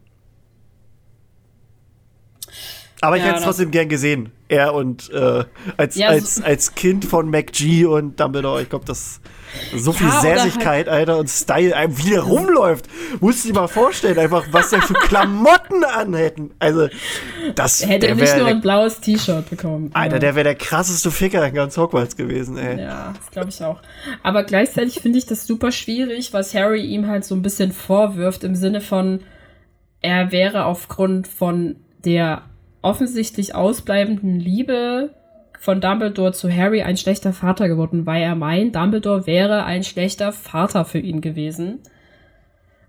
Aber 3.00 3.16
ich 3.16 3.22
Ja, 3.22 3.28
hätte 3.30 3.38
es 3.38 3.44
trotzdem 3.44 3.70
gern 3.70 3.88
gesehen. 3.88 4.32
Er 4.48 4.74
und 4.74 5.08
äh, 5.10 5.44
als, 5.76 5.94
Ja, 5.94 6.08
als, 6.08 6.42
als 6.42 6.74
Kind 6.74 7.04
von 7.04 7.30
McG 7.30 7.86
und 7.86 8.20
Dumbledore. 8.20 8.60
Ich 8.62 8.68
glaube, 8.68 8.84
das 8.84 9.20
so 9.74 9.92
viel 9.92 10.08
Ja, 10.08 10.20
oder 10.20 10.64
halt 10.66 10.88
Alter, 10.88 11.18
und 11.18 11.28
Style, 11.28 11.74
einem 11.74 11.96
wie 11.98 12.10
der 12.10 12.20
rumläuft. 12.20 12.86
Musst 13.20 13.44
du 13.44 13.48
dir 13.48 13.54
mal 13.54 13.68
vorstellen, 13.68 14.18
einfach, 14.18 14.46
was 14.50 14.70
der 14.70 14.82
für 14.82 14.94
Klamotten 14.94 15.84
anhätten. 15.84 16.50
Also, 16.58 16.88
das 17.54 17.82
Er 17.82 17.88
hätte 17.88 18.06
der 18.06 18.14
nicht 18.16 18.36
nur 18.36 18.46
ein 18.46 18.60
blaues 18.60 19.00
T-Shirt 19.00 19.48
bekommen. 19.50 19.90
Alter, 19.94 20.18
der 20.18 20.34
wäre 20.34 20.44
der 20.44 20.54
krasseste 20.54 21.10
Ficker 21.10 21.46
in 21.46 21.54
ganz 21.54 21.76
Hogwarts 21.76 22.16
gewesen, 22.16 22.56
ey. 22.56 22.80
Ja, 22.80 23.12
das 23.16 23.30
glaube 23.30 23.48
ich 23.50 23.62
auch. 23.62 23.80
Aber 24.22 24.44
gleichzeitig 24.44 25.00
finde 25.00 25.18
ich 25.18 25.26
das 25.26 25.46
super 25.46 25.72
schwierig, 25.72 26.32
was 26.32 26.54
Harry 26.54 26.84
ihm 26.84 27.06
halt 27.06 27.24
so 27.24 27.34
ein 27.34 27.42
bisschen 27.42 27.72
vorwirft, 27.72 28.44
im 28.44 28.54
Sinne 28.54 28.80
von, 28.80 29.20
er 30.00 30.32
wäre 30.32 30.64
aufgrund 30.64 31.28
von 31.28 31.76
der 32.04 32.42
offensichtlich 32.82 33.54
ausbleibenden 33.54 34.40
Liebe 34.40 35.10
von 35.60 35.82
Dumbledore 35.82 36.32
zu 36.32 36.50
Harry 36.50 36.80
ein 36.80 36.96
schlechter 36.96 37.34
Vater 37.34 37.68
geworden, 37.68 38.06
weil 38.06 38.22
er 38.22 38.34
meint, 38.34 38.74
Dumbledore 38.74 39.26
wäre 39.26 39.64
ein 39.64 39.84
schlechter 39.84 40.32
Vater 40.32 40.86
für 40.86 40.98
ihn 40.98 41.20
gewesen. 41.20 41.80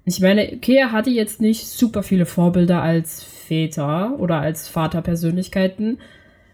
Ich 0.05 0.21
meine, 0.21 0.49
okay, 0.55 0.77
er 0.77 0.93
hatte 0.93 1.09
jetzt 1.09 1.41
nicht 1.41 1.67
super 1.67 2.01
viele 2.01 2.25
Vorbilder 2.25 2.81
als 2.81 3.23
Väter 3.23 4.17
oder 4.17 4.39
als 4.39 4.69
Vaterpersönlichkeiten, 4.69 5.99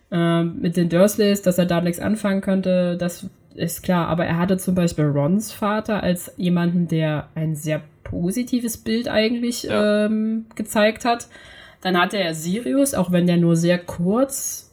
ähm, 0.09 0.57
mit 0.59 0.75
den 0.75 0.89
Dursleys, 0.89 1.43
dass 1.43 1.59
er 1.59 1.67
da 1.67 1.81
nichts 1.81 1.99
anfangen 1.99 2.41
könnte, 2.41 2.97
das 2.97 3.27
ist 3.53 3.83
klar. 3.83 4.07
Aber 4.07 4.25
er 4.25 4.37
hatte 4.37 4.57
zum 4.57 4.73
Beispiel 4.73 5.05
Rons 5.05 5.51
Vater 5.51 6.01
als 6.01 6.33
jemanden, 6.37 6.87
der 6.87 7.27
ein 7.35 7.55
sehr 7.55 7.81
positives 8.03 8.77
Bild 8.77 9.07
eigentlich 9.07 9.63
Ja. 9.63 10.05
ähm, 10.05 10.47
gezeigt 10.55 11.05
hat. 11.05 11.27
Dann 11.81 11.95
hatte 11.99 12.17
er 12.17 12.33
Sirius, 12.33 12.95
auch 12.95 13.11
wenn 13.11 13.27
der 13.27 13.37
nur 13.37 13.55
sehr 13.55 13.77
kurz 13.77 14.66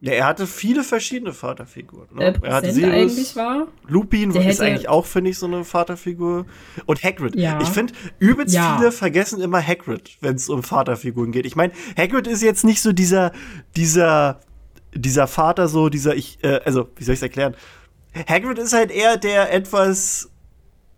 Ja, 0.00 0.12
er 0.12 0.26
hatte 0.26 0.46
viele 0.46 0.84
verschiedene 0.84 1.32
Vaterfiguren. 1.32 2.06
Ne? 2.14 2.26
äh, 2.26 2.34
er 2.42 2.54
hatte 2.54 2.66
präsent 2.68 2.92
eigentlich 2.92 3.34
war. 3.34 3.66
Lupin 3.88 4.32
Der 4.32 4.48
ist 4.48 4.60
eigentlich 4.60 4.88
auch, 4.88 5.06
finde 5.06 5.30
ich, 5.30 5.38
so 5.38 5.46
eine 5.46 5.64
Vaterfigur. 5.64 6.46
Und 6.86 7.02
Hagrid. 7.02 7.34
Ja. 7.34 7.60
Ich 7.60 7.68
finde, 7.68 7.92
übelst 8.20 8.54
Ja. 8.54 8.76
viele 8.76 8.92
vergessen 8.92 9.40
immer 9.40 9.60
Hagrid, 9.60 10.16
wenn 10.20 10.36
es 10.36 10.48
um 10.48 10.62
Vaterfiguren 10.62 11.32
geht. 11.32 11.46
Ich 11.46 11.56
meine, 11.56 11.72
Hagrid 11.96 12.28
ist 12.28 12.42
jetzt 12.42 12.64
nicht 12.64 12.80
so 12.80 12.92
dieser, 12.92 13.32
dieser, 13.74 14.40
dieser 14.94 15.26
Vater, 15.26 15.66
so 15.66 15.88
dieser, 15.88 16.14
ich, 16.14 16.38
äh, 16.44 16.60
also, 16.64 16.88
wie 16.96 17.02
soll 17.02 17.14
ich 17.14 17.18
es 17.18 17.22
erklären? 17.22 17.56
Hagrid 18.28 18.58
ist 18.58 18.72
halt 18.72 18.92
eher 18.92 19.16
der 19.16 19.52
etwas 19.52 20.30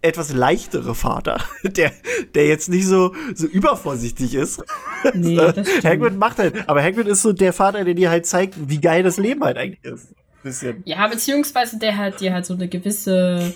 etwas 0.03 0.33
leichtere 0.33 0.95
Vater, 0.95 1.39
der, 1.63 1.93
der 2.35 2.47
jetzt 2.47 2.69
nicht 2.69 2.87
so, 2.87 3.15
so 3.35 3.47
übervorsichtig 3.47 4.35
ist. 4.35 4.63
Nee, 5.15 5.37
das 5.37 5.67
stimmt. 5.67 5.85
Hagrid 5.85 6.19
macht 6.19 6.39
halt, 6.39 6.69
aber 6.69 6.83
Hagrid 6.83 7.07
ist 7.07 7.23
so 7.23 7.33
der 7.33 7.55
Vater, 7.55 7.85
der 7.85 7.95
dir 7.95 8.11
halt 8.11 8.27
zeigt, 8.27 8.55
wie 8.69 8.81
geil 8.81 9.03
das 9.03 9.17
Leben 9.17 9.43
halt 9.43 9.57
eigentlich 9.57 9.83
ist. 9.83 10.09
Bisschen. 10.43 10.83
Ja, 10.85 11.07
beziehungsweise 11.09 11.79
der 11.79 11.97
halt 11.97 12.21
dir 12.21 12.35
halt 12.35 12.45
so 12.45 12.53
eine 12.53 12.69
gewisse, 12.69 13.55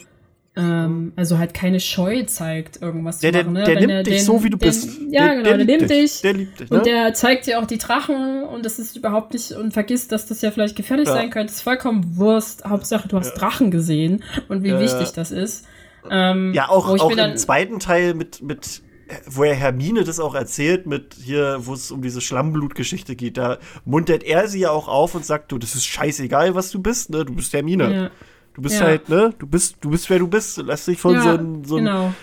ähm, 0.57 1.13
also 1.17 1.37
halt 1.39 1.53
keine 1.53 1.81
Scheu 1.81 2.23
zeigt, 2.25 2.81
irgendwas 2.81 3.19
Der, 3.19 3.33
zu 3.33 3.33
der, 3.39 3.45
machen. 3.45 3.53
Ne? 3.55 3.65
der 3.65 3.75
Wenn 3.75 3.81
nimmt 3.81 3.93
er 3.93 4.03
dich 4.05 4.17
den- 4.17 4.25
so, 4.25 4.43
wie 4.45 4.51
du 4.51 4.57
den, 4.57 4.69
bist. 4.69 4.89
Ja, 5.11 5.35
genau, 5.35 5.43
der, 5.57 5.65
nimmt 5.65 5.91
dich. 5.91 6.21
Der 6.23 6.33
liebt 6.33 6.61
dich, 6.61 6.71
ne? 6.71 6.77
Und 6.79 6.87
der 6.87 7.13
zeigt 7.15 7.47
dir 7.47 7.59
auch 7.61 7.67
die 7.67 7.79
Drachen 7.79 8.45
und 8.45 8.65
das 8.65 8.79
ist 8.79 8.97
überhaupt 8.97 9.35
nicht 9.35 9.53
und 9.53 9.73
vergisst, 9.73 10.13
dass 10.13 10.27
das 10.27 10.41
ja 10.43 10.51
vielleicht 10.51 10.77
gefährlich 10.77 11.09
Ja. 11.09 11.15
sein 11.15 11.29
könnte. 11.31 11.49
Das 11.49 11.57
ist 11.57 11.63
vollkommen 11.63 12.17
Wurst. 12.17 12.65
Hauptsache, 12.65 13.09
du 13.09 13.19
hast 13.19 13.35
Drachen 13.35 13.71
gesehen 13.71 14.23
und 14.49 14.63
wie 14.63 14.69
Ja, 14.69 14.81
wichtig 14.81 15.09
ja. 15.09 15.13
das 15.15 15.31
ist. 15.31 15.67
Ähm, 16.11 16.53
Ja, 16.55 16.69
auch, 16.69 16.89
auch 16.89 17.11
im 17.11 17.37
zweiten 17.37 17.79
Teil 17.79 18.15
mit, 18.15 18.43
mit, 18.43 18.83
wo 19.27 19.45
er 19.45 19.55
Hermine 19.55 20.05
das 20.05 20.21
auch 20.21 20.35
erzählt, 20.35 20.87
mit 20.87 21.15
hier, 21.23 21.59
wo 21.61 21.75
es 21.75 21.91
um 21.91 22.03
diese 22.03 22.21
Schlammblutgeschichte 22.21 23.17
geht, 23.17 23.37
da 23.37 23.59
muntert 23.85 24.23
er 24.23 24.49
sie 24.49 24.61
ja 24.61 24.71
auch 24.71 24.89
auf 24.89 25.15
und 25.15 25.25
sagt, 25.25 25.53
du, 25.53 25.59
das 25.59 25.75
ist 25.75 25.87
scheißegal, 25.87 26.55
was 26.55 26.71
du 26.71 26.81
bist, 26.81 27.11
ne? 27.11 27.25
Du 27.25 27.35
bist 27.35 27.53
Hermine. 27.53 27.95
ja, 27.95 28.11
Du 28.55 28.63
bist 28.63 28.79
Ja. 28.79 28.87
halt, 28.87 29.09
ne? 29.09 29.35
Du 29.39 29.49
bist, 29.49 29.79
du 29.81 29.91
bist, 29.91 30.09
wer 30.11 30.21
du 30.21 30.29
bist. 30.29 30.59
Lass 30.59 30.85
dich 30.85 31.01
von 31.01 31.15
ja, 31.15 31.23
so 31.23 31.29
einem, 31.31 31.65
so 31.65 31.75
genau. 31.77 32.15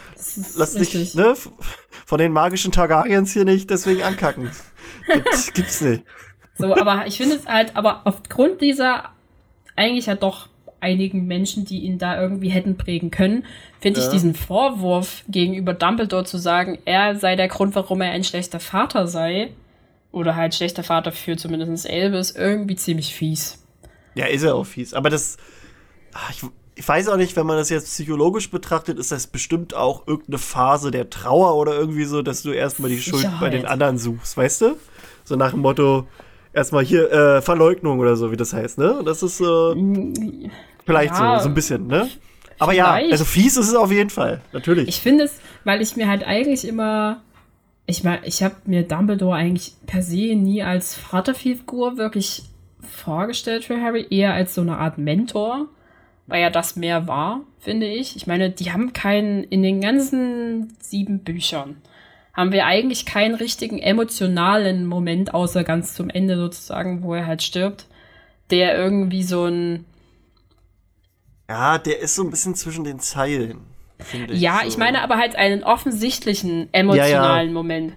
Lass 0.56 0.74
dich, 0.76 1.13
ne? 1.13 1.34
Von 2.06 2.20
den 2.20 2.32
magischen 2.32 2.72
Targaryens 2.72 3.34
hier 3.34 3.44
nicht 3.44 3.70
deswegen 3.70 4.02
ankacken. 4.04 4.50
das 5.26 5.52
gibt's 5.52 5.82
nicht. 5.82 6.04
So, 6.58 6.74
aber 6.76 7.06
ich 7.08 7.17
finde 7.17 7.36
es 7.36 7.46
halt, 7.48 7.76
aber 7.76 8.02
aufgrund 8.06 8.62
dieser 8.62 9.10
eigentlich 9.76 10.06
ja 10.06 10.15
doch 10.15 10.48
einigen 10.82 11.26
Menschen, 11.28 11.63
die 11.65 11.80
ihn 11.80 11.98
da 11.98 12.20
irgendwie 12.22 12.50
hätten 12.50 12.76
prägen 12.78 13.12
können, 13.12 13.46
finde 13.80 14.00
ich 14.00 14.08
Ja. 14.08 14.12
diesen 14.12 14.34
Vorwurf 14.36 15.24
gegenüber 15.30 15.74
Dumbledore 15.74 16.26
zu 16.26 16.38
sagen, 16.38 16.80
er 16.86 17.15
sei 17.15 17.36
der 17.36 17.48
Grund, 17.48 17.76
warum 17.76 18.02
er 18.02 18.12
ein 18.12 18.24
schlechter 18.24 18.60
Vater 18.60 19.08
sei, 19.08 19.52
oder 20.12 20.36
halt 20.36 20.54
schlechter 20.54 20.84
Vater 20.84 21.12
für 21.13 21.38
zumindest 21.38 21.89
Elvis, 21.89 22.32
irgendwie 22.32 22.76
ziemlich 22.76 23.15
fies. 23.15 23.63
Ja, 24.13 24.26
ist 24.26 24.44
ja 24.44 24.54
auch 24.54 24.65
fies. 24.65 24.94
Aber 24.94 25.10
das, 25.10 25.38
ach, 26.13 26.32
ich, 26.32 26.44
ich 26.76 26.86
weiß 26.86 27.08
auch 27.08 27.15
nicht, 27.15 27.36
wenn 27.38 27.46
man 27.46 27.56
das 27.56 27.70
jetzt 27.70 27.86
psychologisch 27.86 28.52
betrachtet, 28.52 29.00
ist 29.00 29.12
das 29.12 29.28
bestimmt 29.28 29.74
auch 29.74 30.06
irgendeine 30.08 30.38
Phase 30.39 30.91
der 30.91 31.10
Trauer 31.10 31.56
oder 31.56 31.76
irgendwie 31.76 32.04
so, 32.04 32.22
dass 32.22 32.44
du 32.44 32.52
erstmal 32.52 32.89
die 32.89 33.00
Schuld 33.02 33.24
bei 33.39 33.50
den 33.50 33.62
Sicherheit. 33.62 33.72
anderen 33.72 33.98
suchst, 33.98 34.36
weißt 34.36 34.62
du? 34.62 34.76
So 35.24 35.38
nach 35.38 35.52
dem 35.52 35.62
Motto, 35.62 36.08
erstmal 36.52 36.84
hier, 36.84 37.10
äh, 37.10 37.41
Verleugnung 37.41 38.00
oder 38.00 38.17
so, 38.17 38.32
wie 38.32 38.38
das 38.38 38.52
heißt, 38.52 38.80
ne? 38.80 39.00
Und 39.00 39.06
das 39.06 39.24
ist 39.24 39.38
so, 39.38 39.74
vielleicht 40.86 41.13
Ja. 41.13 41.38
so, 41.38 41.44
so 41.44 41.50
ein 41.50 41.54
bisschen, 41.56 41.88
ne? 41.88 42.10
Aber 42.60 42.74
ja, 42.74 42.94
Vielleicht. 42.94 43.12
also 43.13 43.26
fies 43.26 43.58
ist 43.58 43.70
es 43.70 43.76
auf 43.76 43.91
jeden 43.91 44.12
Fall, 44.12 44.41
natürlich. 44.54 44.88
Ich 44.88 45.02
finde 45.02 45.24
es, 45.24 45.39
weil 45.63 45.82
ich 45.82 45.96
mir 45.96 46.08
halt 46.08 46.24
eigentlich 46.24 46.67
immer, 46.67 47.22
ich 47.88 48.04
meine, 48.04 48.26
ich 48.26 48.44
habe 48.44 48.56
mir 48.65 48.84
Dumbledore 48.84 49.36
eigentlich 49.36 49.74
per 49.88 50.04
se 50.04 50.36
nie 50.36 50.62
als 50.62 50.94
Vaterfigur 50.94 51.98
wirklich 51.98 52.44
vorgestellt 52.88 53.63
für 53.63 53.82
Harry, 53.82 54.06
eher 54.10 54.34
als 54.34 54.54
so 54.54 54.62
eine 54.62 54.78
Art 54.78 54.98
Mentor, 55.00 55.67
weil 56.28 56.41
er 56.41 56.52
das 56.52 56.76
mehr 56.76 57.08
war, 57.08 57.41
finde 57.60 57.88
ich. 57.88 58.15
Ich 58.15 58.28
meine, 58.28 58.52
die 58.52 58.72
haben 58.72 58.94
keinen, 58.94 59.44
in 59.46 59.63
den 59.63 59.82
ganzen 59.82 60.74
sieben 60.80 61.20
Büchern 61.20 61.78
haben 62.34 62.52
wir 62.54 62.65
eigentlich 62.65 63.06
keinen 63.06 63.36
richtigen 63.36 63.80
emotionalen 63.80 64.86
Moment, 64.86 65.34
außer 65.34 65.63
ganz 65.63 65.96
zum 65.96 66.10
Ende 66.10 66.38
sozusagen, 66.38 67.04
wo 67.04 67.13
er 67.13 67.26
halt 67.28 67.44
stirbt, 67.44 67.88
der 68.52 68.78
irgendwie 68.78 69.24
so 69.24 69.46
ein, 69.46 69.86
ja, 71.51 71.77
der 71.77 71.99
ist 71.99 72.15
so 72.15 72.23
ein 72.23 72.29
bisschen 72.29 72.55
zwischen 72.55 72.85
den 72.85 72.99
Zeilen, 72.99 73.59
finde 73.99 74.33
ich. 74.33 74.39
Ja, 74.39 74.59
so. 74.61 74.69
ich 74.69 74.77
meine 74.77 75.01
aber 75.01 75.17
halt 75.17 75.35
einen 75.35 75.63
offensichtlichen 75.63 76.69
emotionalen 76.71 77.51
Moment. 77.51 77.93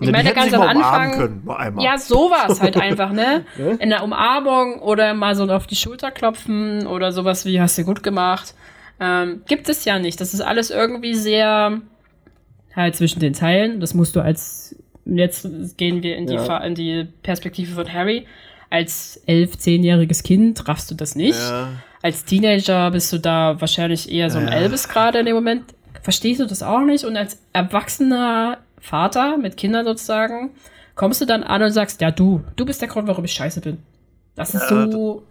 Ich 0.00 0.10
meine, 0.10 0.32
ganz 0.34 0.52
am 0.52 0.62
Anfang. 0.62 1.12
können. 1.12 1.80
Ja, 1.80 1.96
sowas 1.96 2.60
halt 2.60 2.76
einfach, 2.80 3.12
ne? 3.12 3.44
In 3.78 3.90
der 3.90 4.02
Umarmung 4.02 4.80
oder 4.80 5.14
mal 5.14 5.36
so 5.36 5.44
auf 5.44 5.66
die 5.66 5.76
Schulter 5.76 6.10
klopfen 6.10 6.86
oder 6.86 7.12
sowas 7.12 7.46
wie, 7.46 7.60
hast 7.60 7.78
du 7.78 7.84
gut 7.84 8.02
gemacht. 8.02 8.54
Ähm, 8.98 9.42
gibt 9.46 9.68
es 9.68 9.84
ja 9.84 9.98
nicht. 9.98 10.20
Das 10.20 10.34
ist 10.34 10.40
alles 10.40 10.70
irgendwie 10.70 11.14
sehr 11.14 11.80
halt 12.74 12.96
zwischen 12.96 13.20
den 13.20 13.34
Zeilen. 13.34 13.78
Das 13.80 13.94
musst 13.94 14.16
du 14.16 14.20
als, 14.20 14.76
jetzt 15.06 15.48
gehen 15.78 16.02
wir 16.02 16.16
in 16.16 16.26
die, 16.26 16.34
Ja. 16.34 16.58
In 16.58 16.74
die 16.74 17.06
Perspektive 17.22 17.72
von 17.72 17.90
Harry. 17.90 18.26
Als 18.68 19.22
elf, 19.26 19.56
zehnjähriges 19.56 20.24
Kind 20.24 20.66
raffst 20.66 20.90
du 20.90 20.96
das 20.96 21.14
nicht. 21.14 21.38
Ja. 21.38 21.68
Als 22.06 22.24
Teenager 22.24 22.92
bist 22.92 23.12
du 23.12 23.18
da 23.18 23.60
wahrscheinlich 23.60 24.08
eher 24.12 24.30
so 24.30 24.38
ein 24.38 24.46
Ja. 24.46 24.54
Elvis 24.54 24.88
gerade 24.88 25.18
in 25.18 25.26
dem 25.26 25.34
Moment. 25.34 25.64
Verstehst 26.02 26.38
du 26.40 26.46
das 26.46 26.62
auch 26.62 26.82
nicht? 26.82 27.04
Und 27.04 27.16
als 27.16 27.36
erwachsener 27.52 28.58
Vater 28.80 29.36
mit 29.38 29.56
Kindern 29.56 29.84
sozusagen, 29.84 30.50
kommst 30.94 31.20
du 31.20 31.24
dann 31.24 31.42
an 31.42 31.64
und 31.64 31.72
sagst, 31.72 32.00
ja 32.00 32.12
du, 32.12 32.42
du 32.54 32.64
bist 32.64 32.80
der 32.80 32.86
Grund, 32.86 33.08
warum 33.08 33.24
ich 33.24 33.32
scheiße 33.32 33.60
bin. 33.60 33.78
Das 34.36 34.54
ist 34.54 34.70
Ja, 34.70 34.88
so. 34.88 35.24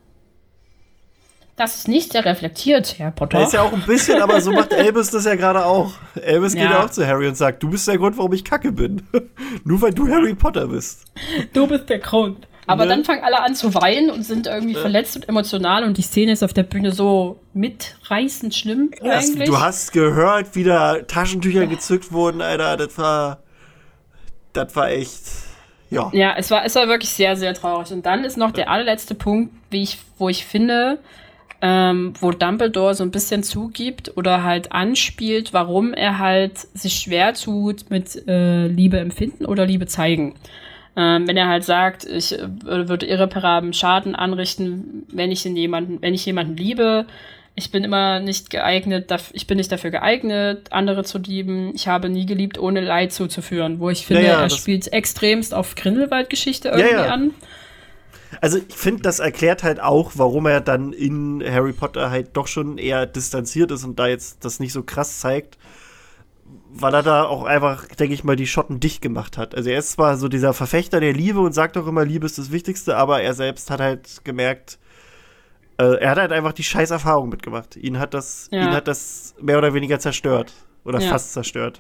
Das 1.56 1.78
ist 1.78 1.88
nicht 1.88 2.12
sehr 2.12 2.26
reflektiert, 2.26 2.96
Herr 3.00 3.12
Potter. 3.12 3.38
Er 3.40 3.46
ist 3.46 3.54
ja 3.54 3.62
auch 3.62 3.72
ein 3.72 3.84
bisschen, 3.84 4.22
aber 4.22 4.42
so 4.42 4.52
macht 4.52 4.74
Elvis 4.74 5.12
das 5.12 5.24
ja 5.24 5.36
gerade 5.36 5.66
auch. 5.66 5.94
Elvis 6.22 6.56
geht 6.56 6.64
Ja. 6.64 6.72
ja 6.72 6.84
auch 6.84 6.90
zu 6.90 7.08
Harry 7.08 7.26
und 7.30 7.36
sagt, 7.38 7.64
du 7.64 7.70
bist 7.70 7.88
der 7.88 7.98
Grund, 7.98 8.18
warum 8.18 8.34
ich 8.34 8.44
kacke 8.44 8.74
bin. 8.74 9.02
Nur 9.64 9.82
weil 9.82 9.94
du 9.94 10.10
Harry 10.10 10.36
Potter 10.36 10.68
bist. 10.68 11.06
Du 11.54 11.66
bist 11.68 11.88
der 11.90 12.00
Grund. 12.00 12.46
Aber 12.68 12.86
Ne? 12.86 12.90
dann 12.90 13.04
fangen 13.06 13.24
alle 13.24 13.42
an 13.42 13.54
zu 13.56 13.74
weinen 13.76 14.10
und 14.10 14.24
sind 14.24 14.48
irgendwie 14.48 14.74
verletzt 14.76 15.16
und 15.16 15.30
emotional 15.30 15.84
und 15.84 15.98
die 15.98 16.02
Szene 16.02 16.32
ist 16.32 16.44
auf 16.44 16.54
der 16.54 16.64
Bühne 16.64 16.92
so 16.92 17.40
mitreißend 17.54 18.56
schlimm 18.56 18.92
Das, 19.04 19.30
eigentlich. 19.30 19.48
du 19.50 19.60
hast 19.60 19.92
gehört, 19.94 20.56
wie 20.56 20.64
da 20.64 20.96
Taschentücher 21.04 21.68
gezückt 21.68 22.12
wurden, 22.12 22.42
Alter. 22.42 22.78
Das 22.78 22.98
war. 22.98 23.40
Das 24.54 24.76
war 24.76 24.90
echt. 24.90 25.22
Ja. 25.92 26.10
Ja, 26.14 26.34
es 26.38 26.50
war, 26.50 26.66
es 26.66 26.74
war 26.76 26.88
wirklich 26.88 27.12
sehr, 27.12 27.36
sehr 27.36 27.54
traurig. 27.54 27.92
Und 27.92 28.06
dann 28.06 28.24
ist 28.24 28.38
noch 28.38 28.52
der 28.52 28.70
allerletzte 28.70 29.14
Punkt, 29.16 29.54
wie 29.70 29.84
ich, 29.84 30.00
wo 30.18 30.30
ich 30.30 30.46
finde, 30.46 30.98
ähm, 31.62 32.14
wo 32.20 32.32
Dumbledore 32.32 32.96
so 32.96 33.04
ein 33.04 33.12
bisschen 33.12 33.44
zugibt 33.44 34.18
oder 34.18 34.44
halt 34.44 34.72
anspielt, 34.72 35.54
warum 35.54 35.94
er 35.94 36.18
halt 36.18 36.58
sich 36.74 36.96
schwer 36.96 37.34
tut 37.34 37.90
mit 37.92 38.28
äh, 38.28 38.68
Liebe 38.68 38.98
empfinden 39.00 39.46
oder 39.46 39.66
Liebe 39.66 39.86
zeigen. 39.86 40.36
Ähm, 40.98 41.28
wenn 41.28 41.36
er 41.36 41.48
halt 41.48 41.64
sagt, 41.64 42.06
ich 42.06 42.40
äh, 42.40 42.48
würde 42.66 43.06
irreparablen 43.06 43.74
Schaden 43.74 44.16
anrichten, 44.16 45.06
wenn 45.10 45.32
ich 45.32 45.46
in 45.46 45.56
jemanden, 45.58 46.02
wenn 46.02 46.14
ich 46.14 46.26
jemanden 46.26 46.56
liebe, 46.56 47.06
ich 47.56 47.72
bin 47.72 47.84
immer 47.86 48.20
nicht 48.20 48.50
geeignet, 48.50 49.14
ich 49.32 49.48
bin 49.48 49.58
nicht 49.58 49.72
dafür 49.72 49.90
geeignet, 49.90 50.68
andere 50.72 51.06
zu 51.06 51.18
lieben. 51.20 51.74
Ich 51.74 51.88
habe 51.88 52.10
nie 52.10 52.26
geliebt, 52.26 52.60
ohne 52.60 52.82
Leid 52.82 53.14
zuzuführen. 53.14 53.80
Wo 53.80 53.90
ich 53.90 54.06
finde, 54.06 54.24
Ja, 54.24 54.34
ja, 54.34 54.42
er 54.42 54.50
spielt 54.50 54.92
extremst 54.92 55.54
auf 55.54 55.76
Grindelwald-Geschichte 55.76 56.70
irgendwie 56.70 56.92
ja. 56.92 57.06
an. 57.06 57.34
Also 58.42 58.58
ich 58.58 58.76
finde, 58.76 59.04
das 59.04 59.20
erklärt 59.20 59.64
halt 59.64 59.80
auch, 59.80 60.12
warum 60.16 60.46
er 60.48 60.60
dann 60.60 60.92
in 60.92 61.42
Harry 61.50 61.72
Potter 61.72 62.10
halt 62.10 62.36
doch 62.36 62.48
schon 62.48 62.78
eher 62.78 63.06
distanziert 63.06 63.72
ist 63.72 63.86
und 63.86 64.00
da 64.00 64.08
jetzt 64.08 64.44
das 64.44 64.60
nicht 64.60 64.74
so 64.74 64.84
krass 64.84 65.22
zeigt, 65.22 65.58
weil 66.78 66.94
er 66.94 67.04
da 67.04 67.24
auch 67.24 67.46
einfach, 67.46 67.88
denke 67.88 68.14
ich 68.14 68.24
mal, 68.24 68.36
die 68.36 68.48
Schotten 68.48 68.80
dicht 68.82 69.02
gemacht 69.02 69.38
hat. 69.38 69.56
Also 69.56 69.70
er 69.70 69.80
ist 69.80 69.92
zwar 69.94 70.18
so 70.18 70.28
dieser 70.28 70.54
Verfechter 70.54 71.00
der 71.00 71.14
Liebe 71.14 71.40
und 71.40 71.54
sagt 71.54 71.78
auch 71.78 71.88
immer, 71.88 72.04
Liebe 72.04 72.26
ist 72.26 72.38
das 72.38 72.52
Wichtigste, 72.52 72.98
aber 72.98 73.22
er 73.22 73.34
selbst 73.34 73.72
hat 73.72 73.80
halt 73.80 74.26
gemerkt, 74.26 74.78
äh, 75.78 75.96
er 76.00 76.12
hat 76.12 76.18
halt 76.18 76.32
einfach 76.34 76.52
die 76.54 76.64
scheiß 76.64 76.92
Erfahrung 76.92 77.30
mitgemacht. 77.30 77.78
Ihn 77.78 77.98
hat 77.98 78.14
das, 78.14 78.50
Ja. 78.52 78.64
ihn 78.64 78.72
hat 78.74 78.88
das 78.88 79.36
mehr 79.42 79.58
oder 79.58 79.74
weniger 79.74 80.00
zerstört. 80.00 80.52
Oder 80.84 81.00
Ja. 81.00 81.10
fast 81.10 81.34
zerstört. 81.34 81.80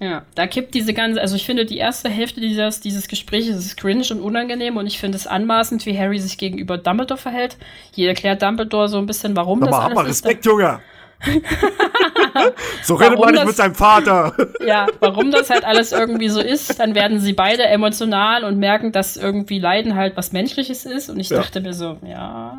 Ja, 0.00 0.24
da 0.34 0.46
kippt 0.48 0.74
diese 0.74 0.92
ganze, 0.92 1.20
also 1.20 1.36
ich 1.36 1.46
finde, 1.46 1.64
die 1.64 1.78
erste 1.78 2.08
Hälfte 2.08 2.40
dieses, 2.40 2.80
dieses 2.80 3.06
Gesprächs 3.06 3.46
ist 3.46 3.76
cringe 3.76 4.04
und 4.10 4.20
unangenehm 4.20 4.76
und 4.76 4.86
ich 4.88 4.98
finde 4.98 5.16
es 5.16 5.26
anmaßend, 5.28 5.86
wie 5.86 5.96
Harry 5.96 6.18
sich 6.18 6.36
gegenüber 6.36 6.76
Dumbledore 6.78 7.18
verhält. 7.18 7.56
Hier 7.94 8.08
erklärt 8.08 8.42
Dumbledore 8.42 8.88
so 8.88 8.98
ein 8.98 9.06
bisschen, 9.06 9.36
warum 9.36 9.60
das 9.60 9.70
Nochmal, 9.70 9.82
hab 9.84 9.90
alles 9.90 9.96
mal 9.96 10.10
ist. 10.10 10.24
Respekt, 10.24 10.46
Junge! 10.46 10.80
so 12.82 12.94
redet 12.94 13.12
Warum 13.18 13.24
man 13.26 13.30
nicht 13.34 13.40
das- 13.42 13.46
mit 13.48 13.56
seinem 13.56 13.74
Vater. 13.74 14.34
Ja, 14.66 14.86
warum 15.00 15.30
das 15.30 15.50
halt 15.50 15.64
alles 15.64 15.92
irgendwie 15.92 16.28
so 16.28 16.40
ist, 16.40 16.78
dann 16.80 16.94
werden 16.94 17.20
sie 17.20 17.32
beide 17.34 17.64
emotional 17.64 18.44
und 18.44 18.58
merken, 18.58 18.92
dass 18.92 19.16
irgendwie 19.16 19.58
Leiden 19.58 19.94
halt 19.94 20.16
was 20.16 20.32
Menschliches 20.32 20.86
ist. 20.86 21.10
Und 21.10 21.20
ich 21.20 21.28
Ja. 21.30 21.36
dachte 21.38 21.60
mir 21.60 21.74
so, 21.74 21.98
ja, 22.06 22.56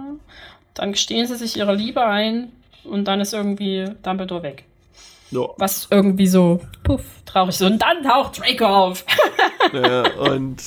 dann 0.75 0.91
gestehen 0.91 1.25
sie 1.27 1.35
sich 1.35 1.57
ihre 1.57 1.73
Liebe 1.73 2.03
ein 2.05 2.51
und 2.83 3.05
dann 3.05 3.21
ist 3.21 3.33
irgendwie 3.33 3.85
Dumbledore 4.03 4.43
weg. 4.43 4.65
so. 5.31 5.55
Was 5.57 5.87
irgendwie 5.89 6.27
so, 6.27 6.61
puff, 6.83 7.01
traurig 7.25 7.55
so. 7.55 7.65
Und 7.65 7.81
dann 7.81 8.03
taucht 8.03 8.39
Draco 8.39 8.65
auf. 8.65 9.05
Ja, 9.73 10.03
und 10.19 10.61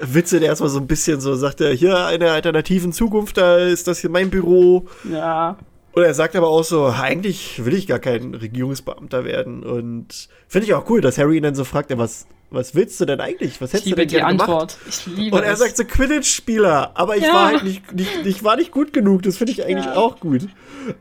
Witze 0.00 0.40
der 0.40 0.48
erstmal 0.48 0.70
so 0.70 0.78
ein 0.80 0.86
bisschen 0.86 1.20
so, 1.20 1.34
sagt 1.34 1.60
er, 1.60 1.72
hier 1.74 2.08
in 2.10 2.20
der 2.20 2.32
alternativen 2.32 2.92
Zukunft, 2.94 3.36
da 3.36 3.58
ist 3.58 3.86
das 3.86 3.98
hier 3.98 4.08
mein 4.08 4.30
Büro. 4.30 4.86
ja, 5.12 5.56
Und 5.98 6.04
er 6.04 6.14
sagt 6.14 6.36
aber 6.36 6.46
auch 6.48 6.62
so, 6.62 6.86
eigentlich 6.86 7.64
will 7.64 7.74
ich 7.74 7.86
gar 7.88 7.98
kein 7.98 8.34
Regierungsbeamter 8.34 9.24
werden. 9.24 9.64
Und 9.64 10.28
finde 10.46 10.66
ich 10.66 10.74
auch 10.74 10.88
cool, 10.90 11.00
dass 11.00 11.18
Harry 11.18 11.38
ihn 11.38 11.42
dann 11.42 11.56
so 11.56 11.64
fragt, 11.64 11.90
ja, 11.90 11.98
was, 11.98 12.26
was 12.50 12.74
willst 12.76 13.00
du 13.00 13.04
denn 13.04 13.20
eigentlich? 13.20 13.60
Was 13.60 13.70
ich 13.70 13.80
hättest 13.80 13.86
du 13.86 13.88
liebe 13.90 14.00
denn 14.02 14.08
die 14.08 14.14
gemacht? 14.16 14.40
Antwort. 14.48 14.78
Ich 14.88 15.06
liebe 15.06 15.36
Und 15.36 15.42
er 15.42 15.54
es. 15.54 15.58
sagt 15.58 15.76
so 15.76 15.84
Quidditch-Spieler, 15.84 16.92
aber 16.94 17.16
ich 17.16 17.24
Ja. 17.24 17.32
war 17.34 17.46
halt 17.48 17.64
nicht, 17.64 17.92
nicht, 17.92 18.26
ich 18.26 18.44
war 18.44 18.54
nicht 18.56 18.70
gut 18.70 18.92
genug. 18.92 19.22
Das 19.22 19.36
finde 19.38 19.52
ich 19.52 19.64
eigentlich 19.64 19.86
Ja. 19.86 19.96
auch 19.96 20.20
gut. 20.20 20.42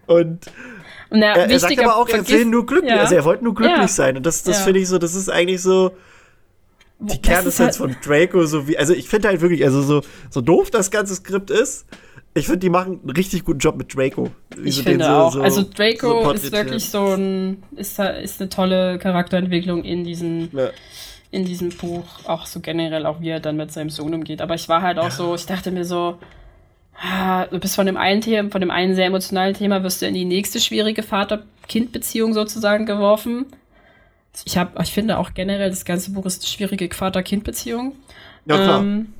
Und 0.07 0.47
Und 1.09 1.21
er, 1.21 1.35
er 1.47 1.59
sagt 1.59 1.79
aber 1.79 1.95
auch, 1.95 2.09
er 2.09 2.27
will 2.27 2.45
nur 2.45 2.65
glücklich, 2.65 2.91
Ja. 2.91 3.01
also 3.01 3.13
er 3.15 3.23
wollte 3.23 3.43
nur 3.43 3.53
glücklich 3.53 3.77
Ja. 3.81 3.87
sein. 3.87 4.17
Und 4.17 4.25
das, 4.25 4.41
das 4.43 4.57
Ja. 4.57 4.63
finde 4.65 4.79
ich 4.79 4.87
so, 4.89 4.97
das 4.97 5.13
ist 5.13 5.29
eigentlich 5.29 5.61
so 5.61 5.91
die 6.99 7.21
Kernessenz 7.21 7.79
halt- 7.79 7.93
von 7.93 7.95
Draco, 8.03 8.45
so 8.47 8.67
wie, 8.67 8.77
also 8.79 8.93
ich 8.93 9.07
finde 9.07 9.27
halt 9.27 9.41
wirklich, 9.41 9.63
also 9.63 9.83
so, 9.83 10.01
so 10.31 10.41
doof 10.41 10.71
das 10.71 10.89
ganze 10.89 11.13
Skript 11.13 11.51
ist, 11.51 11.85
ich 12.37 12.45
finde, 12.45 12.59
die 12.59 12.69
machen 12.69 12.99
einen 13.01 13.09
richtig 13.11 13.43
guten 13.45 13.59
Job 13.59 13.75
mit 13.77 13.95
Draco. 13.95 14.29
Ich 14.63 14.81
finde 14.83 15.05
so- 15.05 15.11
auch. 15.11 15.33
so- 15.33 15.41
also 15.41 15.61
so 15.61 15.67
Draco 15.73 16.17
ist 16.19 16.23
porträtieren. 16.23 16.53
wirklich 16.65 16.89
so 16.89 17.05
ein, 17.15 17.63
ist, 17.75 17.99
ist 17.99 18.41
eine 18.41 18.49
tolle 18.49 18.97
Charakterentwicklung 18.99 19.83
in 19.83 20.03
diesem, 20.03 20.49
Ja. 20.53 20.69
in 21.31 21.45
diesem 21.45 21.69
Buch. 21.69 22.05
Auch 22.25 22.45
so 22.45 22.59
generell, 22.59 23.05
auch 23.05 23.21
wie 23.21 23.29
er 23.29 23.39
dann 23.39 23.57
mit 23.57 23.71
seinem 23.71 23.89
Sohn 23.89 24.13
umgeht. 24.13 24.41
Aber 24.41 24.55
ich 24.55 24.67
war 24.69 24.81
halt 24.81 24.97
auch 24.99 25.11
so, 25.11 25.35
ich 25.35 25.45
dachte 25.45 25.71
mir 25.71 25.85
so, 25.85 26.17
ah, 26.99 27.45
du 27.47 27.59
bist 27.59 27.75
von 27.75 27.85
dem 27.85 27.97
einen 27.97 28.21
Thema, 28.21 28.49
von 28.49 28.61
dem 28.61 28.71
einen 28.71 28.95
sehr 28.95 29.05
emotionalen 29.05 29.53
Thema, 29.53 29.83
wirst 29.83 30.01
du 30.01 30.07
in 30.07 30.13
die 30.13 30.25
nächste 30.25 30.59
schwierige 30.59 31.03
Vater-Kind-Beziehung 31.03 32.33
sozusagen 32.33 32.85
geworfen. 32.85 33.45
Ich 34.45 34.57
habe, 34.57 34.81
ich 34.83 34.91
finde 34.91 35.17
auch 35.17 35.33
generell, 35.33 35.69
das 35.69 35.83
ganze 35.85 36.11
Buch 36.11 36.25
ist 36.25 36.41
eine 36.43 36.47
schwierige 36.49 36.93
Vater-Kind-Beziehung. 36.93 37.93
Ja, 38.45 38.55
klar. 38.55 38.79
Ähm, 38.81 39.13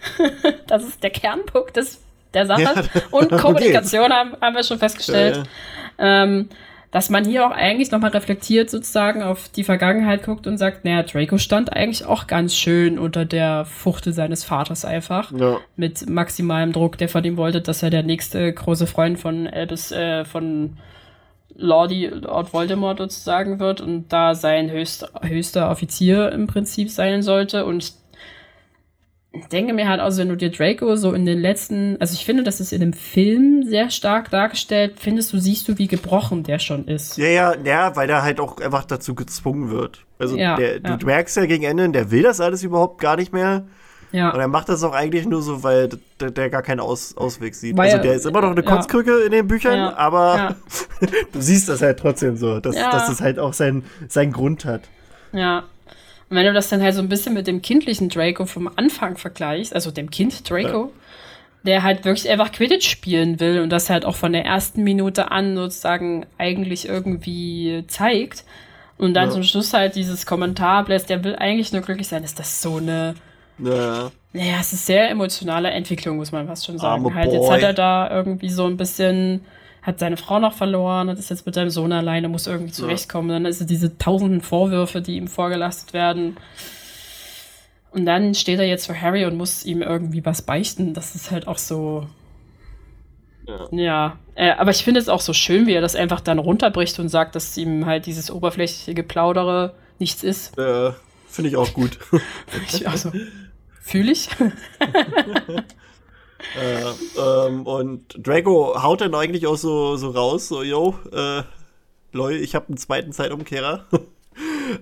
das 0.66 0.84
ist 0.84 1.02
der 1.02 1.10
Kernpunkt 1.10 1.76
des, 1.76 2.00
der 2.34 2.46
Sache. 2.46 2.62
Ja, 2.62 2.74
Und 3.10 3.32
okay. 3.32 3.42
Kommunikation 3.42 4.12
haben, 4.12 4.32
haben 4.40 4.54
wir 4.54 4.64
schon 4.64 4.78
festgestellt. 4.78 5.46
Ja. 5.98 6.22
Ähm, 6.22 6.48
dass 6.94 7.10
man 7.10 7.24
hier 7.24 7.44
auch 7.44 7.50
eigentlich 7.50 7.90
nochmal 7.90 8.10
reflektiert 8.10 8.70
sozusagen 8.70 9.20
auf 9.20 9.48
die 9.48 9.64
Vergangenheit 9.64 10.22
guckt 10.22 10.46
und 10.46 10.58
sagt, 10.58 10.84
naja, 10.84 11.02
Draco 11.02 11.38
stand 11.38 11.72
eigentlich 11.72 12.06
auch 12.06 12.28
ganz 12.28 12.54
schön 12.54 13.00
unter 13.00 13.24
der 13.24 13.64
Fuchtel 13.64 14.12
seines 14.12 14.44
Vaters 14.44 14.84
einfach. 14.84 15.32
Ja. 15.32 15.58
Mit 15.74 16.08
maximalem 16.08 16.72
Druck, 16.72 16.96
der 16.96 17.08
von 17.08 17.24
ihm 17.24 17.36
wollte, 17.36 17.60
dass 17.60 17.82
er 17.82 17.90
der 17.90 18.04
nächste 18.04 18.52
große 18.52 18.86
Freund 18.86 19.18
von 19.18 19.48
Albus, 19.48 19.90
äh, 19.90 20.24
von 20.24 20.76
Lordi, 21.56 22.06
Lord 22.06 22.52
Voldemort 22.52 22.98
sozusagen 22.98 23.58
wird 23.58 23.80
und 23.80 24.12
da 24.12 24.36
sein 24.36 24.70
höchst, 24.70 25.10
höchster 25.20 25.70
Offizier 25.70 26.30
im 26.30 26.46
Prinzip 26.46 26.90
sein 26.90 27.22
sollte. 27.22 27.64
Und 27.64 27.92
ich 29.36 29.46
denke 29.46 29.72
mir 29.72 29.88
halt 29.88 30.00
auch, 30.00 30.16
wenn 30.16 30.28
du 30.28 30.36
dir 30.36 30.50
Draco 30.50 30.94
so 30.96 31.12
in 31.12 31.26
den 31.26 31.40
letzten, 31.40 31.96
also 32.00 32.14
ich 32.14 32.24
finde, 32.24 32.42
das 32.44 32.60
ist 32.60 32.72
in 32.72 32.80
dem 32.80 32.92
Film 32.92 33.64
sehr 33.64 33.90
stark 33.90 34.30
dargestellt, 34.30 34.94
findest 34.98 35.32
du, 35.32 35.38
siehst 35.38 35.66
du, 35.68 35.76
wie 35.78 35.88
gebrochen 35.88 36.44
der 36.44 36.58
schon 36.58 36.86
ist. 36.86 37.16
Ja, 37.18 37.26
ja, 37.26 37.54
ja, 37.64 37.96
weil 37.96 38.08
er 38.10 38.22
halt 38.22 38.38
auch 38.40 38.58
einfach 38.60 38.84
dazu 38.84 39.14
gezwungen 39.14 39.70
wird. 39.70 40.04
Also 40.18 40.36
Ja, 40.36 40.56
der, 40.56 40.80
ja. 40.80 40.96
du 40.96 41.06
merkst 41.06 41.36
ja 41.36 41.46
gegen 41.46 41.64
Ende, 41.64 41.88
der 41.90 42.10
will 42.10 42.22
das 42.22 42.40
alles 42.40 42.62
überhaupt 42.62 43.00
gar 43.00 43.16
nicht 43.16 43.32
mehr. 43.32 43.64
Und 44.12 44.18
Ja, 44.20 44.30
er 44.30 44.46
macht 44.46 44.68
das 44.68 44.84
auch 44.84 44.92
eigentlich 44.92 45.26
nur 45.26 45.42
so, 45.42 45.64
weil 45.64 45.88
der, 46.20 46.30
der 46.30 46.48
gar 46.48 46.62
keinen 46.62 46.78
Aus, 46.78 47.16
Ausweg 47.16 47.56
sieht. 47.56 47.76
Weil 47.76 47.86
also 47.86 47.96
er- 47.96 48.02
der 48.04 48.14
ist 48.14 48.26
immer 48.26 48.40
noch 48.42 48.52
eine 48.52 48.62
ja. 48.64 48.70
Kotzkrücke 48.70 49.22
in 49.24 49.32
den 49.32 49.48
Büchern, 49.48 49.76
Ja, 49.76 49.96
aber 49.96 50.36
ja. 50.36 50.56
du 51.32 51.40
siehst 51.40 51.68
das 51.68 51.82
halt 51.82 51.98
trotzdem 51.98 52.36
so, 52.36 52.60
dass, 52.60 52.76
Ja. 52.76 52.90
dass 52.92 53.08
es 53.08 53.20
halt 53.20 53.40
auch 53.40 53.52
seinen 53.52 53.84
seinen 54.08 54.30
Grund 54.32 54.64
hat. 54.64 54.82
ja. 55.32 55.64
Und 56.30 56.36
wenn 56.36 56.46
du 56.46 56.52
das 56.52 56.68
dann 56.68 56.82
halt 56.82 56.94
so 56.94 57.00
ein 57.02 57.08
bisschen 57.08 57.34
mit 57.34 57.46
dem 57.46 57.62
kindlichen 57.62 58.08
Draco 58.08 58.46
vom 58.46 58.70
Anfang 58.76 59.16
vergleichst, 59.16 59.74
also 59.74 59.90
dem 59.90 60.10
Kind 60.10 60.48
Draco, 60.48 60.90
der 61.64 61.82
halt 61.82 62.04
wirklich 62.04 62.28
einfach 62.28 62.52
Quidditch 62.52 62.88
spielen 62.88 63.40
will 63.40 63.60
und 63.60 63.70
das 63.70 63.88
halt 63.90 64.04
auch 64.04 64.16
von 64.16 64.32
der 64.32 64.44
ersten 64.44 64.82
Minute 64.82 65.30
an 65.30 65.56
sozusagen 65.56 66.26
eigentlich 66.38 66.86
irgendwie 66.88 67.84
zeigt 67.88 68.44
und 68.98 69.14
dann 69.14 69.28
Ja. 69.28 69.34
zum 69.34 69.42
Schluss 69.42 69.72
halt 69.72 69.96
dieses 69.96 70.26
Kommentar 70.26 70.84
bläst, 70.84 71.08
der 71.10 71.24
will 71.24 71.36
eigentlich 71.36 71.72
nur 71.72 71.82
glücklich 71.82 72.08
sein, 72.08 72.22
ist 72.24 72.38
das 72.38 72.60
so 72.62 72.76
eine 72.76 73.14
Ja. 73.58 74.10
Naja, 74.32 74.56
es 74.60 74.72
ist 74.72 74.84
sehr 74.84 75.08
emotionale 75.10 75.70
Entwicklung, 75.70 76.16
muss 76.16 76.32
man 76.32 76.48
fast 76.48 76.66
schon 76.66 76.76
sagen. 76.76 77.04
Arme 77.04 77.14
halt, 77.14 77.32
jetzt 77.32 77.48
hat 77.48 77.62
er 77.62 77.72
da 77.72 78.10
irgendwie 78.10 78.48
so 78.48 78.66
ein 78.66 78.76
bisschen, 78.76 79.44
hat 79.84 79.98
seine 79.98 80.16
Frau 80.16 80.38
noch 80.38 80.54
verloren, 80.54 81.10
hat 81.10 81.18
ist 81.18 81.28
jetzt 81.28 81.44
mit 81.44 81.54
seinem 81.54 81.68
Sohn 81.68 81.92
alleine, 81.92 82.28
muss 82.28 82.46
irgendwie 82.46 82.72
zurechtkommen. 82.72 83.28
Dann 83.28 83.44
ist 83.44 83.60
es 83.60 83.66
diese 83.66 83.98
tausenden 83.98 84.40
Vorwürfe, 84.40 85.02
die 85.02 85.16
ihm 85.16 85.28
vorgelastet 85.28 85.92
werden. 85.92 86.38
Und 87.90 88.06
dann 88.06 88.34
steht 88.34 88.58
er 88.58 88.66
jetzt 88.66 88.86
vor 88.86 88.98
Harry 88.98 89.26
und 89.26 89.36
muss 89.36 89.64
ihm 89.64 89.82
irgendwie 89.82 90.24
was 90.24 90.40
beichten. 90.40 90.94
Das 90.94 91.14
ist 91.14 91.30
halt 91.30 91.46
auch 91.46 91.58
so. 91.58 92.06
Ja. 93.46 93.68
Ja, 93.72 94.18
äh, 94.36 94.52
aber 94.52 94.70
ich 94.70 94.82
finde 94.82 95.00
es 95.00 95.10
auch 95.10 95.20
so 95.20 95.34
schön, 95.34 95.66
wie 95.66 95.74
er 95.74 95.82
das 95.82 95.94
einfach 95.94 96.20
dann 96.20 96.38
runterbricht 96.38 96.98
und 96.98 97.10
sagt, 97.10 97.34
dass 97.34 97.54
ihm 97.58 97.84
halt 97.84 98.06
dieses 98.06 98.30
oberflächliche 98.30 99.02
Plaudere 99.02 99.74
nichts 99.98 100.24
ist. 100.24 100.58
Äh, 100.58 100.92
Finde 101.28 101.50
ich 101.50 101.56
auch 101.56 101.74
gut. 101.74 101.98
Ich, 102.68 102.88
also, 102.88 103.12
fühle 103.82 104.12
ich. 104.12 104.30
äh, 106.60 107.20
ähm, 107.20 107.66
und 107.66 108.18
Draco 108.18 108.82
haut 108.82 109.00
dann 109.00 109.14
eigentlich 109.14 109.46
auch 109.46 109.56
so, 109.56 109.96
so 109.96 110.10
raus, 110.10 110.48
so, 110.48 110.62
yo, 110.62 110.94
äh, 111.12 111.42
lol, 112.12 112.32
ich 112.32 112.54
habe 112.54 112.68
einen 112.68 112.76
zweiten 112.76 113.12
Zeitumkehrer. 113.12 113.86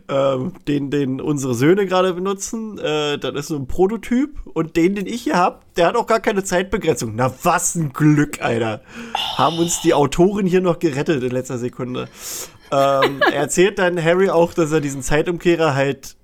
ähm, 0.09 0.53
den, 0.67 0.91
den 0.91 1.21
unsere 1.21 1.55
Söhne 1.55 1.87
gerade 1.87 2.15
benutzen. 2.15 2.79
Äh, 2.79 3.19
das 3.19 3.35
ist 3.35 3.49
so 3.49 3.57
ein 3.57 3.67
Prototyp. 3.67 4.39
Und 4.55 4.77
den, 4.77 4.95
den 4.95 5.07
ich 5.07 5.23
hier 5.23 5.37
habe, 5.37 5.61
der 5.77 5.89
hat 5.89 5.97
auch 5.97 6.07
gar 6.07 6.21
keine 6.21 6.45
Zeitbegrenzung. 6.45 7.15
Na, 7.15 7.33
was 7.43 7.75
ein 7.75 7.93
Glück, 7.93 8.41
Alter. 8.43 8.83
Haben 9.37 9.59
uns 9.59 9.81
die 9.83 9.95
Autoren 9.95 10.47
hier 10.47 10.61
noch 10.61 10.79
gerettet 10.79 11.23
in 11.23 11.31
letzter 11.31 11.59
Sekunde. 11.59 12.09
ähm, 12.71 13.21
er 13.21 13.35
erzählt 13.35 13.79
dann 13.79 14.03
Harry 14.03 14.31
auch, 14.31 14.55
dass 14.55 14.73
er 14.73 14.81
diesen 14.81 15.03
Zeitumkehrer 15.03 15.75
halt 15.75 16.17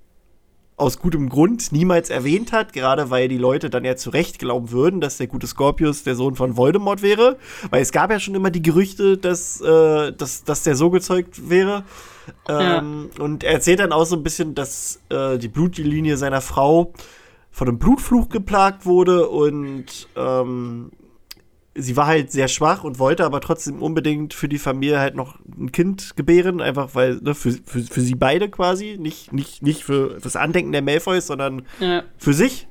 aus 0.79 0.99
gutem 0.99 1.29
Grund 1.29 1.71
niemals 1.71 2.09
erwähnt 2.09 2.51
hat, 2.51 2.73
gerade 2.73 3.09
weil 3.09 3.27
die 3.27 3.37
Leute 3.37 3.69
dann 3.69 3.85
ja 3.85 3.95
zu 3.95 4.09
Recht 4.09 4.39
glauben 4.39 4.71
würden, 4.71 5.01
dass 5.01 5.17
der 5.17 5.27
gute 5.27 5.47
Scorpius 5.47 6.03
der 6.03 6.15
Sohn 6.15 6.35
von 6.35 6.57
Voldemort 6.57 7.01
wäre. 7.01 7.37
Weil 7.69 7.81
es 7.81 7.91
gab 7.91 8.11
ja 8.11 8.19
schon 8.19 8.35
immer 8.35 8.49
die 8.49 8.61
Gerüchte, 8.61 9.17
dass, 9.17 9.61
äh, 9.61 10.13
dass, 10.13 10.43
dass 10.43 10.63
der 10.63 10.75
so 10.75 10.89
gezeugt 10.89 11.49
wäre. 11.49 11.83
Ähm, 12.47 13.09
Und 13.19 13.43
er 13.43 13.53
erzählt 13.53 13.79
dann 13.79 13.91
auch 13.91 14.05
so 14.05 14.15
ein 14.15 14.23
bisschen, 14.23 14.55
dass 14.55 15.01
äh, 15.09 15.37
die 15.37 15.47
Blutlinie 15.47 16.17
seiner 16.17 16.41
Frau 16.41 16.93
von 17.51 17.67
einem 17.67 17.79
Blutfluch 17.79 18.29
geplagt 18.29 18.85
wurde 18.85 19.27
und 19.27 20.07
ähm, 20.15 20.91
sie 21.81 21.95
war 21.97 22.07
halt 22.07 22.31
sehr 22.31 22.47
schwach 22.47 22.83
und 22.83 22.99
wollte 22.99 23.25
aber 23.25 23.41
trotzdem 23.41 23.81
unbedingt 23.81 24.33
für 24.33 24.47
die 24.47 24.57
Familie 24.59 24.99
halt 24.99 25.15
noch 25.15 25.35
ein 25.57 25.71
Kind 25.71 26.15
gebären, 26.15 26.61
einfach 26.61 26.95
weil, 26.95 27.15
ne, 27.21 27.33
für, 27.35 27.51
für, 27.51 27.81
für 27.81 28.01
sie 28.01 28.15
beide 28.15 28.49
quasi, 28.49 28.97
nicht, 28.99 29.33
nicht, 29.33 29.61
nicht 29.63 29.83
für 29.83 30.17
das 30.21 30.35
Andenken 30.35 30.71
der 30.71 30.81
Malfoys, 30.81 31.27
sondern 31.27 31.63
Ja. 31.79 32.03
für 32.17 32.33
sich. 32.33 32.67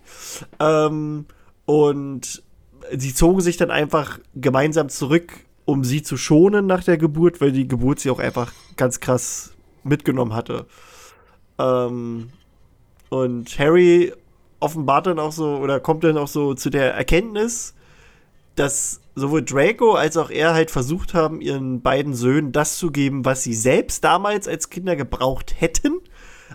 Ähm, 0.61 1.26
und 1.66 2.42
sie 2.96 3.14
zogen 3.14 3.40
sich 3.40 3.56
dann 3.56 3.70
einfach 3.70 4.18
gemeinsam 4.34 4.88
zurück, 4.88 5.32
um 5.64 5.84
sie 5.84 6.02
zu 6.02 6.16
schonen 6.16 6.66
nach 6.66 6.82
der 6.84 6.96
Geburt, 6.96 7.40
weil 7.40 7.52
die 7.52 7.68
Geburt 7.68 8.00
sie 8.00 8.11
auch 8.11 8.18
einfach 8.20 8.52
ganz 8.76 9.00
krass 9.00 9.52
mitgenommen 9.84 10.32
hatte. 10.34 10.66
Ähm, 11.59 12.30
und 13.11 13.59
Harry 13.59 14.12
offenbart 14.61 15.06
dann 15.06 15.18
auch 15.18 15.32
so, 15.32 15.56
oder 15.56 15.80
kommt 15.80 16.04
dann 16.04 16.16
auch 16.18 16.28
so 16.28 16.54
zu 16.54 16.70
der 16.70 16.94
Erkenntnis, 16.94 17.74
dass 18.59 19.00
sowohl 19.14 19.42
Draco 19.42 19.94
als 19.94 20.16
auch 20.16 20.30
er 20.30 20.54
halt 20.54 20.70
versucht 20.70 21.14
haben, 21.14 21.40
ihren 21.40 21.80
beiden 21.82 22.14
Söhnen 22.14 22.52
das 22.52 22.78
zu 22.78 22.90
geben, 22.90 23.24
was 23.24 23.42
sie 23.42 23.54
selbst 23.54 24.04
damals 24.04 24.48
als 24.48 24.70
Kinder 24.70 24.96
gebraucht 24.96 25.54
hätten, 25.59 26.00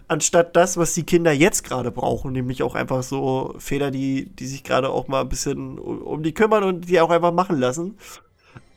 anstatt 0.07 0.55
das, 0.55 0.77
was 0.77 0.93
die 0.93 1.03
Kinder 1.03 1.31
jetzt 1.31 1.63
gerade 1.63 1.91
brauchen, 1.91 2.31
nämlich 2.31 2.63
auch 2.63 2.75
einfach 2.75 3.03
so 3.03 3.55
Väter, 3.57 3.91
die, 3.91 4.25
die 4.25 4.47
sich 4.47 4.63
gerade 4.63 4.89
auch 4.89 5.07
mal 5.07 5.21
ein 5.21 5.29
bisschen 5.29 5.77
um, 5.77 6.01
um 6.01 6.23
die 6.23 6.33
kümmern 6.33 6.63
und 6.63 6.89
die 6.89 6.99
auch 6.99 7.09
einfach 7.09 7.33
machen 7.33 7.59
lassen. 7.59 7.97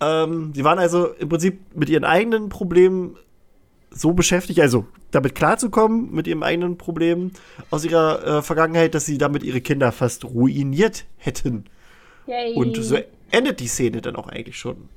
Ähm, 0.00 0.52
sie 0.54 0.64
waren 0.64 0.78
also 0.78 1.06
im 1.06 1.28
Prinzip 1.28 1.60
mit 1.74 1.88
ihren 1.88 2.04
eigenen 2.04 2.48
Problemen 2.48 3.16
so 3.90 4.12
beschäftigt, 4.12 4.60
also 4.60 4.86
damit 5.10 5.34
klarzukommen, 5.34 6.12
mit 6.12 6.26
ihrem 6.26 6.42
eigenen 6.42 6.76
Problem 6.76 7.30
aus 7.70 7.84
ihrer 7.84 8.26
äh, 8.26 8.42
Vergangenheit, 8.42 8.94
dass 8.94 9.06
sie 9.06 9.16
damit 9.16 9.42
ihre 9.42 9.60
Kinder 9.60 9.92
fast 9.92 10.24
ruiniert 10.24 11.06
hätten. 11.16 11.64
Yay. 12.26 12.54
Und 12.54 12.76
so 12.76 12.96
endet 13.30 13.60
die 13.60 13.68
Szene 13.68 14.00
dann 14.00 14.16
auch 14.16 14.28
eigentlich 14.28 14.58
schon. 14.58 14.88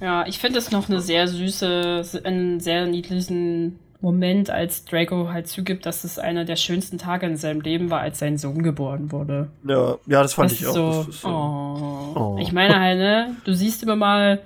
Ja, 0.00 0.26
ich 0.26 0.38
finde 0.38 0.58
es 0.58 0.70
noch 0.70 0.88
eine 0.88 1.00
sehr 1.00 1.28
süße, 1.28 2.22
einen 2.24 2.60
sehr 2.60 2.86
niedlichen 2.86 3.78
Moment, 4.00 4.48
als 4.48 4.86
Draco 4.86 5.28
halt 5.28 5.46
zugibt, 5.46 5.84
dass 5.84 6.04
es 6.04 6.18
einer 6.18 6.46
der 6.46 6.56
schönsten 6.56 6.96
Tage 6.96 7.26
in 7.26 7.36
seinem 7.36 7.60
Leben 7.60 7.90
war, 7.90 8.00
als 8.00 8.18
sein 8.18 8.38
Sohn 8.38 8.62
geboren 8.62 9.12
wurde. 9.12 9.50
Ja, 9.66 9.98
ja 10.06 10.22
das 10.22 10.34
fand 10.34 10.50
das 10.50 10.60
ich 10.60 10.66
auch. 10.66 10.74
So, 10.74 11.06
so 11.10 11.28
oh. 11.28 12.12
Oh. 12.14 12.38
Ich 12.40 12.52
meine 12.52 12.80
halt, 12.80 12.98
ne, 12.98 13.36
du 13.44 13.52
siehst 13.52 13.82
immer 13.82 13.96
mal, 13.96 14.40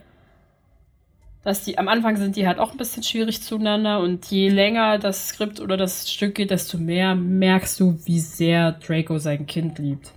dass 1.45 1.63
die 1.63 1.79
am 1.79 1.87
Anfang 1.87 2.17
sind 2.17 2.35
die 2.35 2.49
halt 2.49 2.59
auch 2.59 2.73
ein 2.73 2.79
bisschen 2.79 3.05
schwierig 3.05 3.43
zueinander 3.43 4.01
und 4.01 4.27
je 4.27 4.49
länger 4.49 4.99
das 4.99 5.29
Skript 5.29 5.61
oder 5.61 5.77
das 5.77 6.11
Stück 6.11 6.35
geht, 6.35 6.51
desto 6.51 6.79
mehr 6.79 7.15
merkst 7.15 7.79
du, 7.79 7.99
wie 8.07 8.19
sehr 8.19 8.73
Draco 8.73 9.19
sein 9.19 9.47
Kind 9.47 9.79
liebt. 9.79 10.11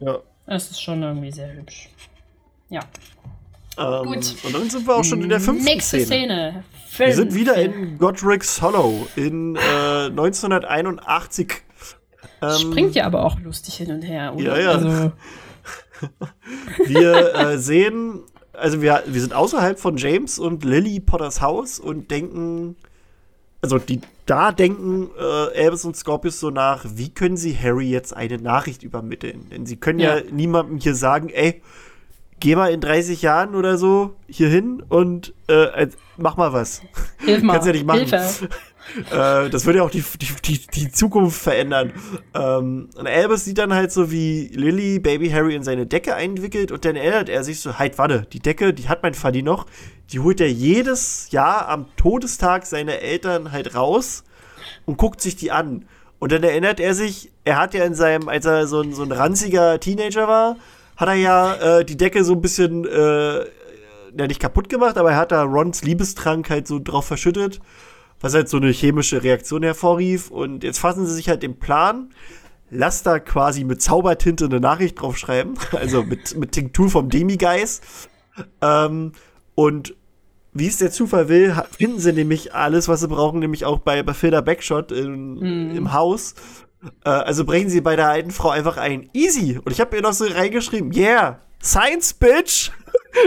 Ja. 0.00 0.18
Das 0.50 0.68
ist 0.68 0.82
schon 0.82 1.00
irgendwie 1.00 1.30
sehr 1.30 1.54
hübsch. 1.54 1.88
Ja. 2.70 2.80
Ähm, 3.78 4.04
Gut. 4.04 4.34
Und 4.42 4.52
dann 4.52 4.68
sind 4.68 4.84
wir 4.84 4.96
auch 4.96 5.04
schon 5.04 5.22
in 5.22 5.28
der 5.28 5.38
fünften 5.38 5.64
Nächste 5.64 6.00
Szene. 6.00 6.64
Szene. 6.88 7.06
Wir 7.06 7.14
sind 7.14 7.34
wieder 7.36 7.54
in 7.54 7.98
Godric's 7.98 8.60
Hollow 8.60 9.06
in 9.14 9.54
äh, 9.54 10.06
1981. 10.06 11.52
Ähm, 12.42 12.50
Springt 12.50 12.96
ja 12.96 13.06
aber 13.06 13.24
auch 13.24 13.38
lustig 13.38 13.76
hin 13.76 13.92
und 13.92 14.02
her, 14.02 14.34
oder? 14.34 14.58
Ja, 14.58 14.58
ja. 14.58 14.70
Also. 14.72 15.12
wir 16.86 17.34
äh, 17.36 17.58
sehen, 17.58 18.24
also 18.52 18.82
wir, 18.82 19.04
wir 19.06 19.20
sind 19.20 19.32
außerhalb 19.32 19.78
von 19.78 19.98
James 19.98 20.40
und 20.40 20.64
Lily 20.64 20.98
Potters 20.98 21.40
Haus 21.40 21.78
und 21.78 22.10
denken, 22.10 22.74
also 23.62 23.78
die 23.78 24.00
da 24.26 24.52
denken 24.52 25.10
äh, 25.18 25.54
Elvis 25.54 25.84
und 25.84 25.96
Scorpius 25.96 26.38
so 26.38 26.50
nach, 26.50 26.84
wie 26.94 27.08
können 27.08 27.36
sie 27.36 27.56
Harry 27.56 27.90
jetzt 27.90 28.16
eine 28.16 28.38
Nachricht 28.38 28.84
übermitteln? 28.84 29.48
Denn 29.50 29.66
sie 29.66 29.76
können 29.76 29.98
ja, 29.98 30.18
ja 30.18 30.22
niemandem 30.30 30.78
hier 30.78 30.94
sagen, 30.94 31.30
ey, 31.30 31.60
geh 32.38 32.54
mal 32.54 32.70
in 32.70 32.80
30 32.80 33.22
Jahren 33.22 33.56
oder 33.56 33.76
so 33.76 34.14
hier 34.28 34.48
hin 34.48 34.84
und 34.88 35.34
äh, 35.48 35.88
mach 36.16 36.36
mal 36.36 36.52
was. 36.52 36.82
Hilf 37.18 37.42
mal. 37.42 37.54
Kannst 37.54 37.66
ja 37.66 37.72
nicht 37.72 37.86
machen. 37.86 38.06
Hilfe. 38.06 38.48
äh, 39.10 39.50
das 39.50 39.66
würde 39.66 39.78
ja 39.78 39.84
auch 39.84 39.90
die, 39.90 40.04
die, 40.44 40.60
die, 40.66 40.92
Zukunft 40.92 41.40
verändern. 41.40 41.92
Ähm, 42.34 42.88
und 42.96 43.06
Albus 43.06 43.44
sieht 43.44 43.58
dann 43.58 43.74
halt 43.74 43.92
so, 43.92 44.10
wie 44.10 44.48
Lily 44.52 44.98
Baby 44.98 45.30
Harry 45.30 45.54
in 45.54 45.62
seine 45.62 45.86
Decke 45.86 46.14
einwickelt 46.14 46.72
und 46.72 46.84
dann 46.84 46.96
erinnert 46.96 47.28
er 47.28 47.44
sich 47.44 47.60
so, 47.60 47.78
halt, 47.78 47.98
warte, 47.98 48.26
die 48.32 48.40
Decke, 48.40 48.72
die 48.72 48.88
hat 48.88 49.02
mein 49.02 49.14
Faddy 49.14 49.42
noch, 49.42 49.66
die 50.12 50.20
holt 50.20 50.40
er 50.40 50.50
jedes 50.50 51.30
Jahr 51.30 51.68
am 51.68 51.86
Todestag 51.96 52.66
seiner 52.66 52.98
Eltern 52.98 53.52
halt 53.52 53.74
raus 53.74 54.24
und 54.86 54.96
guckt 54.96 55.20
sich 55.20 55.36
die 55.36 55.50
an. 55.50 55.86
Und 56.18 56.32
dann 56.32 56.42
erinnert 56.42 56.80
er 56.80 56.94
sich, 56.94 57.32
er 57.44 57.58
hat 57.58 57.74
ja 57.74 57.84
in 57.84 57.94
seinem, 57.94 58.28
als 58.28 58.44
er 58.44 58.66
so 58.66 58.82
ein, 58.82 58.92
so 58.92 59.02
ein 59.02 59.12
ranziger 59.12 59.80
Teenager 59.80 60.28
war, 60.28 60.56
hat 60.96 61.08
er 61.08 61.14
ja 61.14 61.54
äh, 61.54 61.84
die 61.84 61.96
Decke 61.96 62.24
so 62.24 62.34
ein 62.34 62.42
bisschen, 62.42 62.84
äh, 62.84 63.38
ja 63.38 64.26
nicht 64.26 64.40
kaputt 64.40 64.68
gemacht, 64.68 64.98
aber 64.98 65.12
er 65.12 65.16
hat 65.16 65.32
da 65.32 65.42
Rons 65.42 65.82
Liebestrank 65.82 66.50
halt 66.50 66.66
so 66.66 66.78
drauf 66.78 67.06
verschüttet, 67.06 67.60
was 68.20 68.34
halt 68.34 68.48
so 68.48 68.56
eine 68.56 68.70
chemische 68.70 69.22
Reaktion 69.22 69.62
hervorrief. 69.62 70.30
Und 70.30 70.64
jetzt 70.64 70.78
fassen 70.78 71.06
sie 71.06 71.14
sich 71.14 71.28
halt 71.28 71.42
den 71.42 71.58
Plan, 71.58 72.10
lass 72.70 73.02
da 73.02 73.18
quasi 73.18 73.64
mit 73.64 73.80
Zaubertinte 73.80 74.46
eine 74.46 74.60
Nachricht 74.60 75.00
draufschreiben, 75.00 75.54
also 75.72 76.02
mit, 76.02 76.36
mit 76.36 76.52
Tinktur 76.52 76.90
vom 76.90 77.08
Demigeist. 77.08 77.82
Ähm, 78.60 79.12
und 79.54 79.94
wie 80.52 80.66
es 80.66 80.78
der 80.78 80.90
Zufall 80.90 81.28
will, 81.28 81.54
finden 81.76 82.00
sie 82.00 82.12
nämlich 82.12 82.54
alles, 82.54 82.88
was 82.88 83.00
sie 83.00 83.08
brauchen, 83.08 83.38
nämlich 83.40 83.64
auch 83.64 83.78
bei, 83.78 84.02
bei 84.02 84.14
Filter 84.14 84.42
Backshot 84.42 84.90
in, 84.92 85.34
mm. 85.34 85.76
im 85.76 85.92
Haus. 85.92 86.34
Äh, 87.04 87.10
also 87.10 87.44
brechen 87.44 87.70
sie 87.70 87.80
bei 87.80 87.96
der 87.96 88.08
alten 88.08 88.30
Frau 88.30 88.50
einfach 88.50 88.76
ein. 88.76 89.08
Easy. 89.12 89.58
Und 89.62 89.70
ich 89.72 89.80
habe 89.80 89.96
ihr 89.96 90.02
noch 90.02 90.12
so 90.12 90.24
reingeschrieben, 90.24 90.92
yeah, 90.92 91.40
Science, 91.62 92.14
Bitch. 92.14 92.70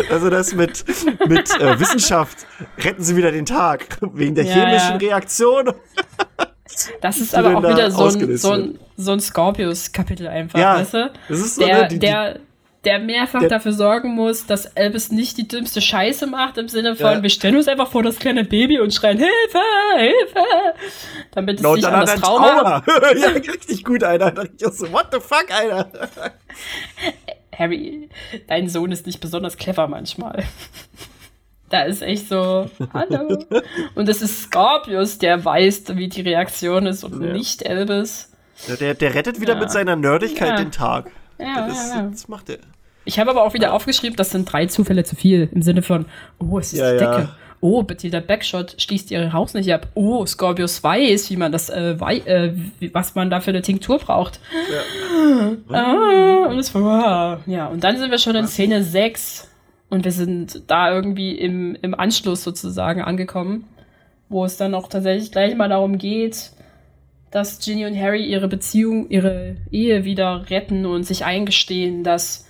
Also 0.09 0.29
das 0.29 0.53
mit, 0.55 0.85
mit 1.27 1.49
äh, 1.59 1.77
Wissenschaft 1.77 2.45
retten 2.77 3.03
sie 3.03 3.17
wieder 3.17 3.33
den 3.33 3.45
Tag. 3.45 3.97
Wegen 4.13 4.33
der 4.33 4.45
ja, 4.45 4.53
chemischen 4.53 4.91
ja. 4.91 4.95
Reaktion. 4.95 5.73
Das 7.01 7.17
ist 7.19 7.35
aber 7.35 7.57
auch 7.57 7.63
wieder 7.63 7.91
so 7.91 8.05
ein, 8.05 8.37
so 8.37 8.51
ein, 8.51 8.79
so 8.95 9.11
ein 9.11 9.19
Scorpius-Kapitel 9.19 10.27
einfach, 10.27 10.57
ja, 10.57 10.75
weißt 10.75 10.93
du? 10.93 11.11
Das 11.27 11.39
ist 11.39 11.55
so, 11.55 11.65
der, 11.65 11.81
ne, 11.81 11.87
die, 11.89 11.99
der, 11.99 12.39
der 12.85 12.99
mehrfach 12.99 13.39
der, 13.39 13.49
dafür 13.49 13.73
sorgen 13.73 14.13
muss, 14.13 14.45
dass 14.45 14.65
Elvis 14.65 15.11
nicht 15.11 15.37
die 15.37 15.47
dümmste 15.47 15.81
Scheiße 15.81 16.27
macht, 16.27 16.57
im 16.57 16.67
Sinne 16.67 16.95
von, 16.95 17.11
ja. 17.11 17.23
wir 17.23 17.29
stellen 17.29 17.55
uns 17.55 17.67
einfach 17.67 17.89
vor 17.89 18.03
das 18.03 18.19
kleine 18.19 18.43
Baby 18.43 18.79
und 18.79 18.93
schreien 18.93 19.17
Hilfe, 19.17 19.59
Hilfe, 19.97 20.73
damit 21.31 21.57
es 21.57 21.63
no, 21.63 21.75
nicht 21.75 21.85
an 21.85 22.01
das 22.01 22.15
Trauma... 22.15 22.83
ja, 23.15 23.29
richtig 23.29 23.83
gut, 23.83 24.03
Alter. 24.03 24.47
So, 24.57 24.91
what 24.91 25.07
the 25.11 25.19
fuck, 25.19 25.47
Alter? 25.49 26.09
Harry, 27.57 28.09
dein 28.47 28.67
Sohn 28.67 28.91
ist 28.91 29.05
nicht 29.05 29.21
besonders 29.21 29.57
clever 29.57 29.87
manchmal. 29.87 30.43
Da 31.69 31.85
ist 31.85 32.03
echt 32.03 32.29
so, 32.29 32.69
hallo. 32.93 33.43
Und 33.95 34.07
es 34.07 34.21
ist 34.21 34.43
Scorpius, 34.43 35.17
der 35.17 35.43
weiß, 35.43 35.95
wie 35.95 36.07
die 36.07 36.21
Reaktion 36.21 36.85
ist 36.85 37.03
und 37.03 37.19
ja. 37.19 37.33
nicht 37.33 37.63
Elvis. 37.63 38.31
Ja, 38.67 38.75
der, 38.75 38.93
der 38.93 39.15
rettet 39.15 39.41
wieder 39.41 39.55
mit 39.55 39.71
seiner 39.71 39.95
Nerdigkeit 39.95 40.59
den 40.59 40.71
Tag. 40.71 41.09
Ja, 41.39 41.67
das, 41.67 41.89
ja, 41.89 41.95
ja. 41.95 42.07
das 42.09 42.27
macht 42.27 42.49
er. 42.49 42.59
Ich 43.05 43.19
habe 43.19 43.31
aber 43.31 43.43
auch 43.43 43.53
wieder 43.53 43.73
aufgeschrieben, 43.73 44.15
das 44.15 44.31
sind 44.31 44.51
drei 44.51 44.65
Zufälle 44.67 45.03
zu 45.03 45.15
viel. 45.15 45.49
Im 45.51 45.61
Sinne 45.61 45.81
von, 45.81 46.05
oh, 46.39 46.57
es 46.59 46.73
ist 46.73 46.79
ja, 46.79 46.93
die 46.93 46.99
Decke. 46.99 47.21
Ja. 47.21 47.35
Oh, 47.59 47.81
Bathilda 47.81 48.19
Backshot 48.19 48.75
schließt 48.77 49.09
ihr 49.11 49.31
Haus 49.31 49.53
nicht 49.53 49.73
ab. 49.73 49.87
Oh, 49.93 50.25
Scorpius 50.25 50.83
weiß, 50.83 51.29
wie 51.29 51.37
man 51.37 51.53
das, 51.53 51.69
äh, 51.69 51.97
wei 51.97 52.17
äh, 52.17 52.53
was 52.91 53.15
man 53.15 53.29
da 53.29 53.39
für 53.39 53.51
eine 53.51 53.61
Tinktur 53.61 53.99
braucht. 53.99 54.41
Ja. 54.69 55.53
Ah, 55.69 56.47
und 56.49 56.59
es 56.59 56.75
war, 56.75 57.39
ja, 57.45 57.67
und 57.67 57.83
dann 57.83 57.97
sind 57.97 58.11
wir 58.11 58.17
schon 58.17 58.35
in 58.35 58.47
Szene 58.47 58.83
6 58.83 59.47
und 59.89 60.03
wir 60.03 60.11
sind 60.11 60.63
da 60.67 60.93
irgendwie 60.93 61.37
im, 61.37 61.77
im 61.81 61.93
Anschluss 61.97 62.43
sozusagen 62.43 63.01
angekommen, 63.01 63.65
wo 64.27 64.43
es 64.43 64.57
dann 64.57 64.75
auch 64.75 64.89
tatsächlich 64.89 65.31
gleich 65.31 65.55
mal 65.55 65.69
darum 65.69 65.97
geht, 65.97 66.51
dass 67.33 67.57
Ginny 67.57 67.87
und 67.87 67.99
Harry 67.99 68.23
ihre 68.23 68.47
Beziehung, 68.47 69.09
ihre 69.09 69.55
Ehe 69.71 70.05
wieder 70.05 70.45
retten 70.51 70.85
und 70.85 71.03
sich 71.03 71.25
eingestehen, 71.25 72.03
dass, 72.03 72.45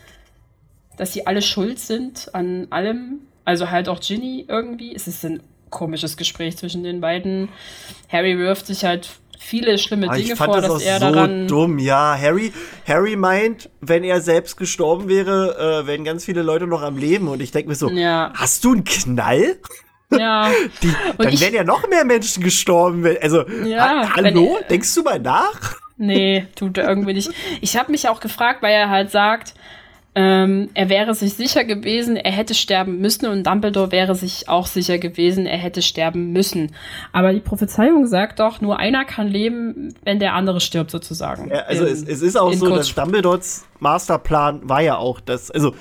dass 0.98 1.14
sie 1.14 1.26
alle 1.26 1.42
schuld 1.42 1.80
sind 1.80 2.30
an 2.36 2.68
allem. 2.70 3.22
Also 3.46 3.72
halt 3.72 3.88
auch 3.88 4.02
Ginny 4.02 4.46
irgendwie. 4.46 4.94
Es 4.94 5.08
ist 5.08 5.24
ein 5.24 5.42
komisches 5.70 6.18
Gespräch 6.18 6.58
zwischen 6.58 6.84
den 6.84 7.00
beiden. 7.00 7.48
Harry 8.10 8.38
wirft 8.38 8.66
sich 8.68 8.84
halt 8.84 9.10
viele 9.40 9.78
schlimme 9.78 10.10
ah, 10.10 10.16
Dinge 10.16 10.36
vor, 10.36 10.60
das 10.60 10.68
dass 10.68 10.84
er 10.84 11.00
so 11.00 11.12
daran. 11.12 11.48
dumm, 11.48 11.80
ja. 11.80 12.18
Harry, 12.20 12.52
Harry 12.86 13.16
meint, 13.16 13.70
wenn 13.80 14.04
er 14.04 14.20
selbst 14.20 14.58
gestorben 14.58 15.08
wäre, 15.08 15.84
äh, 15.84 15.88
wären 15.88 16.04
ganz 16.04 16.26
viele 16.26 16.42
Leute 16.42 16.68
noch 16.68 16.82
am 16.82 16.98
Leben. 16.98 17.30
Und 17.30 17.42
ich 17.42 17.52
denke 17.52 17.70
mir 17.70 17.76
so, 17.76 17.90
ja. 17.90 18.34
hast 18.36 18.66
du 18.66 18.74
einen 18.74 18.84
Knall? 18.84 19.60
Ja. 20.18 20.50
Die, 20.84 20.94
dann 21.18 21.34
ich, 21.34 21.42
wären 21.42 21.54
ja 21.54 21.64
noch 21.64 21.88
mehr 21.88 22.06
Menschen 22.06 22.44
gestorben. 22.44 23.06
Also, 23.22 23.48
ja, 23.66 23.80
ha 23.80 24.16
hallo? 24.16 24.58
Wenn, 24.60 24.68
Denkst 24.70 24.94
du 24.96 25.04
mal 25.04 25.20
nach? 25.20 25.76
Nee, 25.98 26.48
tut 26.56 26.78
er 26.78 26.88
irgendwie 26.88 27.14
nicht. 27.14 27.32
Ich 27.62 27.78
habe 27.78 27.92
mich 27.92 28.10
auch 28.10 28.20
gefragt, 28.20 28.62
weil 28.62 28.74
er 28.74 28.90
halt 28.90 29.12
sagt, 29.12 29.54
ähm, 30.16 30.70
er 30.76 30.90
wäre 30.90 31.16
sich 31.16 31.34
sicher 31.34 31.66
gewesen, 31.66 32.18
er 32.18 32.32
hätte 32.32 32.54
sterben 32.54 33.00
müssen 33.00 33.26
und 33.26 33.48
Dumbledore 33.48 33.92
wäre 33.92 34.14
sich 34.14 34.48
auch 34.48 34.68
sicher 34.68 35.00
gewesen, 35.00 35.48
er 35.48 35.58
hätte 35.58 35.82
sterben 35.82 36.32
müssen. 36.32 36.76
Aber 37.12 37.34
die 37.34 37.40
Prophezeiung 37.40 38.06
sagt 38.06 38.40
doch, 38.40 38.62
nur 38.62 38.78
einer 38.78 39.06
kann 39.06 39.28
leben, 39.28 39.96
wenn 40.04 40.20
der 40.20 40.34
andere 40.34 40.62
stirbt, 40.62 40.92
sozusagen. 40.92 41.50
Ja, 41.50 41.62
also 41.62 41.86
in, 41.86 41.94
es, 41.94 42.04
es, 42.04 42.22
ist 42.22 42.38
auch 42.38 42.54
so, 42.54 42.70
dass 42.70 42.94
Dumbledores 42.94 43.66
Masterplan 43.80 44.70
war 44.70 44.82
ja 44.82 44.98
auch, 44.98 45.20
dass, 45.20 45.50
also 45.50 45.74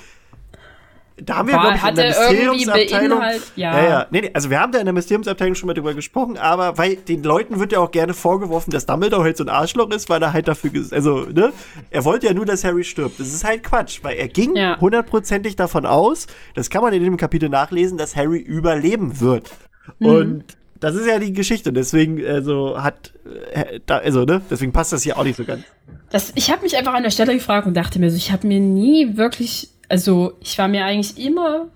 da 1.17 1.37
haben 1.37 1.49
wir, 1.49 1.59
glaube 1.59 1.77
ich, 1.77 1.85
in 1.85 1.95
der 1.95 2.07
Mysteriumsabteilung. 2.09 3.21
Ja. 3.57 3.77
ja, 3.77 3.89
ja. 3.89 4.07
Nee, 4.11 4.23
nee, 4.23 4.31
also 4.33 4.51
wir 4.51 4.61
haben 4.61 4.73
da 4.73 4.79
in 4.79 4.87
der 4.87 4.93
Mysteriumsabteilung 4.93 5.55
schon 5.55 5.67
mal 5.67 5.75
drüber 5.75 5.95
gesprochen, 5.95 6.39
aber 6.39 6.79
weil 6.79 6.97
den 6.97 7.23
Leuten 7.23 7.59
wird 7.59 7.73
ja 7.73 7.81
auch 7.81 7.91
gerne 7.91 8.15
vorgeworfen, 8.15 8.71
dass 8.71 8.87
Dumbledore 8.87 9.25
halt 9.25 9.37
so 9.37 9.45
ein 9.45 9.49
Arschloch 9.49 9.91
ist, 9.91 10.09
weil 10.09 10.23
er 10.23 10.33
halt 10.33 10.49
dafür, 10.49 10.71
also, 10.91 11.27
ne, 11.33 11.53
er 11.91 12.05
wollte 12.05 12.27
ja 12.27 12.35
nur, 12.35 12.47
dass 12.47 12.65
Harry 12.65 12.85
stirbt. 12.85 13.21
Das 13.21 13.29
ist 13.29 13.45
halt 13.45 13.63
Quatsch, 13.63 14.01
weil 14.03 14.17
er 14.17 14.29
ging 14.29 14.59
hundertprozentig 14.81 15.57
davon 15.57 15.87
aus, 15.87 16.27
das 16.55 16.71
kann 16.71 16.83
man 16.83 16.93
in 16.93 17.03
dem 17.03 17.17
Kapitel 17.17 17.49
nachlesen, 17.49 17.99
dass 17.99 18.17
Harry 18.17 18.39
überleben 18.39 19.21
wird. 19.21 19.51
Mhm. 19.99 20.07
Und 20.07 20.45
das 20.83 20.97
ist 20.97 21.07
ja 21.07 21.19
die 21.19 21.33
Geschichte. 21.33 21.73
Deswegen, 21.73 22.25
also 22.27 22.83
hat, 22.83 23.13
äh, 23.55 23.81
also, 23.87 24.25
ne, 24.25 24.43
deswegen 24.51 24.73
passt 24.73 24.93
das 24.93 25.03
hier 25.03 25.17
auch 25.17 25.25
nicht 25.25 25.37
so 25.37 25.45
ganz. 25.45 25.63
Das, 26.11 26.33
ich 26.35 26.51
habe 26.51 26.63
mich 26.63 26.77
einfach 26.77 26.95
an 26.95 27.05
der 27.05 27.11
Stelle 27.11 27.35
gefragt 27.35 27.67
und 27.67 27.75
dachte 27.75 27.99
mir 27.99 28.11
so, 28.11 28.17
ich 28.17 28.33
habe 28.33 28.47
mir 28.47 28.61
nie 28.61 29.17
wirklich, 29.17 29.71
also 29.93 30.33
ich 30.41 30.57
war 30.57 30.69
mir 30.69 30.87
eigentlich 30.87 31.23
immer 31.23 31.67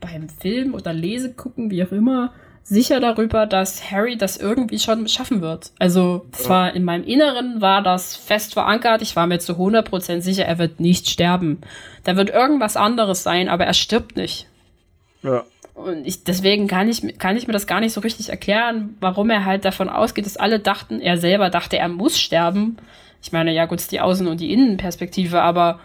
beim 0.00 0.30
Film 0.30 0.72
oder 0.72 0.94
Lese 0.94 1.34
gucken, 1.34 1.70
wie 1.70 1.84
auch 1.84 1.92
immer, 1.92 2.32
sicher 2.62 3.00
darüber, 3.00 3.44
dass 3.44 3.90
Harry 3.90 4.16
das 4.16 4.38
irgendwie 4.38 4.78
schon 4.78 5.06
schaffen 5.06 5.42
wird. 5.42 5.72
Also 5.78 6.24
zwar 6.32 6.74
in 6.74 6.84
meinem 6.84 7.04
Inneren 7.04 7.60
war 7.60 7.82
das 7.82 8.16
fest 8.16 8.54
verankert, 8.54 9.02
ich 9.02 9.14
war 9.14 9.26
mir 9.26 9.40
zu 9.40 9.52
100% 9.52 10.22
sicher, 10.22 10.46
er 10.46 10.56
wird 10.56 10.80
nicht 10.80 11.10
sterben. 11.10 11.60
Da 12.04 12.16
wird 12.16 12.30
irgendwas 12.30 12.78
anderes 12.78 13.22
sein, 13.22 13.50
aber 13.50 13.66
er 13.66 13.74
stirbt 13.74 14.16
nicht. 14.16 14.46
Ja. 15.22 15.44
Und 15.74 16.06
ich, 16.06 16.24
deswegen 16.24 16.66
kann 16.66 16.88
ich, 16.88 17.18
kann 17.18 17.36
ich 17.36 17.46
mir 17.46 17.52
das 17.52 17.66
gar 17.66 17.80
nicht 17.80 17.92
so 17.92 18.00
richtig 18.00 18.30
erklären, 18.30 18.96
warum 19.00 19.28
er 19.28 19.44
halt 19.44 19.66
davon 19.66 19.90
ausgeht, 19.90 20.24
dass 20.24 20.38
alle 20.38 20.60
dachten, 20.60 21.02
er 21.02 21.18
selber 21.18 21.50
dachte, 21.50 21.76
er 21.76 21.90
muss 21.90 22.18
sterben. 22.18 22.78
Ich 23.22 23.32
meine, 23.32 23.52
ja 23.52 23.66
gut, 23.66 23.80
ist 23.80 23.92
die 23.92 24.00
Außen- 24.00 24.28
und 24.28 24.40
die 24.40 24.50
Innenperspektive, 24.50 25.42
aber 25.42 25.78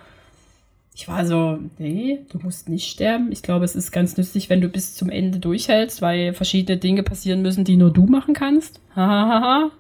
ich 1.01 1.07
war 1.07 1.25
so, 1.25 1.57
nee, 1.79 2.19
du 2.31 2.37
musst 2.43 2.69
nicht 2.69 2.87
sterben. 2.87 3.31
Ich 3.31 3.41
glaube, 3.41 3.65
es 3.65 3.75
ist 3.75 3.91
ganz 3.91 4.17
nützlich, 4.17 4.51
wenn 4.51 4.61
du 4.61 4.69
bis 4.69 4.93
zum 4.93 5.09
Ende 5.09 5.39
durchhältst, 5.39 6.03
weil 6.03 6.35
verschiedene 6.35 6.77
Dinge 6.77 7.01
passieren 7.01 7.41
müssen, 7.41 7.63
die 7.63 7.75
nur 7.75 7.89
du 7.89 8.05
machen 8.05 8.35
kannst. 8.35 8.79
Hahaha. 8.95 9.71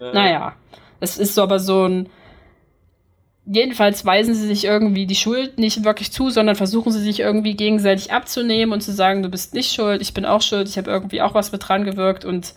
Äh. 0.00 0.12
Naja, 0.12 0.56
es 0.98 1.18
ist 1.18 1.36
so 1.36 1.44
aber 1.44 1.60
so 1.60 1.84
ein. 1.84 2.08
Jedenfalls 3.46 4.04
weisen 4.04 4.34
sie 4.34 4.48
sich 4.48 4.64
irgendwie 4.64 5.06
die 5.06 5.14
Schuld 5.14 5.60
nicht 5.60 5.84
wirklich 5.84 6.10
zu, 6.10 6.30
sondern 6.30 6.56
versuchen 6.56 6.90
sie 6.90 7.00
sich 7.00 7.20
irgendwie 7.20 7.54
gegenseitig 7.54 8.12
abzunehmen 8.12 8.72
und 8.72 8.80
zu 8.80 8.90
sagen, 8.90 9.22
du 9.22 9.28
bist 9.28 9.54
nicht 9.54 9.72
schuld, 9.72 10.02
ich 10.02 10.14
bin 10.14 10.24
auch 10.24 10.42
schuld, 10.42 10.68
ich 10.68 10.78
habe 10.78 10.90
irgendwie 10.90 11.22
auch 11.22 11.34
was 11.34 11.52
mit 11.52 11.68
dran 11.68 11.84
gewirkt 11.84 12.24
und 12.24 12.54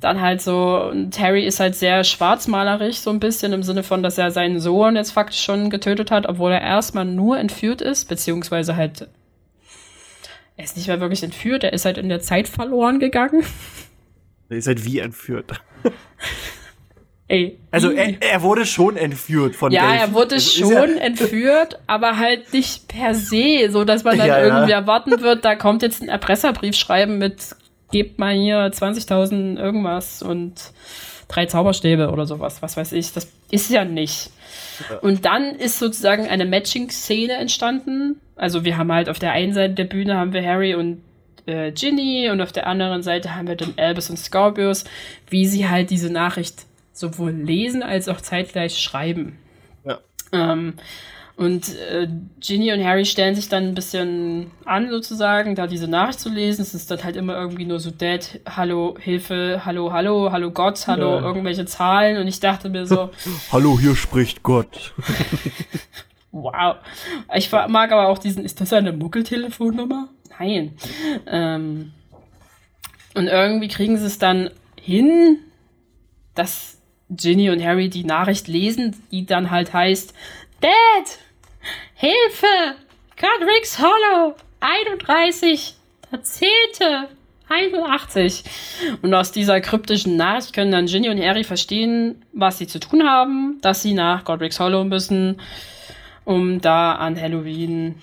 dann 0.00 0.20
halt 0.20 0.40
so, 0.40 0.92
Harry 1.18 1.44
ist 1.44 1.60
halt 1.60 1.74
sehr 1.74 2.04
schwarzmalerisch, 2.04 2.98
so 2.98 3.10
ein 3.10 3.20
bisschen 3.20 3.52
im 3.52 3.62
Sinne 3.62 3.82
von, 3.82 4.02
dass 4.02 4.18
er 4.18 4.30
seinen 4.30 4.60
Sohn 4.60 4.96
jetzt 4.96 5.10
faktisch 5.10 5.42
schon 5.42 5.70
getötet 5.70 6.10
hat, 6.10 6.26
obwohl 6.26 6.52
er 6.52 6.60
erstmal 6.60 7.04
nur 7.04 7.38
entführt 7.38 7.80
ist, 7.80 8.08
beziehungsweise 8.08 8.76
halt, 8.76 9.08
er 10.56 10.64
ist 10.64 10.76
nicht 10.76 10.86
mehr 10.88 11.00
wirklich 11.00 11.22
entführt, 11.22 11.64
er 11.64 11.72
ist 11.72 11.84
halt 11.84 11.98
in 11.98 12.08
der 12.08 12.20
Zeit 12.20 12.48
verloren 12.48 13.00
gegangen. 13.00 13.44
Er 14.48 14.56
ist 14.56 14.66
halt 14.66 14.84
wie 14.84 15.00
entführt. 15.00 15.52
Ey. 17.30 17.58
Also 17.70 17.90
er, 17.90 18.22
er, 18.22 18.42
wurde 18.42 18.64
schon 18.64 18.96
entführt 18.96 19.54
von 19.54 19.70
Ja, 19.70 19.90
Delphi. 19.90 19.98
er 19.98 20.12
wurde 20.14 20.34
also 20.36 20.50
schon 20.70 20.96
ja 20.96 21.02
entführt, 21.02 21.78
aber 21.86 22.16
halt 22.16 22.54
nicht 22.54 22.88
per 22.88 23.14
se, 23.14 23.68
so 23.70 23.84
dass 23.84 24.02
man 24.02 24.16
dann 24.18 24.28
ja, 24.28 24.42
irgendwie 24.42 24.70
ja. 24.70 24.78
erwarten 24.78 25.20
wird, 25.20 25.44
da 25.44 25.54
kommt 25.54 25.82
jetzt 25.82 26.02
ein 26.02 26.08
Erpresserbrief 26.08 26.74
schreiben 26.74 27.18
mit 27.18 27.54
gebt 27.90 28.18
mal 28.18 28.34
hier 28.34 28.70
20.000 28.70 29.58
irgendwas 29.58 30.22
und 30.22 30.72
drei 31.28 31.46
Zauberstäbe 31.46 32.10
oder 32.10 32.26
sowas, 32.26 32.62
was 32.62 32.76
weiß 32.76 32.92
ich. 32.92 33.12
Das 33.12 33.28
ist 33.50 33.70
ja 33.70 33.84
nicht. 33.84 34.30
Ja. 34.90 34.98
Und 34.98 35.24
dann 35.24 35.54
ist 35.54 35.78
sozusagen 35.78 36.26
eine 36.26 36.46
Matching-Szene 36.46 37.34
entstanden. 37.34 38.20
Also 38.36 38.64
wir 38.64 38.76
haben 38.76 38.92
halt 38.92 39.08
auf 39.08 39.18
der 39.18 39.32
einen 39.32 39.52
Seite 39.52 39.74
der 39.74 39.84
Bühne 39.84 40.16
haben 40.16 40.32
wir 40.32 40.44
Harry 40.44 40.74
und 40.74 41.02
äh, 41.46 41.72
Ginny 41.72 42.30
und 42.30 42.40
auf 42.40 42.52
der 42.52 42.66
anderen 42.66 43.02
Seite 43.02 43.34
haben 43.34 43.48
wir 43.48 43.56
dann 43.56 43.74
Albus 43.76 44.10
und 44.10 44.18
Scorpius, 44.18 44.84
wie 45.28 45.46
sie 45.46 45.68
halt 45.68 45.90
diese 45.90 46.10
Nachricht 46.10 46.66
sowohl 46.92 47.30
lesen 47.30 47.82
als 47.82 48.08
auch 48.08 48.20
zeitgleich 48.20 48.78
schreiben. 48.78 49.38
Ja. 49.84 49.98
Ähm, 50.32 50.74
und 51.38 51.68
äh, 51.76 52.08
Ginny 52.40 52.72
und 52.72 52.84
Harry 52.84 53.04
stellen 53.04 53.36
sich 53.36 53.48
dann 53.48 53.68
ein 53.68 53.74
bisschen 53.76 54.50
an, 54.64 54.90
sozusagen, 54.90 55.54
da 55.54 55.68
diese 55.68 55.86
Nachricht 55.86 56.18
zu 56.18 56.30
lesen. 56.30 56.62
Es 56.62 56.74
ist 56.74 56.90
dann 56.90 57.04
halt 57.04 57.14
immer 57.14 57.36
irgendwie 57.36 57.64
nur 57.64 57.78
so 57.78 57.92
Dad, 57.92 58.40
Hallo, 58.56 58.96
Hilfe, 58.98 59.62
Hallo, 59.64 59.92
Hallo, 59.92 60.32
Hallo 60.32 60.50
Gott, 60.50 60.88
Hallo, 60.88 61.14
ja. 61.14 61.22
irgendwelche 61.22 61.64
Zahlen. 61.64 62.16
Und 62.16 62.26
ich 62.26 62.40
dachte 62.40 62.68
mir 62.70 62.88
so. 62.88 63.10
Hallo, 63.52 63.78
hier 63.78 63.94
spricht 63.94 64.42
Gott. 64.42 64.94
wow. 66.32 66.74
Ich 67.32 67.52
mag 67.52 67.92
aber 67.92 68.08
auch 68.08 68.18
diesen, 68.18 68.44
ist 68.44 68.60
das 68.60 68.72
eine 68.72 68.92
Muckeltelefonnummer? 68.92 70.08
Nein. 70.40 70.72
Ähm, 71.28 71.92
und 73.14 73.28
irgendwie 73.28 73.68
kriegen 73.68 73.96
sie 73.96 74.06
es 74.06 74.18
dann 74.18 74.50
hin, 74.74 75.38
dass 76.34 76.78
Ginny 77.10 77.50
und 77.50 77.62
Harry 77.62 77.90
die 77.90 78.02
Nachricht 78.02 78.48
lesen, 78.48 78.96
die 79.12 79.24
dann 79.24 79.52
halt 79.52 79.72
heißt, 79.72 80.14
Dad, 80.60 81.18
Hilfe! 81.94 82.76
Godric's 83.16 83.78
Hollow! 83.78 84.34
31! 84.60 85.74
Der 86.10 86.22
zählte! 86.22 87.08
81. 87.48 88.44
Und 89.02 89.14
aus 89.14 89.32
dieser 89.32 89.60
kryptischen 89.60 90.16
Nachricht 90.16 90.52
können 90.52 90.70
dann 90.70 90.86
Ginny 90.86 91.08
und 91.08 91.20
Harry 91.20 91.44
verstehen, 91.44 92.22
was 92.32 92.58
sie 92.58 92.66
zu 92.66 92.78
tun 92.78 93.04
haben, 93.04 93.58
dass 93.62 93.82
sie 93.82 93.94
nach 93.94 94.24
Godric's 94.24 94.60
Hollow 94.60 94.84
müssen, 94.84 95.40
um 96.24 96.60
da 96.60 96.92
an 96.92 97.20
Halloween 97.20 97.94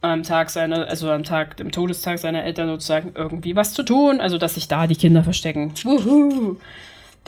am 0.00 0.22
Tag 0.22 0.50
seiner, 0.50 0.86
also 0.86 1.10
am 1.10 1.24
Tag, 1.24 1.56
dem 1.56 1.72
Todestag 1.72 2.18
seiner 2.18 2.44
Eltern 2.44 2.68
sozusagen 2.68 3.12
irgendwie 3.16 3.56
was 3.56 3.74
zu 3.74 3.82
tun, 3.82 4.20
also 4.20 4.38
dass 4.38 4.54
sich 4.54 4.68
da 4.68 4.86
die 4.86 4.96
Kinder 4.96 5.24
verstecken. 5.24 5.72
Wuhu. 5.82 6.56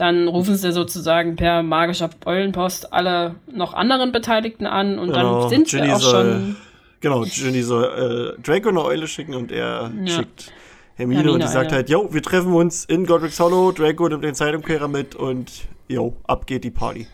Dann 0.01 0.29
rufen 0.29 0.57
sie 0.57 0.73
sozusagen 0.73 1.37
per 1.37 1.63
magischer 1.63 2.09
Eulenpost 2.25 2.91
alle 2.91 3.35
noch 3.53 3.75
anderen 3.75 4.13
Beteiligten 4.13 4.67
an 4.67 4.99
und 4.99 5.09
genau, 5.13 5.41
dann 5.43 5.51
sind 5.51 5.69
Ginny 5.69 5.89
wir 5.89 5.97
auch 5.97 6.01
soll, 6.01 6.25
schon. 6.25 6.57
Genau, 7.01 7.21
Ginny 7.25 7.61
soll 7.61 8.37
äh, 8.39 8.41
Draco 8.41 8.71
eine 8.71 8.83
Eule 8.83 9.07
schicken 9.07 9.35
und 9.35 9.53
er 9.53 9.93
ja. 10.03 10.07
schickt 10.07 10.53
Hermine, 10.95 11.21
Hermine, 11.21 11.33
und 11.35 11.43
die 11.43 11.49
sagt 11.49 11.73
halt, 11.73 11.91
jo, 11.91 12.09
wir 12.15 12.23
treffen 12.23 12.55
uns 12.55 12.87
in 12.87 13.05
Godric's 13.05 13.39
Hollow, 13.39 13.73
Draco 13.73 14.09
nimmt 14.09 14.25
den 14.25 14.35
Zeitumkehrer 14.35 14.89
mit 14.89 15.17
und 15.17 15.51
jo, 15.87 16.17
ab 16.27 16.47
geht 16.47 16.65
die 16.65 16.71
Party. 16.71 17.07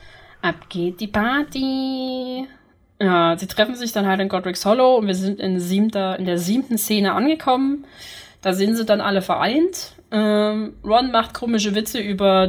Ab 0.43 0.68
geht 0.68 1.01
die 1.01 1.09
Party. 1.09 2.47
Ja, 3.01 3.37
sie 3.37 3.49
treffen 3.49 3.74
sich 3.74 3.91
dann 3.91 4.07
halt 4.07 4.20
in 4.20 4.28
Godric's 4.28 4.64
Hollow 4.64 4.95
und 4.99 5.09
wir 5.09 5.16
sind 5.16 5.41
in, 5.41 5.59
siebter, 5.59 6.20
in 6.20 6.24
der 6.24 6.39
siebten 6.39 6.78
Szene 6.78 7.14
angekommen. 7.14 7.84
Da 8.43 8.53
sind 8.53 8.76
sie 8.76 8.84
dann 8.84 9.01
alle 9.01 9.22
vereint 9.22 9.95
ähm, 10.16 10.72
Ron 10.82 11.10
macht 11.12 11.34
komische 11.34 11.74
Witze 11.74 11.98
über 11.98 12.48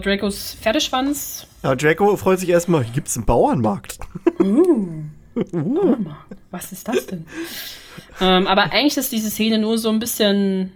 Pferdeschwanz. 0.61 1.45
Ja, 1.63 1.75
Draco 1.75 2.15
freut 2.15 2.39
sich 2.39 2.47
erstmal, 2.47 2.85
hier 2.85 2.93
gibt 2.93 3.09
es 3.09 3.17
einen 3.17 3.25
Bauernmarkt. 3.25 3.99
Uh, 4.39 5.03
Bauernmarkt. 5.35 6.37
Was 6.49 6.71
ist 6.71 6.87
das 6.87 7.07
denn? 7.07 7.25
ähm, 8.21 8.47
aber 8.47 8.71
eigentlich 8.71 8.95
ist 8.95 9.11
diese 9.11 9.29
Szene 9.29 9.57
nur 9.57 9.77
so 9.77 9.89
ein 9.89 9.99
bisschen 9.99 10.71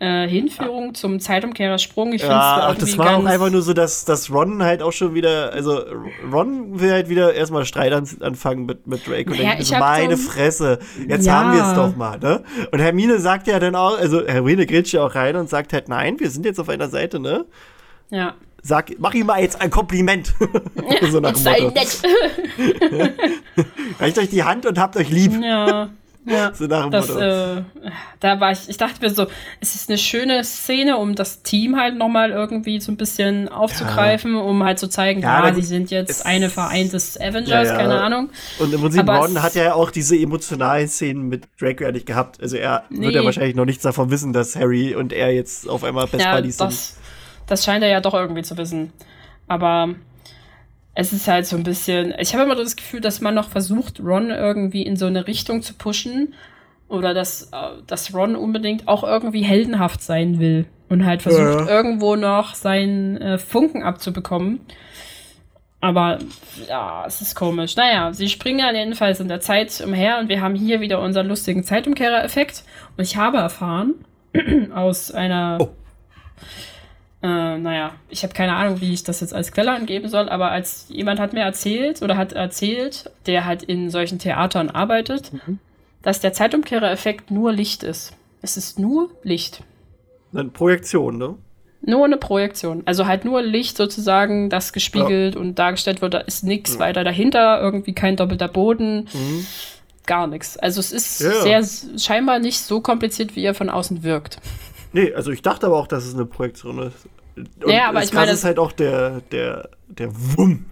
äh, 0.00 0.26
Hinführung 0.26 0.86
ja. 0.88 0.94
zum 0.94 1.20
Zeitumkehrersprung. 1.20 2.14
Ich 2.14 2.22
ja, 2.22 2.70
ach, 2.70 2.74
das 2.76 2.96
war 2.96 3.18
auch 3.18 3.24
einfach 3.26 3.50
nur 3.50 3.60
so, 3.60 3.74
dass, 3.74 4.06
dass 4.06 4.32
Ron 4.32 4.62
halt 4.62 4.82
auch 4.82 4.92
schon 4.92 5.14
wieder, 5.14 5.52
also 5.52 5.82
Ron 6.32 6.80
will 6.80 6.90
halt 6.90 7.10
wieder 7.10 7.34
erstmal 7.34 7.66
Streit 7.66 7.92
an, 7.92 8.08
anfangen 8.20 8.64
mit, 8.64 8.86
mit 8.86 9.06
Drake 9.06 9.30
und 9.30 9.38
naja, 9.38 9.62
so, 9.62 9.76
meine 9.76 10.16
so, 10.16 10.30
Fresse, 10.30 10.78
jetzt 11.06 11.26
ja. 11.26 11.34
haben 11.34 11.52
wir 11.52 11.62
es 11.62 11.74
doch 11.74 11.96
mal, 11.96 12.18
ne? 12.18 12.42
Und 12.72 12.80
Hermine 12.80 13.18
sagt 13.18 13.46
ja 13.46 13.58
dann 13.58 13.74
auch, 13.74 13.98
also 13.98 14.26
Hermine 14.26 14.64
grätscht 14.64 14.94
ja 14.94 15.04
auch 15.04 15.14
rein 15.14 15.36
und 15.36 15.50
sagt 15.50 15.74
halt, 15.74 15.88
nein, 15.90 16.18
wir 16.18 16.30
sind 16.30 16.46
jetzt 16.46 16.58
auf 16.58 16.70
einer 16.70 16.88
Seite, 16.88 17.20
ne? 17.20 17.44
Ja. 18.08 18.34
Sag, 18.62 18.92
mach 18.98 19.12
ihm 19.14 19.26
mal 19.26 19.40
jetzt 19.40 19.60
ein 19.60 19.70
Kompliment. 19.70 20.34
so 21.10 21.20
nach 21.20 21.32
dem 21.32 21.44
Motto. 21.44 21.70
nett. 21.70 22.02
Reicht 24.00 24.18
euch 24.18 24.28
die 24.30 24.44
Hand 24.44 24.66
und 24.66 24.78
habt 24.78 24.96
euch 24.96 25.10
lieb. 25.10 25.32
Ja. 25.42 25.90
Ja, 26.26 26.52
so 26.54 26.66
nach 26.66 26.82
dem 26.82 26.90
das, 26.90 27.08
äh, 27.10 27.62
da 28.20 28.40
war 28.40 28.52
ich, 28.52 28.68
ich 28.68 28.76
dachte 28.76 29.00
mir 29.00 29.10
so, 29.10 29.26
es 29.60 29.74
ist 29.74 29.88
eine 29.88 29.98
schöne 29.98 30.44
Szene, 30.44 30.98
um 30.98 31.14
das 31.14 31.42
Team 31.42 31.76
halt 31.76 31.96
nochmal 31.96 32.30
irgendwie 32.30 32.80
so 32.80 32.92
ein 32.92 32.96
bisschen 32.96 33.48
aufzugreifen, 33.48 34.34
ja. 34.34 34.40
um 34.40 34.62
halt 34.62 34.78
zu 34.78 34.88
zeigen, 34.88 35.22
ja, 35.22 35.46
ja 35.46 35.54
sie 35.54 35.62
sind 35.62 35.90
jetzt 35.90 36.26
eine 36.26 36.50
vereintes 36.50 37.18
Avengers, 37.18 37.68
ja, 37.68 37.76
keine 37.76 38.00
Ahnung. 38.00 38.30
Und 38.58 38.72
im 38.72 38.80
Prinzip 38.80 39.08
Ron 39.08 39.42
hat 39.42 39.54
ja 39.54 39.74
auch 39.74 39.90
diese 39.90 40.16
emotionalen 40.16 40.88
Szenen 40.88 41.28
mit 41.28 41.48
Draco 41.58 41.84
ja 41.84 41.92
nicht 41.92 42.06
gehabt. 42.06 42.40
Also 42.40 42.56
er 42.56 42.84
nee. 42.90 43.06
wird 43.06 43.14
ja 43.14 43.24
wahrscheinlich 43.24 43.56
noch 43.56 43.64
nichts 43.64 43.82
davon 43.82 44.10
wissen, 44.10 44.32
dass 44.32 44.56
Harry 44.56 44.94
und 44.94 45.12
er 45.12 45.32
jetzt 45.32 45.68
auf 45.68 45.84
einmal 45.84 46.06
Best 46.06 46.30
Buddies 46.30 46.58
sind. 46.58 46.74
Das 47.46 47.64
scheint 47.64 47.82
er 47.82 47.88
ja 47.88 48.00
doch 48.00 48.14
irgendwie 48.14 48.42
zu 48.42 48.56
wissen. 48.56 48.92
Aber 49.48 49.94
es 50.94 51.12
ist 51.12 51.28
halt 51.28 51.46
so 51.46 51.56
ein 51.56 51.62
bisschen. 51.62 52.14
Ich 52.18 52.34
habe 52.34 52.44
immer 52.44 52.56
das 52.56 52.76
Gefühl, 52.76 53.00
dass 53.00 53.20
man 53.20 53.34
noch 53.34 53.48
versucht, 53.48 54.00
Ron 54.00 54.30
irgendwie 54.30 54.82
in 54.82 54.96
so 54.96 55.06
eine 55.06 55.26
Richtung 55.26 55.62
zu 55.62 55.74
pushen. 55.74 56.34
Oder 56.88 57.14
dass, 57.14 57.44
äh, 57.52 57.82
dass 57.86 58.12
Ron 58.12 58.34
unbedingt 58.34 58.88
auch 58.88 59.04
irgendwie 59.04 59.42
heldenhaft 59.42 60.02
sein 60.02 60.40
will. 60.40 60.66
Und 60.88 61.06
halt 61.06 61.22
versucht, 61.22 61.68
ja, 61.68 61.68
irgendwo 61.68 62.16
noch 62.16 62.54
seinen 62.54 63.16
äh, 63.18 63.38
Funken 63.38 63.84
abzubekommen. 63.84 64.60
Aber 65.80 66.18
ja, 66.68 67.04
es 67.06 67.20
ist 67.20 67.36
komisch. 67.36 67.76
Naja, 67.76 68.12
sie 68.12 68.28
springen 68.28 68.58
ja 68.58 68.72
jedenfalls 68.72 69.20
in 69.20 69.28
der 69.28 69.40
Zeit 69.40 69.80
umher 69.80 70.18
und 70.18 70.28
wir 70.28 70.40
haben 70.40 70.56
hier 70.56 70.80
wieder 70.80 71.00
unseren 71.00 71.28
lustigen 71.28 71.62
Zeitumkehrer-Effekt. 71.62 72.64
Und 72.96 73.04
ich 73.04 73.16
habe 73.16 73.38
erfahren 73.38 73.94
aus 74.74 75.12
einer. 75.12 75.58
Oh 75.60 75.70
äh, 77.22 77.58
naja, 77.58 77.92
ich 78.08 78.22
habe 78.22 78.32
keine 78.32 78.54
Ahnung, 78.54 78.80
wie 78.80 78.94
ich 78.94 79.04
das 79.04 79.20
jetzt 79.20 79.34
als 79.34 79.52
Quelle 79.52 79.72
angeben 79.72 80.08
soll, 80.08 80.28
aber 80.28 80.50
als 80.50 80.86
jemand 80.88 81.20
hat 81.20 81.34
mir 81.34 81.40
erzählt 81.42 82.00
oder 82.00 82.16
hat 82.16 82.32
erzählt, 82.32 83.10
der 83.26 83.44
halt 83.44 83.62
in 83.62 83.90
solchen 83.90 84.18
Theatern 84.18 84.70
arbeitet, 84.70 85.32
mhm. 85.32 85.58
dass 86.02 86.20
der 86.20 86.32
Zeitumkehrer-Effekt 86.32 87.30
nur 87.30 87.52
Licht 87.52 87.82
ist. 87.82 88.14
Es 88.40 88.56
ist 88.56 88.78
nur 88.78 89.10
Licht. 89.22 89.62
Eine 90.32 90.44
Projektion, 90.44 91.18
ne? 91.18 91.34
Nur 91.82 92.04
eine 92.04 92.16
Projektion. 92.16 92.82
Also 92.86 93.06
halt 93.06 93.24
nur 93.24 93.42
Licht 93.42 93.76
sozusagen, 93.76 94.48
das 94.48 94.72
gespiegelt 94.72 95.34
ja. 95.34 95.40
und 95.40 95.58
dargestellt 95.58 96.00
wird. 96.02 96.14
Da 96.14 96.18
ist 96.18 96.44
nichts 96.44 96.74
ja. 96.74 96.80
weiter 96.80 97.04
dahinter, 97.04 97.60
irgendwie 97.60 97.94
kein 97.94 98.16
doppelter 98.16 98.48
Boden. 98.48 99.08
Mhm. 99.12 99.46
Gar 100.06 100.26
nichts. 100.26 100.56
Also 100.56 100.80
es 100.80 100.92
ist 100.92 101.20
ja. 101.20 101.62
sehr 101.62 101.98
scheinbar 101.98 102.38
nicht 102.38 102.60
so 102.60 102.80
kompliziert, 102.80 103.36
wie 103.36 103.44
er 103.44 103.54
von 103.54 103.70
außen 103.70 104.02
wirkt. 104.02 104.38
Nee, 104.92 105.12
also 105.14 105.30
ich 105.30 105.42
dachte 105.42 105.66
aber 105.66 105.76
auch, 105.76 105.86
dass 105.86 106.04
es 106.04 106.14
eine 106.14 106.26
Projektion 106.26 106.78
ist. 106.80 107.08
Und 107.36 107.72
ja, 107.72 107.88
aber 107.88 108.02
ich 108.02 108.12
meine. 108.12 108.26
Das 108.26 108.40
ist 108.40 108.44
halt 108.44 108.58
auch 108.58 108.72
der, 108.72 109.20
der, 109.32 109.70
der 109.88 110.10
Wumm. 110.12 110.66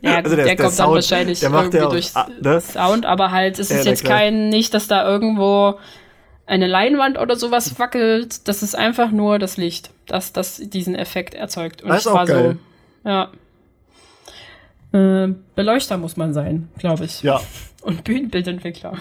Ja, 0.00 0.16
also 0.22 0.36
der, 0.36 0.44
der, 0.44 0.54
der 0.54 0.56
kommt 0.56 0.76
Sound, 0.76 0.88
dann 0.88 0.94
wahrscheinlich 0.94 1.42
irgendwie 1.42 1.80
auch, 1.80 1.90
durch 1.90 2.10
ah, 2.14 2.28
ne? 2.40 2.60
Sound, 2.60 3.06
aber 3.06 3.30
halt, 3.32 3.58
es 3.58 3.70
ist 3.70 3.84
ja, 3.84 3.90
jetzt 3.90 4.04
kein, 4.04 4.48
nicht, 4.48 4.72
dass 4.72 4.86
da 4.88 5.06
irgendwo 5.06 5.78
eine 6.46 6.66
Leinwand 6.66 7.18
oder 7.18 7.36
sowas 7.36 7.78
wackelt. 7.78 8.46
Das 8.48 8.62
ist 8.62 8.76
einfach 8.76 9.10
nur 9.10 9.38
das 9.38 9.56
Licht, 9.56 9.90
das, 10.06 10.32
das 10.32 10.56
diesen 10.56 10.94
Effekt 10.94 11.34
erzeugt. 11.34 11.82
Und 11.82 11.90
das 11.90 12.00
ist 12.00 12.06
auch 12.06 12.24
geil. 12.24 12.58
so. 13.02 13.08
Ja. 13.08 13.30
Äh, 14.92 15.28
Beleuchter 15.54 15.98
muss 15.98 16.16
man 16.16 16.32
sein, 16.32 16.68
glaube 16.78 17.04
ich. 17.04 17.22
Ja. 17.22 17.40
Und 17.82 18.04
Bühnenbildentwickler. 18.04 18.94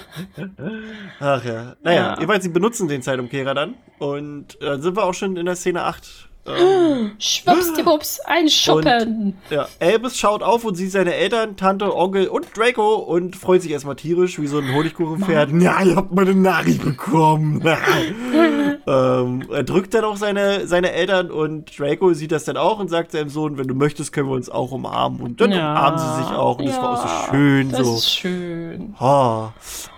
Ach 1.19 1.43
ja. 1.43 1.75
Naja, 1.83 2.01
ja. 2.01 2.13
jedenfalls, 2.15 2.43
sie 2.43 2.49
benutzen 2.49 2.87
den 2.87 3.01
Zeitumkehrer 3.01 3.53
dann. 3.53 3.75
Und 3.99 4.57
dann 4.61 4.79
äh, 4.79 4.81
sind 4.81 4.95
wir 4.95 5.03
auch 5.03 5.13
schon 5.13 5.37
in 5.37 5.45
der 5.45 5.55
Szene 5.55 5.83
8. 5.83 6.29
Ähm, 6.47 7.13
Schwuppsdiwupps, 7.17 8.19
ein 8.19 8.49
Schuppen. 8.49 9.33
Und, 9.49 9.55
ja, 9.55 9.67
Albus 9.79 10.17
schaut 10.17 10.43
auf 10.43 10.63
und 10.63 10.75
sieht 10.75 10.91
seine 10.91 11.15
Eltern, 11.15 11.57
Tante, 11.57 11.95
Onkel 11.95 12.27
und 12.27 12.55
Draco 12.55 12.95
und 12.95 13.35
freut 13.35 13.63
sich 13.63 13.71
erstmal 13.71 13.95
tierisch 13.95 14.39
wie 14.39 14.45
so 14.45 14.59
ein 14.59 14.71
Honigkuchenpferd. 14.71 15.49
Ja, 15.59 15.81
ihr 15.81 15.95
habt 15.95 16.11
meine 16.13 16.35
Nachricht 16.35 16.83
bekommen. 16.83 17.65
ähm, 18.87 19.43
er 19.51 19.63
drückt 19.63 19.95
dann 19.95 20.03
auch 20.03 20.17
seine, 20.17 20.67
seine 20.67 20.91
Eltern 20.91 21.31
und 21.31 21.79
Draco 21.79 22.13
sieht 22.13 22.31
das 22.31 22.45
dann 22.45 22.57
auch 22.57 22.77
und 22.77 22.89
sagt 22.89 23.13
seinem 23.13 23.29
Sohn, 23.29 23.57
wenn 23.57 23.67
du 23.67 23.73
möchtest, 23.73 24.13
können 24.13 24.29
wir 24.29 24.35
uns 24.35 24.49
auch 24.49 24.71
umarmen. 24.71 25.21
Und 25.21 25.41
dann 25.41 25.51
ja, 25.51 25.71
umarmen 25.71 25.99
sie 25.99 26.23
sich 26.23 26.31
auch 26.31 26.59
und 26.59 26.65
ja, 26.65 26.71
das 26.71 26.81
war 26.81 26.91
auch 26.91 27.01
so 27.01 27.31
schön. 27.31 27.71
Das 27.71 27.87
so. 27.87 27.95
ist 27.95 28.11
schön. 28.11 28.95
Oh. 28.99 29.47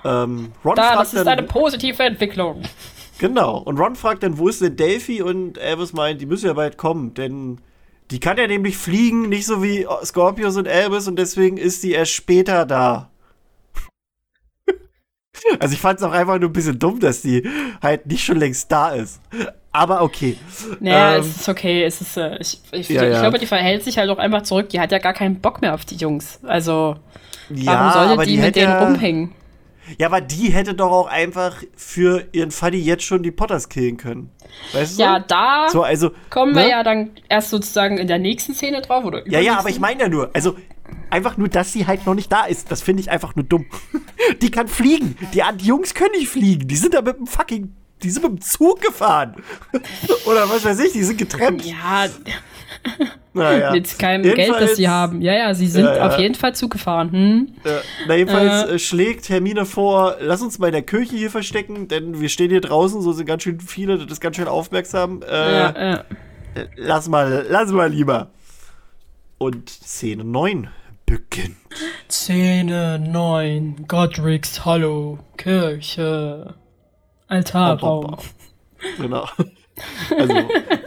Ähm, 0.05 0.53
Ron 0.63 0.75
da, 0.75 0.95
das 0.95 1.13
ist 1.13 1.25
dann, 1.25 1.39
eine 1.39 1.43
positive 1.43 2.01
Entwicklung. 2.03 2.61
Genau. 3.19 3.57
Und 3.57 3.79
Ron 3.79 3.95
fragt 3.95 4.23
dann, 4.23 4.37
wo 4.37 4.47
ist 4.47 4.61
denn 4.61 4.75
Delphi? 4.75 5.21
Und 5.21 5.57
Elvis 5.57 5.93
meint, 5.93 6.21
die 6.21 6.25
müssen 6.25 6.47
ja 6.47 6.53
bald 6.53 6.77
kommen, 6.77 7.13
denn 7.13 7.59
die 8.11 8.19
kann 8.19 8.37
ja 8.37 8.47
nämlich 8.47 8.77
fliegen, 8.77 9.27
nicht 9.29 9.45
so 9.45 9.61
wie 9.61 9.85
Scorpius 10.03 10.55
und 10.55 10.65
Elvis 10.65 11.07
und 11.07 11.17
deswegen 11.17 11.57
ist 11.57 11.81
sie 11.81 11.91
erst 11.91 12.11
später 12.11 12.65
da. 12.65 13.09
also 15.59 15.73
ich 15.73 15.79
fand 15.81 15.99
es 15.99 16.05
auch 16.05 16.11
einfach 16.11 16.39
nur 16.39 16.49
ein 16.49 16.53
bisschen 16.53 16.79
dumm, 16.79 16.99
dass 16.99 17.21
die 17.21 17.47
halt 17.81 18.05
nicht 18.05 18.23
schon 18.23 18.37
längst 18.37 18.71
da 18.71 18.91
ist. 18.91 19.19
Aber 19.71 20.01
okay. 20.01 20.37
Naja, 20.79 21.15
ähm, 21.15 21.21
es 21.21 21.35
ist 21.35 21.49
okay. 21.49 21.83
Es 21.83 22.01
ist, 22.01 22.17
äh, 22.17 22.37
ich, 22.39 22.59
ich, 22.71 22.89
ja, 22.89 23.03
ich 23.03 23.13
ja. 23.13 23.21
glaube, 23.21 23.39
die 23.39 23.45
verhält 23.45 23.83
sich 23.83 23.97
halt 23.97 24.09
auch 24.09 24.17
einfach 24.17 24.41
zurück. 24.43 24.69
Die 24.69 24.79
hat 24.79 24.91
ja 24.91 24.97
gar 24.97 25.13
keinen 25.13 25.39
Bock 25.39 25.61
mehr 25.61 25.73
auf 25.73 25.85
die 25.85 25.97
Jungs. 25.97 26.39
Also, 26.43 26.95
warum 27.49 27.93
sollte 27.93 28.25
die, 28.25 28.37
die 28.37 28.41
mit 28.41 28.55
denen 28.55 28.71
ja, 28.71 28.83
rumhängen? 28.83 29.35
Ja, 29.97 30.07
aber 30.07 30.21
die 30.21 30.51
hätte 30.51 30.73
doch 30.73 30.91
auch 30.91 31.07
einfach 31.07 31.63
für 31.75 32.25
ihren 32.31 32.51
Fuddy 32.51 32.79
jetzt 32.79 33.03
schon 33.03 33.23
die 33.23 33.31
Potters 33.31 33.69
killen 33.69 33.97
können. 33.97 34.31
Weißt 34.73 34.97
du? 34.97 35.03
Ja, 35.03 35.19
da 35.19 35.67
so, 35.69 35.83
also, 35.83 36.11
kommen 36.29 36.53
ne? 36.53 36.61
wir 36.61 36.69
ja 36.69 36.83
dann 36.83 37.11
erst 37.29 37.49
sozusagen 37.49 37.97
in 37.97 38.07
der 38.07 38.19
nächsten 38.19 38.53
Szene 38.53 38.81
drauf, 38.81 39.05
oder? 39.05 39.27
Ja, 39.27 39.39
ja, 39.39 39.57
aber 39.57 39.69
ich 39.69 39.79
meine 39.79 40.01
ja 40.01 40.09
nur, 40.09 40.29
also 40.33 40.55
einfach 41.09 41.37
nur, 41.37 41.47
dass 41.47 41.73
sie 41.73 41.87
halt 41.87 42.05
noch 42.05 42.15
nicht 42.15 42.31
da 42.31 42.45
ist. 42.45 42.71
Das 42.71 42.81
finde 42.81 43.01
ich 43.01 43.11
einfach 43.11 43.35
nur 43.35 43.45
dumm. 43.45 43.65
die 44.41 44.51
kann 44.51 44.67
fliegen. 44.67 45.17
Die, 45.33 45.41
die 45.55 45.65
Jungs 45.65 45.93
können 45.93 46.11
nicht 46.11 46.29
fliegen. 46.29 46.67
Die 46.67 46.75
sind 46.75 46.93
da 46.93 47.01
mit 47.01 47.17
dem 47.17 47.27
fucking 47.27 47.73
die 48.03 48.11
sind 48.11 48.23
mit 48.23 48.31
dem 48.31 48.41
Zug 48.41 48.81
gefahren. 48.81 49.35
Oder 50.25 50.47
was 50.49 50.63
weiß 50.63 50.79
ich, 50.81 50.93
die 50.93 51.03
sind 51.03 51.17
getrennt. 51.17 51.65
Ja, 51.65 52.05
naja. 53.33 53.71
Mit 53.71 53.99
keinem 53.99 54.23
jedenfalls, 54.23 54.57
Geld, 54.57 54.69
das 54.69 54.77
sie 54.77 54.89
haben. 54.89 55.21
Ja, 55.21 55.33
ja, 55.33 55.53
sie 55.53 55.67
sind 55.67 55.85
ja, 55.85 55.97
ja. 55.97 56.07
auf 56.07 56.17
jeden 56.17 56.35
Fall 56.35 56.55
zugefahren. 56.55 57.11
Hm? 57.11 57.47
Ja. 57.63 57.79
Na, 58.07 58.15
jedenfalls 58.15 58.69
äh. 58.69 58.75
äh, 58.75 58.79
schlägt 58.79 59.29
Hermine 59.29 59.65
vor, 59.65 60.17
lass 60.19 60.41
uns 60.41 60.59
mal 60.59 60.67
in 60.67 60.73
der 60.73 60.81
Kirche 60.83 61.15
hier 61.15 61.31
verstecken, 61.31 61.87
denn 61.87 62.19
wir 62.19 62.29
stehen 62.29 62.49
hier 62.49 62.61
draußen, 62.61 63.01
so 63.01 63.11
sind 63.11 63.25
ganz 63.25 63.43
schön 63.43 63.59
viele, 63.59 63.97
das 63.97 64.11
ist 64.11 64.21
ganz 64.21 64.35
schön 64.35 64.47
aufmerksam. 64.47 65.21
Äh, 65.21 65.53
ja, 65.53 66.03
lass 66.75 67.07
mal, 67.09 67.45
lass 67.49 67.71
mal 67.71 67.89
lieber. 67.89 68.31
Und 69.37 69.69
Szene 69.69 70.23
9 70.23 70.69
beginnt. 71.05 71.57
Szene 72.09 72.99
9, 72.99 73.85
Godric's 73.87 74.65
Hollow, 74.65 75.19
Kirche, 75.37 76.55
Altarraum. 77.27 78.17
Genau. 78.97 79.27
Also, 80.17 80.33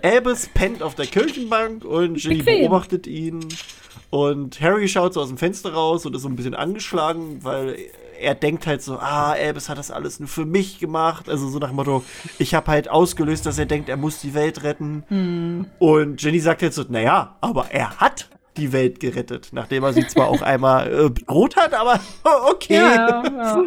Albus 0.03 0.49
pennt 0.49 0.83
auf 0.83 0.95
der 0.95 1.07
Kirchenbank 1.07 1.85
und 1.85 2.17
Ginny 2.17 2.43
beobachtet 2.43 3.07
ihn. 3.07 3.47
Und 4.11 4.61
Harry 4.61 4.89
schaut 4.89 5.15
so 5.15 5.21
aus 5.21 5.29
dem 5.29 5.39
Fenster 5.39 5.73
raus 5.73 6.05
und 6.05 6.17
ist 6.17 6.23
so 6.23 6.29
ein 6.29 6.35
bisschen 6.35 6.55
angeschlagen, 6.55 7.45
weil 7.45 7.77
er 8.21 8.35
denkt 8.35 8.67
halt 8.67 8.83
so, 8.83 8.99
ah, 8.99 9.33
Albus 9.33 9.69
hat 9.69 9.79
das 9.79 9.91
alles 9.91 10.21
nur 10.21 10.29
für 10.29 10.45
mich 10.45 10.79
gemacht. 10.79 11.29
Also 11.29 11.49
so 11.49 11.59
nach 11.59 11.69
dem 11.69 11.77
Motto, 11.77 12.05
ich 12.39 12.55
habe 12.55 12.71
halt 12.71 12.89
ausgelöst, 12.91 13.47
dass 13.47 13.59
er 13.59 13.67
denkt, 13.67 13.89
er 13.89 13.97
muss 13.97 14.21
die 14.21 14.35
Welt 14.35 14.63
retten. 14.65 15.05
Hm. 15.09 15.67
Und 15.79 16.23
Jenny 16.23 16.41
sagt 16.41 16.63
jetzt 16.63 16.77
so, 16.77 16.85
naja, 16.89 17.37
aber 17.41 17.71
er 17.71 17.97
hat 17.97 18.29
die 18.57 18.73
Welt 18.73 19.01
gerettet, 19.01 19.51
nachdem 19.53 19.85
er 19.85 19.93
sie 19.93 20.07
zwar 20.07 20.29
auch 20.29 20.43
einmal 20.43 20.93
äh, 20.93 21.11
bedroht 21.11 21.57
hat, 21.57 21.73
aber 21.75 22.01
okay. 22.51 22.75
Ja, 22.75 23.23
ja. 23.25 23.65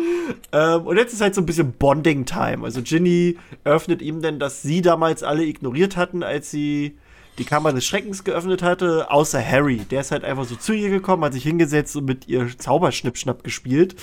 ähm, 0.51 0.87
und 0.87 0.97
jetzt 0.97 1.13
ist 1.13 1.21
halt 1.21 1.35
so 1.35 1.41
ein 1.41 1.45
bisschen 1.45 1.73
Bonding-Time. 1.73 2.63
Also 2.63 2.81
Ginny 2.81 3.37
öffnet 3.63 4.01
ihm 4.01 4.21
denn, 4.21 4.39
dass 4.39 4.61
sie 4.61 4.81
damals 4.81 5.23
alle 5.23 5.45
ignoriert 5.45 5.95
hatten, 5.95 6.23
als 6.23 6.51
sie 6.51 6.97
die 7.37 7.45
Kammer 7.45 7.73
des 7.73 7.85
Schreckens 7.85 8.23
geöffnet 8.23 8.61
hatte, 8.61 9.09
außer 9.09 9.43
Harry. 9.43 9.77
Der 9.89 10.01
ist 10.01 10.11
halt 10.11 10.23
einfach 10.23 10.45
so 10.45 10.55
zu 10.55 10.73
ihr 10.73 10.89
gekommen, 10.89 11.23
hat 11.23 11.33
sich 11.33 11.43
hingesetzt 11.43 11.95
und 11.95 12.05
mit 12.05 12.27
ihr 12.27 12.47
Zauberschnippschnapp 12.57 13.43
gespielt. 13.43 13.95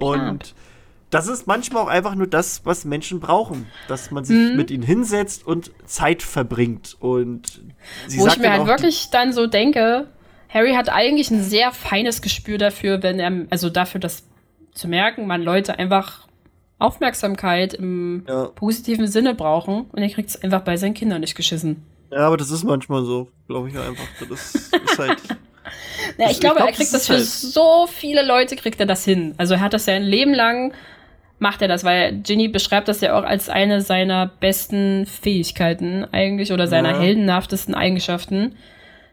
Und 0.00 0.54
das 1.10 1.28
ist 1.28 1.46
manchmal 1.46 1.84
auch 1.84 1.88
einfach 1.88 2.14
nur 2.14 2.26
das, 2.26 2.62
was 2.64 2.84
Menschen 2.84 3.20
brauchen. 3.20 3.66
Dass 3.88 4.10
man 4.10 4.24
sich 4.24 4.50
mhm. 4.50 4.56
mit 4.56 4.70
ihnen 4.70 4.82
hinsetzt 4.82 5.46
und 5.46 5.70
Zeit 5.86 6.22
verbringt. 6.22 6.96
Und 7.00 7.62
sie 8.08 8.18
Wo 8.18 8.24
sagt 8.24 8.36
ich 8.36 8.42
mir 8.42 8.52
halt 8.52 8.66
wirklich 8.66 9.08
dann 9.10 9.32
so 9.32 9.46
denke, 9.46 10.08
Harry 10.56 10.72
hat 10.72 10.88
eigentlich 10.88 11.30
ein 11.30 11.42
sehr 11.42 11.70
feines 11.70 12.22
Gespür 12.22 12.56
dafür, 12.56 13.02
wenn 13.02 13.20
er, 13.20 13.30
also 13.50 13.68
dafür, 13.68 14.00
das 14.00 14.26
zu 14.72 14.88
merken, 14.88 15.26
man 15.26 15.42
Leute 15.42 15.78
einfach 15.78 16.26
Aufmerksamkeit 16.78 17.74
im 17.74 18.24
ja. 18.26 18.46
positiven 18.46 19.06
Sinne 19.06 19.34
brauchen 19.34 19.82
und 19.92 19.98
er 19.98 20.08
kriegt 20.08 20.30
es 20.30 20.42
einfach 20.42 20.62
bei 20.62 20.78
seinen 20.78 20.94
Kindern 20.94 21.20
nicht 21.20 21.34
geschissen. 21.34 21.84
Ja, 22.10 22.20
aber 22.20 22.38
das 22.38 22.50
ist 22.50 22.64
manchmal 22.64 23.04
so, 23.04 23.28
glaube 23.48 23.68
ich 23.68 23.78
einfach. 23.78 24.06
Das 24.30 24.54
ist 24.54 24.98
halt. 24.98 25.18
ja, 26.18 26.30
ich 26.30 26.30
glaube, 26.30 26.30
ich 26.30 26.40
glaub, 26.40 26.56
er 26.58 26.66
kriegt 26.72 26.80
das, 26.80 26.90
das 26.90 27.06
für 27.06 27.14
halt 27.14 27.24
so 27.24 27.86
viele 27.86 28.24
Leute 28.24 28.56
kriegt 28.56 28.80
er 28.80 28.86
das 28.86 29.04
hin. 29.04 29.34
Also 29.36 29.54
er 29.54 29.60
hat 29.60 29.74
das 29.74 29.84
ja 29.84 29.94
ein 29.94 30.04
Leben 30.04 30.32
lang 30.32 30.72
macht 31.38 31.60
er 31.60 31.68
das, 31.68 31.84
weil 31.84 32.14
Ginny 32.22 32.48
beschreibt 32.48 32.88
das 32.88 33.02
ja 33.02 33.18
auch 33.18 33.24
als 33.24 33.50
eine 33.50 33.82
seiner 33.82 34.26
besten 34.40 35.04
Fähigkeiten 35.04 36.06
eigentlich 36.10 36.50
oder 36.50 36.66
seiner 36.66 36.92
ja. 36.92 37.00
heldenhaftesten 37.00 37.74
Eigenschaften 37.74 38.56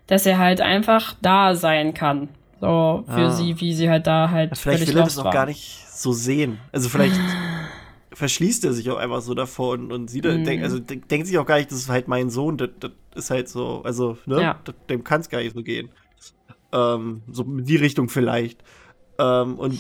dass 0.08 0.26
er 0.26 0.38
halt 0.38 0.62
einfach 0.62 1.16
da 1.22 1.56
sein 1.56 1.94
kann. 1.94 2.30
So 2.60 3.04
für 3.08 3.26
ah. 3.26 3.32
sie, 3.32 3.60
wie 3.60 3.74
sie 3.74 3.90
halt 3.90 4.08
da 4.08 4.30
halt. 4.30 4.58
Vielleicht 4.58 4.88
will 4.88 4.98
er 4.98 5.04
das 5.04 5.18
auch 5.18 5.32
gar 5.32 5.46
nicht 5.46 5.86
so 5.90 6.14
sehen. 6.14 6.60
Also 6.72 6.88
vielleicht 6.90 7.20
verschließt 8.14 8.64
er 8.66 8.74
sich 8.74 8.90
auch 8.90 8.98
einfach 8.98 9.22
so 9.22 9.34
davor 9.34 9.74
und, 9.74 9.92
und 9.92 10.10
sieht, 10.10 10.24
mm. 10.24 10.44
denk, 10.44 10.64
also 10.64 10.80
denkt 10.80 11.28
sich 11.28 11.38
auch 11.38 11.46
gar 11.46 11.58
nicht, 11.58 11.72
das 11.72 11.80
ist 11.80 11.90
halt 11.90 12.08
mein 12.08 12.30
Sohn, 12.30 12.58
das, 12.58 12.70
das 12.80 12.92
ist 13.16 13.30
halt 13.32 13.50
so, 13.50 13.82
also, 13.84 14.18
ne, 14.26 14.42
ja. 14.42 14.60
das, 14.64 14.76
dem 14.90 15.04
kann 15.04 15.22
es 15.22 15.30
gar 15.30 15.40
nicht 15.40 15.56
so 15.56 15.64
gehen. 15.64 15.90
Ähm, 16.72 17.22
so 17.30 17.44
in 17.44 17.66
die 17.66 17.76
Richtung 17.76 18.08
vielleicht. 18.08 18.64
Ähm, 19.20 19.60
und 19.60 19.78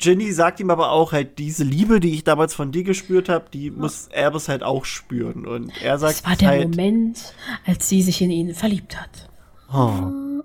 Jenny 0.00 0.30
sagt 0.32 0.60
ihm 0.60 0.70
aber 0.70 0.90
auch 0.90 1.12
halt, 1.12 1.38
diese 1.38 1.64
Liebe, 1.64 1.98
die 1.98 2.14
ich 2.14 2.24
damals 2.24 2.54
von 2.54 2.70
dir 2.70 2.84
gespürt 2.84 3.28
habe, 3.28 3.46
die 3.52 3.70
muss 3.70 4.08
Erbes 4.08 4.48
halt 4.48 4.62
auch 4.62 4.84
spüren. 4.84 5.46
Und 5.46 5.72
er 5.82 5.98
sagt. 5.98 6.18
Das 6.18 6.26
war 6.26 6.36
der 6.36 6.48
halt, 6.48 6.68
Moment, 6.68 7.34
als 7.66 7.88
sie 7.88 8.02
sich 8.02 8.22
in 8.22 8.30
ihn 8.30 8.54
verliebt 8.54 9.00
hat. 9.00 9.27
Oh. 9.72 9.90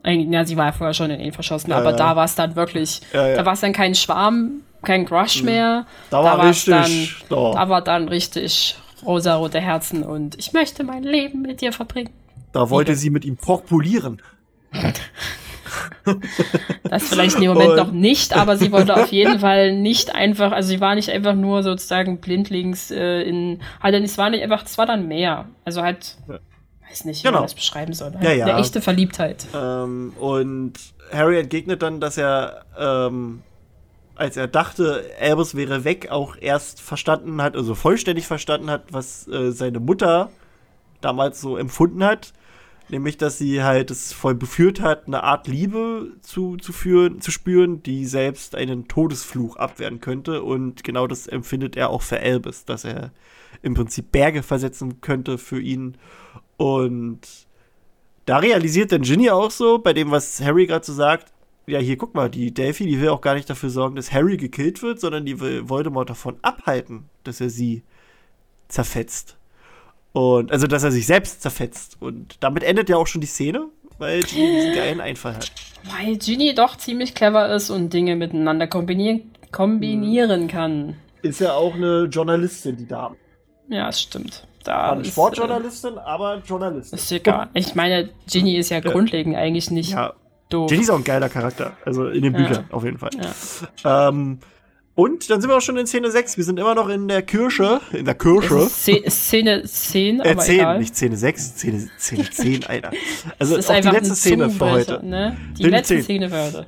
Ja, 0.06 0.44
sie 0.44 0.58
war 0.58 0.66
ja 0.66 0.72
vorher 0.74 0.94
schon 0.94 1.12
in 1.12 1.22
ihn 1.22 1.32
verschossen, 1.32 1.70
ja, 1.70 1.78
aber 1.78 1.92
ja. 1.92 1.98
da 1.98 2.16
war 2.16 2.26
es 2.26 2.36
dann 2.36 2.58
wirklich, 2.58 3.02
da 3.14 3.46
war 3.46 3.54
es 3.54 3.62
dann 3.62 3.72
kein 3.72 3.96
Schwarm, 3.96 4.62
kein 4.82 5.06
Crush 5.06 5.40
mhm. 5.40 5.46
mehr. 5.46 5.86
Da, 6.10 6.22
da 6.22 6.38
war 6.38 6.50
richtig, 6.50 6.74
dann, 6.74 6.92
da. 7.30 7.54
da 7.54 7.70
war 7.70 7.82
dann 7.82 8.10
richtig 8.10 8.76
rosarote 9.06 9.62
Herzen 9.62 10.04
und 10.04 10.38
ich 10.38 10.54
möchte 10.54 10.84
mein 10.84 11.04
Leben 11.04 11.42
mit 11.42 11.62
dir 11.62 11.72
verbringen. 11.72 12.10
Da 12.52 12.70
wollte 12.70 12.92
Liebe. 12.92 13.00
sie 13.00 13.10
mit 13.10 13.26
ihm 13.26 13.38
porpulieren. 13.38 14.22
das 16.84 17.08
vielleicht 17.08 17.36
in 17.36 17.42
dem 17.42 17.54
Moment 17.54 17.76
noch 17.76 17.92
nicht, 17.92 18.36
aber 18.36 18.58
sie 18.58 18.72
wollte 18.72 18.96
auf 18.96 19.12
jeden 19.12 19.40
Fall 19.40 19.76
nicht 19.76 20.14
einfach, 20.14 20.52
also 20.52 20.70
sie 20.70 20.82
war 20.82 20.96
nicht 20.96 21.10
einfach 21.10 21.36
nur 21.36 21.64
sozusagen 21.64 22.20
blindlings 22.20 22.92
äh, 22.92 23.22
in, 23.22 23.62
halt, 23.82 23.96
es 24.04 24.18
war 24.18 24.30
nicht 24.30 24.44
einfach, 24.44 24.66
es 24.66 24.78
war 24.78 24.86
dann 24.86 25.08
mehr. 25.08 25.46
Also 25.66 25.82
halt 25.82 26.18
weiß 26.94 27.06
nicht, 27.06 27.24
wie 27.24 27.28
genau. 27.28 27.40
man 27.40 27.46
das 27.46 27.56
beschreiben 27.56 27.94
soll. 27.94 28.14
Ja, 28.22 28.32
ja. 28.32 28.46
Eine 28.46 28.60
echte 28.60 28.82
Verliebtheit. 28.82 29.48
Ähm, 29.54 30.14
und 30.20 30.74
Harry 31.12 31.40
entgegnet 31.40 31.82
dann, 31.82 32.00
dass 32.00 32.18
er, 32.18 32.66
ähm, 32.78 33.42
als 34.16 34.38
er 34.38 34.48
dachte, 34.48 35.04
Albus 35.20 35.56
wäre 35.56 35.84
weg, 35.84 36.10
auch 36.12 36.36
erst 36.40 36.82
verstanden 36.82 37.42
hat, 37.42 37.56
also 37.56 37.76
vollständig 37.76 38.28
verstanden 38.28 38.70
hat, 38.70 38.86
was 38.92 39.28
äh, 39.28 39.52
seine 39.52 39.80
Mutter 39.80 40.30
damals 41.02 41.42
so 41.42 41.58
empfunden 41.58 42.04
hat. 42.04 42.34
Nämlich, 42.90 43.18
dass 43.18 43.38
sie 43.38 43.64
halt 43.64 43.92
es 43.92 44.12
voll 44.12 44.36
beführt 44.36 44.82
hat, 44.82 45.08
eine 45.08 45.24
Art 45.24 45.48
Liebe 45.48 46.12
zu, 46.22 46.58
zu 46.58 46.74
führen, 46.74 47.22
zu 47.22 47.32
spüren, 47.32 47.82
die 47.82 48.06
selbst 48.06 48.56
einen 48.56 48.88
Todesfluch 48.90 49.56
abwehren 49.56 50.02
könnte. 50.02 50.44
Und 50.44 50.84
genau 50.84 51.08
das 51.08 51.26
empfindet 51.26 51.78
er 51.78 51.90
auch 51.90 52.02
für 52.02 52.20
Elvis, 52.20 52.66
dass 52.66 52.84
er 52.84 53.12
im 53.62 53.74
Prinzip 53.74 54.12
Berge 54.12 54.44
versetzen 54.44 55.02
könnte 55.02 55.38
für 55.38 55.60
ihn. 55.60 55.98
Und 56.64 57.20
da 58.26 58.38
realisiert 58.38 58.94
dann 58.94 59.02
Ginny 59.02 59.30
auch 59.30 59.52
so, 59.52 59.80
bei 59.80 59.92
dem, 59.92 60.12
was 60.12 60.40
Harry 60.40 60.66
gerade 60.66 60.86
so 60.86 60.94
sagt, 60.94 61.34
ja, 61.68 61.78
hier 61.80 61.98
guck 61.98 62.16
mal, 62.16 62.30
die 62.30 62.54
Delphi, 62.54 62.86
die 62.86 63.02
will 63.02 63.10
auch 63.10 63.20
gar 63.20 63.36
nicht 63.36 63.50
dafür 63.50 63.70
sorgen, 63.70 63.98
dass 63.98 64.14
Harry 64.14 64.38
gekillt 64.38 64.82
wird, 64.82 65.02
sondern 65.02 65.26
die 65.26 65.42
will 65.42 65.68
Voldemort 65.68 66.10
davon 66.10 66.38
abhalten, 66.42 67.10
dass 67.26 67.42
er 67.42 67.50
sie 67.50 67.84
zerfetzt. 68.70 69.36
Und 70.14 70.54
also, 70.54 70.66
dass 70.66 70.84
er 70.84 70.94
sich 70.94 71.06
selbst 71.06 71.42
zerfetzt. 71.42 71.98
Und 72.00 72.38
damit 72.40 72.64
endet 72.64 72.88
ja 72.88 72.96
auch 72.96 73.08
schon 73.08 73.20
die 73.20 73.28
Szene, 73.28 73.68
weil 73.98 74.24
Ginny 74.24 74.56
diesen 74.56 74.74
geilen 74.74 75.02
Einfall 75.02 75.36
hat. 75.36 75.52
Weil 75.84 76.16
Ginny 76.16 76.56
doch 76.56 76.78
ziemlich 76.78 77.14
clever 77.14 77.54
ist 77.54 77.72
und 77.72 77.92
Dinge 77.92 78.16
miteinander 78.16 78.68
kombinieren, 78.68 79.34
kombinieren 79.52 80.48
kann. 80.48 80.96
Ist 81.24 81.42
ja 81.42 81.56
auch 81.56 81.74
eine 81.74 82.06
Journalistin, 82.06 82.78
die 82.78 82.88
Dame. 82.88 83.18
Ja, 83.68 83.88
das 83.88 84.02
stimmt. 84.02 84.48
Da 84.64 84.92
Eine 84.92 85.02
ist, 85.02 85.12
Sportjournalistin, 85.12 85.98
aber 85.98 86.42
Journalistin. 86.46 86.98
Äh, 86.98 87.02
ist 87.02 87.12
egal. 87.12 87.50
Ich 87.54 87.76
meine, 87.76 88.10
Ginny 88.30 88.58
ist 88.58 88.70
ja 88.70 88.80
grundlegend 88.80 89.36
eigentlich 89.36 89.70
nicht 89.72 89.92
Ja, 89.92 90.14
doof. 90.50 90.70
Ginny 90.70 90.84
ist 90.84 90.90
auch 90.90 90.98
ein 90.98 91.04
geiler 91.04 91.30
Charakter. 91.30 91.74
Also 91.86 92.08
in 92.08 92.24
den 92.24 92.34
Ja. 92.34 92.40
Büchern, 92.40 92.66
auf 92.72 92.84
jeden 92.84 92.98
Fall. 92.98 93.10
Ähm, 93.86 94.40
und 94.96 95.30
dann 95.30 95.42
sind 95.42 95.50
wir 95.50 95.58
auch 95.58 95.62
schon 95.62 95.76
in 95.78 95.88
Szene 95.88 96.12
6. 96.12 96.38
Wir 96.38 96.44
sind 96.44 96.60
immer 96.60 96.76
noch 96.76 96.88
in 96.88 97.08
der 97.08 97.24
Kirche. 97.24 97.82
In 97.94 98.06
der 98.06 98.14
Kirche. 98.14 98.60
Szene, 98.70 99.10
Szene 99.10 99.64
10, 99.64 100.20
Äh, 100.20 100.30
aber 100.32 100.42
10, 100.42 100.56
egal. 100.56 100.80
nicht 100.80 100.96
Szene 100.96 101.18
6, 101.18 101.56
Szene, 101.58 101.90
Szene 101.98 102.30
10, 102.30 102.64
Alter. 102.68 102.92
Also 103.40 103.56
Das 103.56 103.66
ist 103.66 103.72
auch 103.72 103.80
die 103.82 103.88
letzte 103.88 104.16
Szene 104.16 104.50
für 104.52 104.72
heute. 104.72 105.06
Ne? 105.06 105.36
Die 105.58 105.64
Szene 105.64 105.70
letzte 105.70 105.96
10. 105.96 106.04
Szene 106.04 106.30
für 106.30 106.44
heute. 106.44 106.66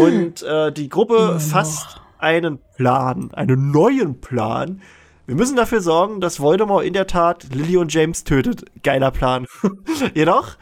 Und 0.00 0.42
äh, 0.44 0.72
die 0.72 0.88
Gruppe 0.88 1.40
fasst 1.40 2.00
einen 2.18 2.60
Plan, 2.76 3.30
einen 3.34 3.70
neuen 3.72 4.20
Plan. 4.20 4.80
Wir 5.28 5.34
müssen 5.34 5.56
dafür 5.56 5.82
sorgen, 5.82 6.22
dass 6.22 6.40
Voldemort 6.40 6.86
in 6.86 6.94
der 6.94 7.06
Tat 7.06 7.48
Lily 7.52 7.76
und 7.76 7.92
James 7.92 8.24
tötet. 8.24 8.64
Geiler 8.82 9.10
Plan. 9.10 9.44
Jedoch 10.14 10.56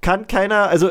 kann 0.00 0.26
keiner, 0.26 0.68
also 0.68 0.90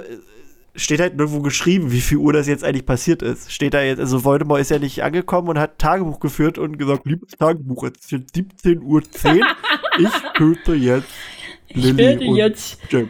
steht 0.75 0.99
halt 0.99 1.15
nirgendwo 1.15 1.41
geschrieben, 1.41 1.91
wie 1.91 2.01
viel 2.01 2.17
Uhr 2.19 2.33
das 2.33 2.45
jetzt 2.45 2.63
eigentlich 2.63 2.85
passiert 2.85 3.23
ist. 3.23 3.51
Steht 3.51 3.73
da 3.73 3.81
jetzt, 3.81 3.97
also 3.99 4.23
Voldemort 4.23 4.61
ist 4.61 4.69
ja 4.69 4.77
nicht 4.77 5.01
angekommen 5.01 5.47
und 5.49 5.57
hat 5.57 5.79
Tagebuch 5.79 6.19
geführt 6.19 6.59
und 6.59 6.77
gesagt, 6.77 7.07
liebes 7.07 7.31
Tagebuch, 7.31 7.85
es 7.85 7.93
ist 8.03 8.11
jetzt 8.11 8.35
17.10 8.35 8.81
Uhr, 8.83 9.01
ich 9.97 10.09
töte 10.37 10.75
jetzt 10.75 11.07
Lily 11.69 11.89
Ich 11.89 11.97
werde 11.97 12.25
und 12.27 12.35
jetzt, 12.35 12.77
James. 12.91 13.09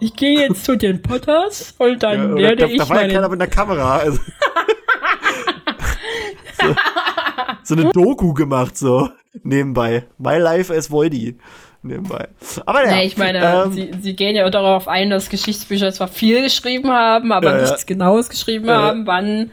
ich 0.00 0.16
gehe 0.16 0.40
jetzt 0.40 0.64
zu 0.64 0.76
den 0.76 1.00
Potters 1.00 1.76
und 1.78 2.02
dann 2.02 2.36
Ja, 2.38 2.42
werde 2.42 2.62
da, 2.62 2.66
ich 2.66 2.78
da 2.78 2.88
war 2.88 3.02
ja 3.02 3.06
keiner 3.06 3.20
meine, 3.20 3.28
mit 3.36 3.40
einer 3.40 3.50
Kamera. 3.50 3.98
Also. 3.98 4.18
so, 6.60 6.74
so 7.68 7.74
eine 7.74 7.90
Doku 7.92 8.32
gemacht, 8.34 8.76
so 8.78 9.10
nebenbei. 9.42 10.04
My 10.18 10.38
Life 10.38 10.74
as 10.74 10.90
Voidy. 10.90 11.36
Nebenbei. 11.82 12.26
Aber 12.66 12.84
ja. 12.84 12.92
Nee, 12.96 13.04
ich 13.06 13.16
meine, 13.16 13.38
ähm, 13.38 13.72
sie, 13.72 13.90
sie 14.00 14.16
gehen 14.16 14.34
ja 14.34 14.48
darauf 14.50 14.88
ein, 14.88 15.10
dass 15.10 15.28
Geschichtsbücher 15.28 15.92
zwar 15.92 16.08
viel 16.08 16.42
geschrieben 16.42 16.90
haben, 16.90 17.30
aber 17.30 17.54
ja. 17.54 17.60
nichts 17.62 17.86
Genaues 17.86 18.28
geschrieben 18.30 18.66
Ja. 18.66 18.82
haben, 18.82 19.06
wann 19.06 19.50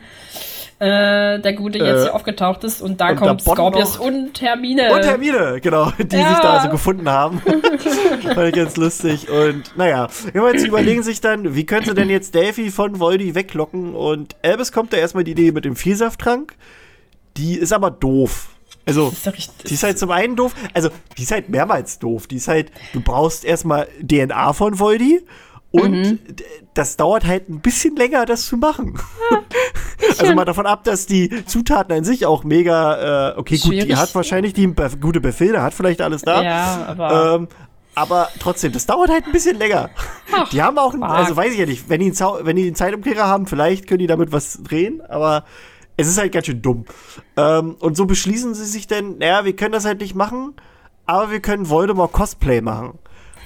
äh, 0.80 1.40
der 1.40 1.54
Gute 1.54 1.78
jetzt 1.78 1.88
Äh, 1.88 2.02
hier 2.04 2.16
aufgetaucht 2.16 2.64
ist. 2.64 2.82
Und 2.82 3.00
da 3.00 3.10
und 3.10 3.16
kommt 3.18 3.42
Scorpius 3.42 3.98
und 3.98 4.42
Hermine. 4.42 4.92
und 4.94 5.06
Hermine, 5.06 5.60
genau, 5.62 5.92
die 6.00 6.16
Ja. 6.18 6.30
sich 6.30 6.40
da 6.40 6.54
also 6.58 6.70
gefunden 6.70 7.10
haben. 7.10 7.42
Fand 8.34 8.48
ich 8.50 8.56
ganz 8.56 8.76
lustig. 8.76 9.30
Und 9.30 9.78
naja, 9.78 10.08
irgendwann 10.34 10.58
sie 10.58 10.68
überlegen 10.68 11.04
sich 11.04 11.22
dann, 11.22 11.56
wie 11.56 11.66
könnte 11.66 11.94
denn 11.94 12.10
jetzt 12.10 12.34
Delphi 12.34 12.72
von 12.72 13.00
Voldy 13.00 13.36
weglocken? 13.36 13.94
Und 13.94 14.36
Albus 14.44 14.72
kommt 14.72 14.94
da 14.94 14.98
erstmal 14.98 15.24
die 15.24 15.32
Idee 15.32 15.52
mit 15.52 15.64
dem 15.64 15.76
Vielsafttrank. 15.76 16.56
Die 17.38 17.56
ist 17.58 17.74
aber 17.74 17.92
doof. 17.92 18.50
Also, 18.86 19.10
ist 19.10 19.26
richtig. 19.28 19.66
Die 19.68 19.74
ist 19.74 19.84
halt 19.84 19.98
zum 19.98 20.12
einen 20.12 20.36
doof, 20.36 20.54
also 20.74 20.90
die 21.18 21.24
ist 21.24 21.32
halt 21.32 21.50
mehrmals 21.50 21.98
doof. 22.00 22.28
Die 22.28 22.36
ist 22.36 22.48
halt, 22.48 22.72
du 22.94 23.02
brauchst 23.02 23.44
erstmal 23.44 23.88
DNA 24.02 24.54
von 24.54 24.78
Voldy 24.80 25.22
und 25.72 25.92
Mhm. 25.92 26.20
das 26.76 26.96
dauert 26.96 27.26
halt 27.26 27.50
ein 27.50 27.62
bisschen 27.62 27.96
länger, 27.96 28.26
das 28.26 28.46
zu 28.46 28.58
machen. 28.58 29.00
also 30.20 30.34
mal 30.36 30.46
davon 30.46 30.66
ab, 30.68 30.84
dass 30.84 31.06
die 31.08 31.30
Zutaten 31.46 31.94
an 31.98 32.04
sich 32.04 32.26
auch 32.28 32.44
mega, 32.44 33.32
äh, 33.32 33.38
okay, 33.38 33.58
gut, 33.58 33.74
die 33.74 33.96
hat 33.96 34.14
wahrscheinlich 34.14 34.54
die 34.54 34.72
gute 35.02 35.20
Befehle, 35.20 35.62
hat 35.64 35.74
vielleicht 35.74 36.02
alles 36.02 36.22
da. 36.22 36.44
Ja, 36.44 36.86
aber 36.88 37.36
Ähm, 37.36 37.48
aber 37.96 38.30
trotzdem, 38.40 38.72
das 38.74 38.86
dauert 38.86 39.10
halt 39.10 39.26
ein 39.26 39.32
bisschen 39.32 39.58
länger. 39.58 39.90
Ach, 40.34 40.50
die 40.50 40.62
haben 40.62 40.78
auch, 40.78 40.94
einen, 40.94 41.04
also 41.04 41.36
weiß 41.36 41.54
ich 41.54 41.60
ja 41.60 41.66
nicht, 41.66 41.90
wenn 41.90 42.00
die, 42.02 42.08
einen 42.08 42.14
Zau 42.16 42.40
wenn 42.44 42.56
die 42.58 42.68
einen 42.68 42.76
Zeitumkehrer 42.76 43.26
haben, 43.26 43.48
vielleicht 43.48 43.88
können 43.88 44.00
die 44.00 44.08
damit 44.08 44.32
was 44.32 44.62
drehen, 44.64 45.02
aber 45.08 45.46
es 45.98 46.08
ist 46.08 46.18
halt 46.18 46.32
ganz 46.32 46.46
schön 46.46 46.62
dumm. 46.62 46.86
Ähm, 47.38 47.76
und 47.80 47.96
so 47.96 48.06
beschließen 48.06 48.54
sie 48.54 48.66
sich 48.66 48.88
denn, 48.88 49.18
naja, 49.18 49.46
wir 49.46 49.56
können 49.56 49.72
das 49.72 49.86
halt 49.86 50.00
nicht 50.00 50.16
machen, 50.16 50.54
aber 51.06 51.32
wir 51.32 51.40
können 51.40 51.70
Voldemort 51.70 52.12
Cosplay 52.12 52.62
machen. 52.62 53.00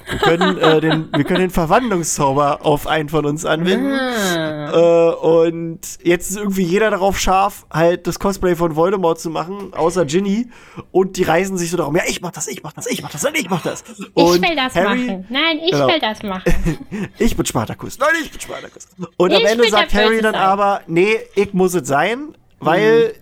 Wir 0.09 0.17
können, 0.19 0.57
äh, 0.57 0.81
den, 0.81 1.09
wir 1.15 1.23
können 1.23 1.41
den 1.41 1.49
Verwandlungszauber 1.51 2.65
auf 2.65 2.87
einen 2.87 3.09
von 3.09 3.25
uns 3.25 3.45
anwenden. 3.45 3.91
Ah. 3.93 5.09
Äh, 5.11 5.15
und 5.15 5.79
jetzt 6.03 6.29
ist 6.31 6.37
irgendwie 6.37 6.63
jeder 6.63 6.89
darauf 6.91 7.19
scharf, 7.19 7.65
halt 7.71 8.07
das 8.07 8.19
Cosplay 8.19 8.55
von 8.55 8.75
Voldemort 8.75 9.19
zu 9.19 9.29
machen, 9.29 9.73
außer 9.73 10.05
Ginny. 10.05 10.49
Und 10.91 11.17
die 11.17 11.23
reisen 11.23 11.57
sich 11.57 11.69
so 11.71 11.77
darum, 11.77 11.95
ja, 11.95 12.03
ich 12.07 12.21
mach 12.21 12.31
das, 12.31 12.47
ich 12.47 12.63
mach 12.63 12.73
das, 12.73 12.87
ich 12.87 13.01
mach 13.03 13.11
das, 13.11 13.23
ich 13.33 13.49
mach 13.49 13.61
das. 13.61 13.83
Und 14.13 14.35
ich 14.35 14.41
will 14.49 14.55
das 14.55 14.75
Harry, 14.75 15.05
machen. 15.05 15.25
Nein, 15.29 15.59
ich 15.63 15.71
Genau. 15.71 15.87
will 15.87 15.99
das 15.99 16.23
machen. 16.23 16.43
Ich 17.19 17.35
bin 17.35 17.45
Spartacus. 17.45 17.97
Nein, 17.99 18.09
ich 18.23 18.31
bin 18.31 18.39
Spartacus. 18.41 18.87
Und 19.17 19.33
am 19.33 19.41
Ich 19.41 19.47
Ende 19.47 19.63
will 19.63 19.69
sagt 19.69 19.93
Harry 19.93 20.21
dann 20.21 20.33
sein. 20.33 20.41
aber, 20.41 20.81
nee, 20.87 21.17
ich 21.35 21.53
muss 21.53 21.73
es 21.75 21.87
sein, 21.87 22.35
weil 22.59 23.13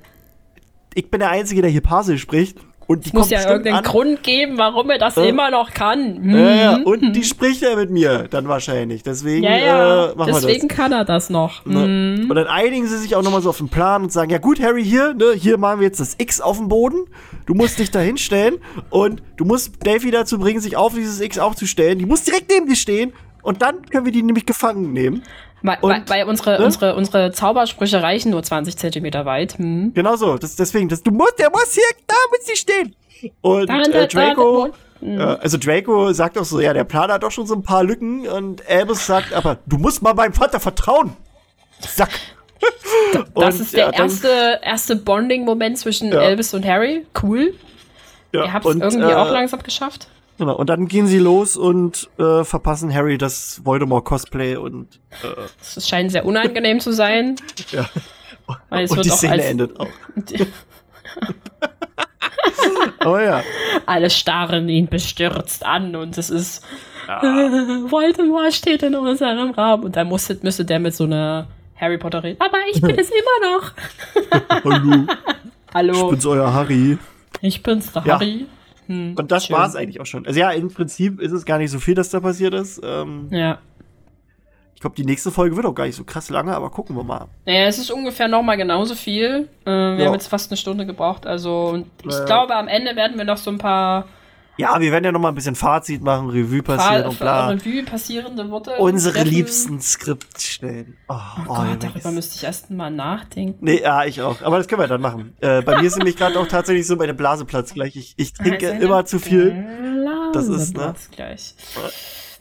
ich 0.93 1.09
bin 1.11 1.19
der 1.19 1.29
Einzige, 1.31 1.61
der 1.61 1.69
hier 1.71 1.81
Parsel 1.81 2.17
spricht. 2.17 2.57
Und 2.87 3.03
die 3.03 3.09
es 3.09 3.13
muss 3.13 3.29
ja 3.29 3.45
irgendeinen 3.45 3.77
an. 3.77 3.83
Grund 3.83 4.23
geben, 4.23 4.57
warum 4.57 4.89
er 4.89 4.97
das 4.97 5.17
Äh. 5.17 5.27
immer 5.27 5.51
noch 5.51 5.73
kann. 5.73 6.15
Hm. 6.23 6.35
Ja, 6.35 6.77
und 6.83 7.13
die 7.13 7.23
spricht 7.23 7.61
ja 7.61 7.75
mit 7.75 7.89
mir 7.89 8.27
dann 8.29 8.47
wahrscheinlich. 8.47 9.03
Deswegen 9.03 9.43
ja, 9.43 9.57
ja. 9.57 10.05
Äh, 10.11 10.15
machen 10.15 10.31
deswegen 10.33 10.63
wir 10.63 10.67
das. 10.69 10.77
kann 10.77 10.91
er 10.93 11.03
das 11.05 11.29
noch. 11.29 11.65
Ne? 11.65 11.83
Hm. 11.83 12.29
Und 12.29 12.35
dann 12.35 12.47
einigen 12.47 12.87
sie 12.87 12.97
sich 12.97 13.15
auch 13.15 13.23
nochmal 13.23 13.41
so 13.41 13.49
auf 13.49 13.57
den 13.57 13.67
Plan 13.69 14.03
und 14.03 14.11
sagen, 14.13 14.31
ja 14.31 14.37
gut, 14.37 14.61
Harry, 14.61 14.85
hier, 14.85 15.13
ne, 15.13 15.33
hier 15.35 15.57
machen 15.57 15.81
wir 15.81 15.87
jetzt 15.87 15.99
das 15.99 16.15
X 16.17 16.39
auf 16.39 16.57
dem 16.57 16.69
Boden. 16.69 17.05
Du 17.45 17.53
musst 17.53 17.77
dich 17.79 17.91
da 17.91 17.99
hinstellen 17.99 18.55
und 18.89 19.21
du 19.35 19.43
musst 19.43 19.85
Delphi 19.85 20.09
dazu 20.11 20.39
bringen, 20.39 20.59
sich 20.61 20.77
auf 20.77 20.93
dieses 20.93 21.19
X 21.19 21.39
aufzustellen. 21.39 21.99
Die 21.99 22.05
muss 22.05 22.23
direkt 22.23 22.49
neben 22.49 22.67
dir 22.67 22.75
stehen 22.77 23.11
und 23.41 23.61
dann 23.61 23.85
können 23.89 24.05
wir 24.05 24.11
die 24.11 24.23
nämlich 24.23 24.45
gefangen 24.45 24.93
nehmen. 24.93 25.23
Weil, 25.63 25.77
Und, 25.81 26.09
weil, 26.09 26.25
unsere, 26.25 26.59
ne? 26.59 26.65
unsere, 26.65 26.95
unsere 26.95 27.31
Zaubersprüche 27.31 28.01
reichen 28.01 28.31
nur 28.31 28.43
20 28.43 28.77
Zentimeter 28.77 29.25
weit. 29.25 29.57
Hm. 29.57 29.91
Genau 29.93 30.15
so. 30.15 30.37
Das, 30.37 30.55
deswegen, 30.55 30.87
das, 30.87 31.01
du 31.01 31.11
musst, 31.11 31.39
der 31.39 31.49
muss 31.49 31.73
hier, 31.73 31.83
da 32.05 32.15
muss 32.29 32.45
sie 32.45 32.55
stehen. 32.55 32.95
Und 33.41 33.67
Da, 33.67 33.81
äh, 33.81 34.07
Draco, 34.07 34.69
da, 35.01 35.07
äh, 35.07 35.37
also 35.41 35.57
Draco 35.57 36.13
sagt 36.13 36.37
auch 36.37 36.45
so, 36.45 36.59
ja, 36.59 36.73
der 36.73 36.83
Plan 36.83 37.11
hat 37.11 37.23
doch 37.23 37.31
schon 37.31 37.47
so 37.47 37.55
ein 37.55 37.63
paar 37.63 37.83
Lücken 37.83 38.27
und 38.27 38.67
Albus 38.69 39.07
sagt, 39.07 39.33
aber 39.33 39.57
du 39.65 39.77
musst 39.77 40.01
mal 40.03 40.13
meinem 40.13 40.33
Vater 40.33 40.59
vertrauen. 40.59 41.17
Sack. 41.79 42.11
Das 43.35 43.55
Und, 43.55 43.61
ist 43.61 43.73
der 43.73 43.91
ja, 43.91 43.91
erste, 43.91 44.59
erste 44.63 44.95
Bonding-Moment 44.95 45.77
zwischen 45.77 46.11
Ja. 46.11 46.21
Elvis 46.21 46.53
und 46.53 46.65
Harry. 46.65 47.05
Cool. 47.21 47.53
Ja, 48.33 48.45
Ihr 48.45 48.53
habt 48.53 48.65
es 48.65 48.75
irgendwie 48.75 49.11
äh, 49.11 49.15
auch 49.15 49.31
langsam 49.31 49.61
geschafft. 49.63 50.07
Genau, 50.37 50.55
und 50.55 50.69
dann 50.69 50.87
gehen 50.87 51.07
sie 51.07 51.17
los 51.19 51.57
und 51.57 52.09
äh, 52.19 52.43
verpassen 52.43 52.93
Harry 52.93 53.17
das 53.17 53.61
Voldemort-Cosplay 53.65 54.55
und, 54.55 54.99
äh, 55.23 55.27
Es 55.61 55.87
scheint 55.89 56.11
sehr 56.11 56.25
unangenehm 56.25 56.79
zu 56.79 56.91
sein. 56.91 57.35
ja. 57.71 57.85
Weil 58.69 58.85
es 58.85 58.91
und 58.91 58.97
wird 58.97 59.07
die 59.07 59.11
auch 59.11 59.17
Szene 59.17 59.33
als, 59.33 59.45
endet 59.45 59.79
auch. 59.79 59.87
Aber 62.99 63.23
ja. 63.23 63.43
Alle 63.85 64.09
starren 64.09 64.67
ihn 64.69 64.87
bestürzt 64.87 65.65
an 65.65 65.95
und 65.95 66.17
es 66.17 66.29
ist 66.29 66.63
Voldemort 67.07 68.53
steht 68.53 68.83
in 68.83 68.95
unserem 68.95 69.51
Raum 69.51 69.83
und 69.83 69.95
dann 69.95 70.07
musste, 70.07 70.37
müsste 70.41 70.65
der 70.65 70.79
mit 70.79 70.93
so 70.95 71.05
einer 71.05 71.47
Harry 71.79 71.97
Potter 71.97 72.21
reden. 72.23 72.41
Aber 72.41 72.57
ich 72.71 72.81
bin 72.81 72.97
es 72.99 73.09
immer 73.41 73.53
noch. 73.53 73.71
Hallo, 74.63 75.05
ich 75.07 75.73
Hallo, 75.73 76.09
bin's 76.09 76.25
euer 76.25 76.53
Harry. 76.53 76.97
ich 77.41 77.63
bin's, 77.63 77.91
der 77.93 78.03
Ja. 78.05 78.15
Harry. 78.15 78.45
Hm, 78.87 79.15
Und 79.17 79.31
das 79.31 79.45
schön. 79.45 79.55
war's 79.55 79.75
eigentlich 79.75 79.99
auch 80.01 80.05
schon. 80.05 80.25
Also 80.25 80.39
ja, 80.39 80.51
im 80.51 80.69
Prinzip 80.69 81.19
ist 81.21 81.31
es 81.31 81.45
gar 81.45 81.57
nicht 81.59 81.71
so 81.71 81.79
viel, 81.79 81.93
dass 81.95 82.09
da 82.09 82.19
passiert 82.19 82.53
ist. 82.53 82.81
Ähm, 82.83 83.27
Ja. 83.31 83.59
ich 84.75 84.81
glaube, 84.81 84.95
die 84.95 85.05
nächste 85.05 85.31
Folge 85.31 85.55
wird 85.55 85.65
auch 85.65 85.73
gar 85.75 85.85
nicht 85.85 85.95
so 85.95 86.03
krass 86.03 86.29
lange, 86.29 86.55
aber 86.55 86.69
gucken 86.69 86.95
wir 86.95 87.03
mal. 87.03 87.27
Naja, 87.45 87.65
es 87.65 87.77
ist 87.79 87.91
ungefähr 87.91 88.27
nochmal 88.27 88.57
genauso 88.57 88.95
viel. 88.95 89.49
Äh, 89.65 89.69
wir 89.69 89.95
Ja. 89.97 90.05
haben 90.05 90.13
jetzt 90.13 90.27
fast 90.27 90.51
eine 90.51 90.57
Stunde 90.57 90.85
gebraucht. 90.85 91.25
Also, 91.27 91.69
und 91.69 91.87
ich 92.05 92.13
Ja. 92.13 92.25
glaube, 92.25 92.55
am 92.55 92.67
Ende 92.67 92.95
werden 92.95 93.17
wir 93.17 93.25
noch 93.25 93.37
so 93.37 93.49
ein 93.51 93.57
paar 93.57 94.05
Ja, 94.57 94.79
wir 94.81 94.91
werden 94.91 95.03
ja 95.05 95.11
noch 95.11 95.19
mal 95.19 95.29
ein 95.29 95.35
bisschen 95.35 95.55
Fazit 95.55 96.01
machen, 96.01 96.29
Revue 96.29 96.63
passieren 96.63 97.03
Fa- 97.03 97.09
und 97.09 97.19
bla. 97.19 97.47
Revue 97.49 97.83
passierende 97.83 98.49
Worte. 98.49 98.71
Unsere 98.79 99.13
treffen. 99.15 99.29
liebsten 99.29 99.81
Skriptstellen. 99.81 100.97
Oh, 101.07 101.13
Oh 101.15 101.41
oh, 101.47 101.53
Gott, 101.55 101.83
darüber 101.83 102.11
müsste 102.11 102.35
ich 102.35 102.43
erst 102.43 102.71
mal 102.71 102.89
nachdenken. 102.89 103.57
Nee, 103.63 103.81
ja, 103.81 104.03
ich 104.05 104.21
auch. 104.21 104.41
Aber 104.41 104.57
das 104.57 104.67
können 104.67 104.81
wir 104.81 104.87
dann 104.87 105.01
machen. 105.01 105.35
Äh, 105.41 105.61
bei 105.61 105.79
mir 105.79 105.87
ist 105.87 105.97
nämlich 105.97 106.17
gerade 106.17 106.39
auch 106.39 106.47
tatsächlich 106.47 106.87
so, 106.87 106.95
meine 106.95 107.13
Blase 107.13 107.45
platzt 107.45 107.75
gleich. 107.75 107.95
Ich, 107.95 108.13
ich 108.17 108.33
trinke 108.33 108.67
Also, 108.71 108.81
immer 108.85 109.05
zu 109.05 109.19
viel. 109.19 109.51
Blase. 109.51 110.31
das 110.33 110.47
da 110.47 110.55
ist, 110.55 110.77
ne? 110.77 110.95
gleich. 111.15 111.55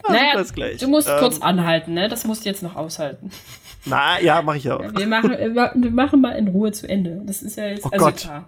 Naja, 0.09 0.41
gleich. 0.53 0.77
du 0.79 0.87
musst 0.87 1.09
Ähm, 1.09 1.15
kurz 1.19 1.41
anhalten, 1.41 1.93
ne? 1.93 2.07
Das 2.07 2.23
musst 2.25 2.45
du 2.45 2.49
jetzt 2.49 2.63
noch 2.63 2.75
aushalten. 2.75 3.29
Na, 3.85 4.19
ja, 4.21 4.41
mach 4.41 4.55
ich 4.55 4.63
ja 4.65 4.77
auch. 4.77 4.83
Wir 4.95 5.07
machen, 5.07 5.31
wir 5.31 5.91
machen 5.91 6.21
mal 6.21 6.31
in 6.31 6.47
Ruhe 6.47 6.71
zu 6.71 6.87
Ende. 6.89 7.21
Das 7.25 7.41
ist 7.41 7.57
ja 7.57 7.67
jetzt 7.67 7.85
Oh 7.85 7.89
also 7.91 8.05
Gott. 8.05 8.15
klar. 8.17 8.47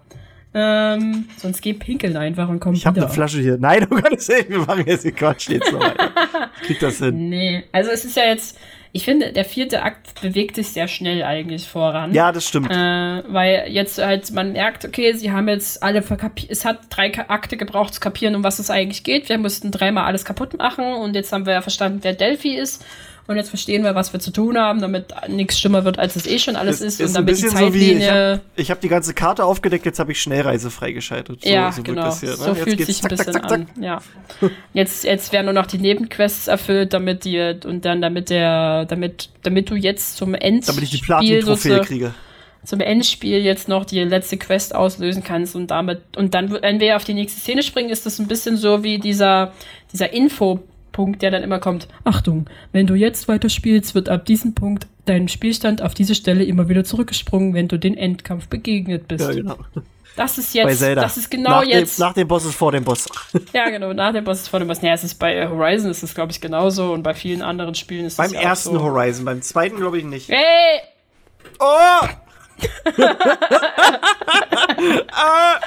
Ähm, 0.52 1.28
sonst 1.36 1.60
geh 1.62 1.74
pinkeln 1.74 2.16
einfach 2.16 2.48
und 2.48 2.58
komm 2.58 2.74
Ich 2.74 2.84
habe 2.84 2.96
wieder. 2.96 3.06
eine 3.06 3.14
Flasche 3.14 3.38
hier. 3.40 3.56
Nein, 3.58 3.86
um 3.88 4.00
Gottes 4.00 4.28
Willen, 4.28 4.48
wir 4.48 4.58
machen 4.58 4.84
jetzt 4.86 5.04
den 5.04 5.14
Quatsch 5.14 5.48
jetzt 5.48 5.72
noch 5.72 5.80
weiter. 5.80 6.10
Ich 6.62 6.66
krieg 6.66 6.80
das 6.80 6.98
hin. 6.98 7.28
Nee, 7.28 7.64
also 7.72 7.90
es 7.90 8.04
ist 8.04 8.16
ja 8.16 8.24
jetzt, 8.24 8.58
ich 8.92 9.04
finde, 9.04 9.32
der 9.32 9.44
vierte 9.44 9.82
Akt 9.82 10.20
bewegt 10.20 10.56
sich 10.56 10.68
sehr 10.68 10.88
schnell 10.88 11.22
eigentlich 11.22 11.68
voran. 11.68 12.12
Ja, 12.12 12.32
das 12.32 12.48
stimmt. 12.48 12.70
Äh, 12.70 12.74
weil 12.74 13.66
jetzt 13.68 13.98
halt 13.98 14.30
man 14.32 14.52
merkt, 14.52 14.84
okay, 14.84 15.12
sie 15.12 15.30
haben 15.30 15.48
jetzt 15.48 15.82
alle 15.82 16.02
verkapiert, 16.02 16.50
es 16.50 16.64
hat 16.64 16.80
drei 16.90 17.12
Akte 17.28 17.56
gebraucht 17.56 17.94
zu 17.94 18.00
kapieren, 18.00 18.34
um 18.34 18.42
was 18.44 18.58
es 18.58 18.70
eigentlich 18.70 19.04
geht. 19.04 19.28
Wir 19.28 19.38
mussten 19.38 19.70
dreimal 19.70 20.04
alles 20.04 20.24
kaputt 20.24 20.58
machen 20.58 20.84
und 20.94 21.14
jetzt 21.14 21.32
haben 21.32 21.46
wir 21.46 21.52
ja 21.52 21.62
verstanden, 21.62 22.00
wer 22.02 22.12
Delphi 22.14 22.56
ist. 22.56 22.84
Und 23.30 23.36
jetzt 23.36 23.50
verstehen 23.50 23.84
wir, 23.84 23.94
was 23.94 24.12
wir 24.12 24.18
zu 24.18 24.32
tun 24.32 24.58
haben, 24.58 24.80
damit 24.80 25.14
nichts 25.28 25.60
schlimmer 25.60 25.84
wird, 25.84 26.00
als 26.00 26.16
es 26.16 26.26
eh 26.26 26.40
schon 26.40 26.56
alles 26.56 26.80
ist. 26.80 27.00
und 27.00 27.06
ein 27.06 27.12
damit 27.12 27.38
die 27.38 27.42
bisschen 27.42 27.56
so 27.56 27.72
wie, 27.72 27.78
ich 27.78 27.98
Zeitlinie. 28.00 28.40
habe 28.56 28.64
hab 28.64 28.80
die 28.80 28.88
ganze 28.88 29.14
Karte 29.14 29.44
aufgedeckt, 29.44 29.86
jetzt 29.86 30.00
habe 30.00 30.10
ich 30.10 30.20
Schnellreise 30.20 30.68
freigeschaltet. 30.68 31.44
So, 31.44 31.48
ja, 31.48 31.70
so 31.70 31.84
genau. 31.84 32.12
hier, 32.12 32.30
ne? 32.30 32.34
So 32.34 32.48
jetzt 32.48 32.62
fühlt 32.64 32.84
sich 32.84 32.98
ein 32.98 33.02
zack, 33.02 33.10
bisschen 33.10 33.32
zack, 33.34 33.48
zack, 33.48 33.52
an. 33.52 33.68
Ja. 33.80 34.02
Jetzt, 34.72 35.04
jetzt 35.04 35.32
werden 35.32 35.46
nur 35.46 35.54
noch 35.54 35.66
die 35.66 35.78
Nebenquests 35.78 36.48
erfüllt, 36.48 36.92
damit 36.92 37.24
die 37.24 37.54
und 37.64 37.84
dann 37.84 38.02
damit 38.02 38.30
der, 38.30 38.86
damit, 38.86 39.28
damit 39.42 39.70
du 39.70 39.76
jetzt 39.76 40.16
zum 40.16 40.34
Endspiel 40.34 40.74
Damit 40.74 40.92
ich 40.92 40.98
die 40.98 41.04
Platin-Trophäe 41.04 41.80
kriege. 41.82 42.14
zum 42.64 42.80
Endspiel 42.80 43.38
jetzt 43.38 43.68
noch 43.68 43.84
die 43.84 44.00
letzte 44.00 44.38
Quest 44.38 44.74
auslösen 44.74 45.22
kannst 45.22 45.54
und 45.54 45.70
damit 45.70 46.00
und 46.16 46.34
dann, 46.34 46.50
wenn 46.50 46.80
wir 46.80 46.96
auf 46.96 47.04
die 47.04 47.14
nächste 47.14 47.40
Szene 47.40 47.62
springen, 47.62 47.90
ist 47.90 48.06
das 48.06 48.18
ein 48.18 48.26
bisschen 48.26 48.56
so 48.56 48.82
wie 48.82 48.98
dieser, 48.98 49.52
dieser 49.92 50.12
Infopunkt, 50.90 51.22
der 51.22 51.30
dann 51.30 51.42
immer 51.42 51.58
kommt. 51.58 51.88
Achtung, 52.04 52.46
wenn 52.72 52.86
du 52.86 52.94
jetzt 52.94 53.28
weiterspielst, 53.28 53.94
wird 53.94 54.08
ab 54.08 54.26
diesem 54.26 54.54
Punkt 54.54 54.86
dein 55.06 55.28
Spielstand 55.28 55.82
auf 55.82 55.94
diese 55.94 56.14
Stelle 56.14 56.44
immer 56.44 56.68
wieder 56.68 56.84
zurückgesprungen, 56.84 57.54
wenn 57.54 57.68
du 57.68 57.78
den 57.78 57.96
Endkampf 57.96 58.48
begegnet 58.48 59.08
bist. 59.08 59.24
Ja, 59.24 59.32
genau. 59.32 59.56
Das 60.16 60.38
ist 60.38 60.52
Bei 60.54 60.70
jetzt, 60.70 60.82
das 60.82 61.16
ist 61.16 61.30
genau 61.30 61.60
nach 61.60 61.64
jetzt. 61.64 61.98
Dem, 61.98 62.02
nach 62.02 62.12
dem 62.12 62.26
Boss 62.28 62.44
ist 62.44 62.56
vor 62.56 62.72
dem 62.72 62.84
Boss. 62.84 63.08
ja, 63.52 63.70
genau, 63.70 63.92
nach 63.92 64.12
dem 64.12 64.24
Boss 64.24 64.40
ist 64.40 64.48
vor 64.48 64.58
dem 64.58 64.68
Boss. 64.68 64.82
Naja, 64.82 64.94
es 64.94 65.04
ist 65.04 65.14
bei 65.14 65.48
Horizon 65.48 65.90
ist 65.90 66.02
es, 66.02 66.14
glaube 66.14 66.32
ich, 66.32 66.40
genauso 66.40 66.92
und 66.92 67.02
bei 67.04 67.14
vielen 67.14 67.42
anderen 67.42 67.74
Spielen 67.74 68.06
ist 68.06 68.14
es 68.14 68.16
Beim 68.16 68.32
ersten 68.32 68.74
so. 68.74 68.82
Horizon, 68.82 69.24
beim 69.24 69.40
zweiten 69.40 69.76
glaube 69.76 69.98
ich 69.98 70.04
nicht. 70.04 70.28
Hey! 70.28 70.80
Oh! 71.60 72.06
Ah! 75.12 75.60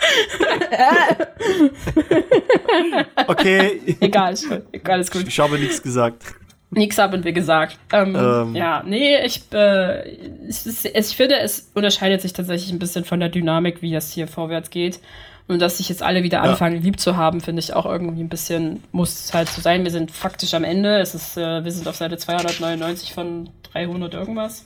okay, 3.27 3.81
Egal. 3.99 4.35
Egal, 4.71 4.99
ist 5.01 5.11
gut. 5.11 5.27
ich 5.27 5.39
habe 5.39 5.57
nichts 5.59 5.81
gesagt. 5.81 6.23
Nix 6.71 6.97
haben 6.97 7.23
wir 7.23 7.33
gesagt. 7.33 7.77
Ähm, 7.91 8.15
Ähm. 8.15 8.55
Ja, 8.55 8.81
nee, 8.83 9.23
ich, 9.23 9.43
äh, 9.53 10.17
es, 10.47 10.85
ich 10.85 11.15
finde, 11.15 11.37
es 11.39 11.69
unterscheidet 11.75 12.21
sich 12.21 12.33
tatsächlich 12.33 12.71
ein 12.71 12.79
bisschen 12.79 13.05
von 13.05 13.19
der 13.19 13.29
Dynamik, 13.29 13.81
wie 13.83 13.91
das 13.91 14.11
hier 14.11 14.27
vorwärts 14.27 14.69
geht. 14.71 14.99
Und 15.47 15.59
dass 15.61 15.77
sich 15.77 15.89
jetzt 15.89 16.01
alle 16.01 16.23
wieder 16.23 16.37
Ja. 16.37 16.43
anfangen, 16.45 16.81
lieb 16.81 16.99
zu 16.99 17.15
haben, 17.17 17.41
finde 17.41 17.59
ich 17.59 17.73
auch 17.73 17.85
irgendwie 17.85 18.23
ein 18.23 18.29
bisschen, 18.29 18.81
muss 18.91 19.25
es 19.25 19.33
halt 19.33 19.49
so 19.49 19.61
sein. 19.61 19.83
Wir 19.83 19.91
sind 19.91 20.09
faktisch 20.09 20.53
am 20.55 20.63
Ende. 20.63 20.99
Es 20.99 21.13
ist, 21.13 21.37
äh, 21.37 21.63
wir 21.63 21.71
sind 21.71 21.87
auf 21.87 21.95
Seite 21.97 22.17
299 22.17 23.13
von 23.13 23.49
300 23.73 24.13
irgendwas. 24.15 24.65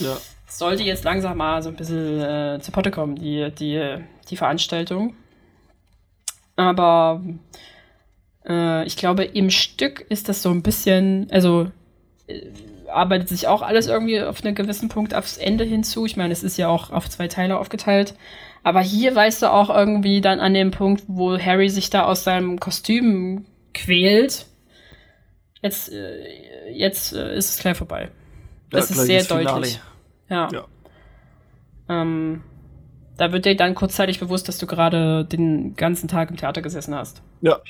Ja. 0.00 0.16
Sollte 0.54 0.84
jetzt 0.84 1.02
langsam 1.02 1.36
mal 1.38 1.62
so 1.62 1.68
ein 1.68 1.74
bisschen 1.74 2.20
äh, 2.20 2.58
zu 2.60 2.70
Potte 2.70 2.92
kommen, 2.92 3.16
die, 3.16 3.50
die, 3.50 3.98
die 4.30 4.36
Veranstaltung. 4.36 5.16
Aber 6.54 7.20
äh, 8.46 8.86
ich 8.86 8.96
glaube, 8.96 9.24
im 9.24 9.50
Stück 9.50 10.00
ist 10.08 10.28
das 10.28 10.42
so 10.42 10.50
ein 10.50 10.62
bisschen, 10.62 11.26
also 11.32 11.72
äh, 12.28 12.42
arbeitet 12.88 13.30
sich 13.30 13.48
auch 13.48 13.62
alles 13.62 13.88
irgendwie 13.88 14.22
auf 14.22 14.44
einen 14.44 14.54
gewissen 14.54 14.88
Punkt 14.88 15.12
aufs 15.12 15.38
Ende 15.38 15.64
hinzu. 15.64 16.06
Ich 16.06 16.16
meine, 16.16 16.32
es 16.32 16.44
ist 16.44 16.56
ja 16.56 16.68
auch 16.68 16.90
auf 16.90 17.10
zwei 17.10 17.26
Teile 17.26 17.58
aufgeteilt. 17.58 18.14
Aber 18.62 18.80
hier 18.80 19.12
weißt 19.12 19.42
du 19.42 19.52
auch 19.52 19.70
irgendwie 19.70 20.20
dann 20.20 20.38
an 20.38 20.54
dem 20.54 20.70
Punkt, 20.70 21.02
wo 21.08 21.36
Harry 21.36 21.68
sich 21.68 21.90
da 21.90 22.04
aus 22.04 22.22
seinem 22.22 22.60
Kostüm 22.60 23.44
quält. 23.74 24.46
Jetzt, 25.62 25.92
äh, 25.92 26.70
jetzt 26.70 27.12
äh, 27.12 27.36
ist 27.36 27.50
es 27.50 27.58
gleich 27.58 27.76
vorbei. 27.76 28.10
Das 28.70 28.90
ist 28.90 29.04
gleich 29.04 29.06
sehr 29.06 29.18
das 29.18 29.28
Finale. 29.28 29.68
Ja. 30.34 30.48
Ja. 30.52 30.64
Ähm, 31.88 32.42
da 33.16 33.30
wird 33.32 33.44
dir 33.44 33.56
dann 33.56 33.74
kurzzeitig 33.74 34.18
bewusst, 34.18 34.48
dass 34.48 34.58
du 34.58 34.66
gerade 34.66 35.24
den 35.24 35.76
ganzen 35.76 36.08
Tag 36.08 36.30
im 36.30 36.36
Theater 36.36 36.60
gesessen 36.60 36.94
hast. 36.94 37.22
Ja. 37.40 37.60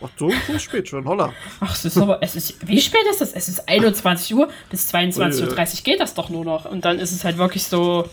Ach, 0.00 0.08
so, 0.16 0.30
so 0.46 0.58
spät 0.58 0.88
schon, 0.88 1.04
holla. 1.04 1.32
Ach, 1.60 1.74
es 1.74 1.84
ist 1.84 1.98
aber, 1.98 2.22
es 2.22 2.36
ist, 2.36 2.66
wie 2.66 2.80
spät 2.80 3.04
ist 3.10 3.20
das? 3.20 3.32
Es 3.32 3.48
ist 3.48 3.68
21 3.68 4.34
Uhr, 4.34 4.48
bis 4.70 4.94
22.30 4.94 5.42
Uhr 5.78 5.84
geht 5.84 6.00
das 6.00 6.14
doch 6.14 6.30
nur 6.30 6.44
noch. 6.44 6.64
Und 6.64 6.84
dann 6.84 6.98
ist 6.98 7.12
es 7.12 7.24
halt 7.24 7.38
wirklich 7.38 7.64
so, 7.64 8.08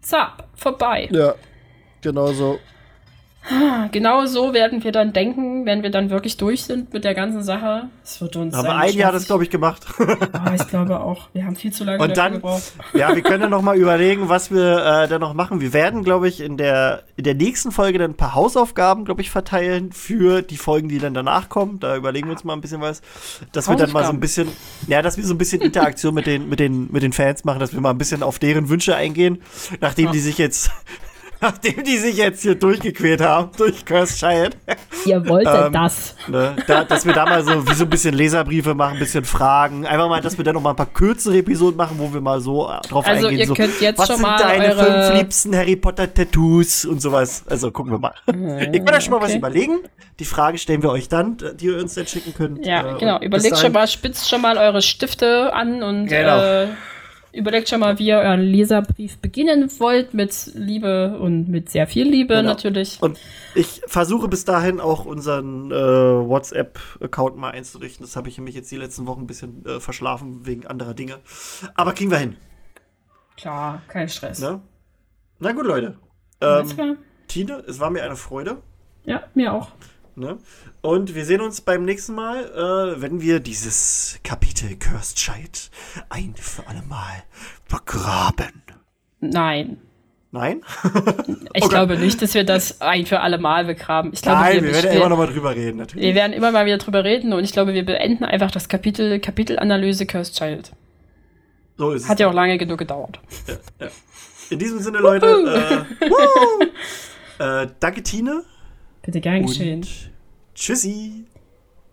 zap, 0.00 0.48
vorbei. 0.56 1.08
Ja, 1.12 1.34
genau 2.00 2.32
so. 2.32 2.58
Genau 3.90 4.26
so 4.26 4.52
werden 4.52 4.84
wir 4.84 4.92
dann 4.92 5.12
denken, 5.14 5.64
wenn 5.64 5.82
wir 5.82 5.90
dann 5.90 6.10
wirklich 6.10 6.36
durch 6.36 6.64
sind 6.64 6.92
mit 6.92 7.04
der 7.04 7.14
ganzen 7.14 7.42
Sache. 7.42 7.88
Es 8.04 8.20
wird 8.20 8.36
uns. 8.36 8.54
Haben 8.54 8.66
wir 8.66 8.76
ein 8.76 8.92
Jahr 8.94 9.12
das, 9.12 9.22
schmerzlich- 9.22 9.26
glaube 9.26 9.44
ich, 9.44 9.50
gemacht. 9.50 9.86
Ah, 10.32 10.54
ich 10.54 10.68
glaube 10.68 11.00
auch. 11.00 11.28
Wir 11.32 11.46
haben 11.46 11.56
viel 11.56 11.72
zu 11.72 11.84
lange 11.84 12.02
Und 12.02 12.16
dann, 12.16 12.34
gebraucht. 12.34 12.62
ja, 12.92 13.14
wir 13.14 13.22
können 13.22 13.42
ja 13.42 13.48
noch 13.48 13.62
mal 13.62 13.76
überlegen, 13.76 14.28
was 14.28 14.50
wir 14.50 14.78
äh, 15.04 15.08
da 15.08 15.18
noch 15.18 15.32
machen. 15.34 15.60
Wir 15.60 15.72
werden, 15.72 16.04
glaube 16.04 16.28
ich, 16.28 16.40
in 16.40 16.58
der, 16.58 17.02
in 17.16 17.24
der 17.24 17.34
nächsten 17.34 17.72
Folge 17.72 17.98
dann 17.98 18.10
ein 18.12 18.16
paar 18.16 18.34
Hausaufgaben, 18.34 19.04
glaube 19.06 19.22
ich, 19.22 19.30
verteilen 19.30 19.90
für 19.90 20.42
die 20.42 20.56
Folgen, 20.58 20.88
die 20.88 20.98
dann 20.98 21.14
danach 21.14 21.48
kommen. 21.48 21.80
Da 21.80 21.96
überlegen 21.96 22.28
wir 22.28 22.32
uns 22.32 22.44
mal 22.44 22.52
ein 22.52 22.60
bisschen 22.60 22.82
was. 22.82 23.00
Dass 23.52 23.68
wir 23.68 23.76
dann 23.76 23.90
mal 23.90 24.04
so 24.04 24.12
ein 24.12 24.20
bisschen, 24.20 24.48
ja, 24.86 25.00
dass 25.02 25.16
wir 25.16 25.24
so 25.24 25.34
ein 25.34 25.38
bisschen 25.38 25.62
Interaktion 25.62 26.14
mit 26.14 26.26
den, 26.26 26.48
mit 26.48 26.60
den, 26.60 26.88
mit 26.92 27.02
den 27.02 27.12
Fans 27.14 27.44
machen, 27.44 27.58
dass 27.58 27.72
wir 27.72 27.80
mal 27.80 27.90
ein 27.90 27.98
bisschen 27.98 28.22
auf 28.22 28.38
deren 28.38 28.68
Wünsche 28.68 28.94
eingehen, 28.94 29.40
nachdem 29.80 30.06
Ja. 30.06 30.12
die 30.12 30.20
sich 30.20 30.36
jetzt, 30.38 30.70
nachdem 31.40 31.82
die 31.84 31.96
sich 31.98 32.16
jetzt 32.16 32.42
hier 32.42 32.54
durchgequält 32.54 33.20
haben, 33.20 33.50
durch 33.56 33.84
Cursed 33.84 34.18
Child. 34.18 34.56
Ihr 35.06 35.26
wolltet 35.28 35.66
Ähm, 35.66 35.72
das. 35.72 36.14
Ne? 36.28 36.54
Da, 36.66 36.84
dass 36.84 37.06
wir 37.06 37.12
da 37.12 37.24
mal 37.24 37.42
so 37.44 37.66
wie 37.68 37.74
so 37.74 37.84
ein 37.84 37.90
bisschen 37.90 38.14
Leserbriefe 38.14 38.74
machen, 38.74 38.94
ein 38.94 38.98
bisschen 38.98 39.24
Fragen. 39.24 39.86
Einfach 39.86 40.08
mal, 40.08 40.20
dass 40.20 40.36
wir 40.36 40.44
dann 40.44 40.54
noch 40.54 40.60
mal 40.62 40.70
ein 40.70 40.76
paar 40.76 40.86
kürzere 40.86 41.38
Episoden 41.38 41.76
machen, 41.76 41.96
wo 41.98 42.12
wir 42.12 42.20
mal 42.20 42.40
so 42.40 42.68
äh, 42.68 42.80
drauf 42.88 43.06
Also, 43.06 43.26
eingehen. 43.28 43.40
ihr 43.40 43.46
so, 43.46 43.54
könnt 43.54 43.80
jetzt 43.80 43.98
was 43.98 44.06
schon 44.08 44.16
sind 44.16 44.26
mal 44.26 44.38
deine 44.38 44.74
eure- 44.76 44.84
fünf 45.08 45.18
liebsten 45.18 45.56
Harry 45.56 45.76
Potter 45.76 46.12
Tattoos 46.12 46.84
und 46.84 47.00
sowas? 47.00 47.44
Also 47.48 47.70
gucken 47.70 47.92
wir 47.92 47.98
mal. 47.98 48.14
ihr 48.26 48.70
könnt 48.70 48.92
euch 48.92 49.04
schon 49.04 49.12
mal 49.12 49.20
was 49.20 49.30
okay. 49.30 49.38
überlegen. 49.38 49.78
Die 50.18 50.24
Fragen 50.26 50.58
stellen 50.58 50.82
wir 50.82 50.90
euch 50.90 51.08
dann, 51.08 51.38
die 51.58 51.66
ihr 51.66 51.78
uns 51.78 51.94
dann 51.94 52.06
schicken 52.06 52.34
könnt. 52.34 52.66
Ja, 52.66 52.96
Äh, 52.96 52.98
genau. 52.98 53.20
Überlegt 53.20 53.56
schon 53.58 53.72
mal, 53.72 53.88
spitzt 53.88 54.28
schon 54.28 54.42
mal 54.42 54.58
eure 54.58 54.82
Stifte 54.82 55.52
an 55.54 55.82
und 55.82 56.06
Genau. 56.08 56.38
äh, 56.42 56.68
überlegt 57.32 57.68
schon 57.68 57.80
mal, 57.80 57.98
wie 57.98 58.06
ihr 58.08 58.16
euren 58.18 58.40
Leserbrief 58.40 59.18
beginnen 59.18 59.70
wollt. 59.78 60.14
Mit 60.14 60.50
Liebe 60.54 61.18
und 61.18 61.48
mit 61.48 61.70
sehr 61.70 61.86
viel 61.86 62.08
Liebe 62.08 62.34
Genau. 62.34 62.48
natürlich. 62.50 62.98
Und 63.00 63.18
ich 63.54 63.82
versuche 63.86 64.28
bis 64.28 64.44
dahin 64.44 64.80
auch 64.80 65.04
unseren 65.04 65.70
äh, 65.70 65.74
WhatsApp-Account 65.74 67.36
mal 67.36 67.50
einzurichten. 67.50 68.04
Das 68.04 68.16
habe 68.16 68.28
ich 68.28 68.38
nämlich 68.38 68.54
jetzt 68.54 68.70
die 68.70 68.76
letzten 68.76 69.06
Wochen 69.06 69.22
ein 69.22 69.26
bisschen 69.26 69.64
äh, 69.66 69.80
verschlafen 69.80 70.46
wegen 70.46 70.66
anderer 70.66 70.94
Dinge. 70.94 71.18
Aber 71.74 71.92
kriegen 71.92 72.10
wir 72.10 72.18
hin. 72.18 72.36
Klar, 73.36 73.82
kein 73.88 74.08
Stress. 74.08 74.40
Ne? 74.40 74.60
Na 75.38 75.52
gut, 75.52 75.66
Leute. 75.66 75.96
Ähm. 76.40 76.98
Tine, 77.28 77.62
es 77.66 77.78
war 77.78 77.90
mir 77.90 78.02
eine 78.02 78.16
Freude. 78.16 78.56
Ja, 79.04 79.22
mir 79.34 79.52
auch. 79.52 79.68
Ne? 80.20 80.38
Und 80.82 81.14
wir 81.14 81.24
sehen 81.24 81.40
uns 81.40 81.60
beim 81.62 81.84
nächsten 81.84 82.14
Mal, 82.14 82.44
äh, 82.44 83.00
wenn 83.02 83.20
wir 83.20 83.40
dieses 83.40 84.20
Kapitel 84.22 84.76
Cursed 84.76 85.16
Child 85.16 85.70
ein 86.10 86.34
für 86.36 86.66
alle 86.68 86.82
Mal 86.82 87.24
begraben. 87.68 88.62
Nein. 89.20 89.78
Nein? 90.30 90.60
Ich 91.54 91.64
Okay. 91.64 91.68
glaube 91.74 91.96
nicht, 91.98 92.22
dass 92.22 92.34
wir 92.34 92.44
das 92.44 92.80
ein 92.80 93.04
für 93.06 93.18
alle 93.20 93.38
Mal 93.38 93.64
begraben. 93.64 94.12
Ich 94.12 94.22
glaube, 94.22 94.40
Nein, 94.42 94.54
wir, 94.56 94.62
wir 94.64 94.72
werden 94.74 94.86
ja 94.92 94.96
immer 94.98 95.08
noch 95.08 95.16
mal 95.18 95.26
drüber 95.26 95.56
reden, 95.56 95.78
natürlich. 95.78 96.06
wir 96.06 96.14
werden 96.14 96.32
immer 96.32 96.52
mal 96.52 96.64
wieder 96.64 96.78
drüber 96.78 97.02
reden 97.02 97.32
und 97.32 97.42
ich 97.42 97.52
glaube, 97.52 97.74
wir 97.74 97.84
beenden 97.84 98.22
einfach 98.24 98.52
das 98.52 98.68
Kapitel 98.68 99.18
Kapitelanalyse 99.18 100.06
Cursed 100.06 100.36
Child. 100.36 100.70
So 101.76 101.90
ist 101.92 102.08
Hat 102.08 102.14
es. 102.14 102.20
ja 102.20 102.28
auch 102.28 102.34
lange 102.34 102.56
genug 102.58 102.78
gedauert. 102.78 103.18
In 104.50 104.58
diesem 104.60 104.78
Sinne, 104.80 104.98
Leute, 104.98 105.86
äh, 107.38 107.62
äh, 107.64 107.68
danke, 107.80 108.02
Tine. 108.04 108.44
Bitte 109.02 109.20
gern 109.20 109.46
geschehen. 109.46 109.84
Tschüssi. 110.60 111.24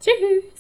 Tschüss. 0.02 0.57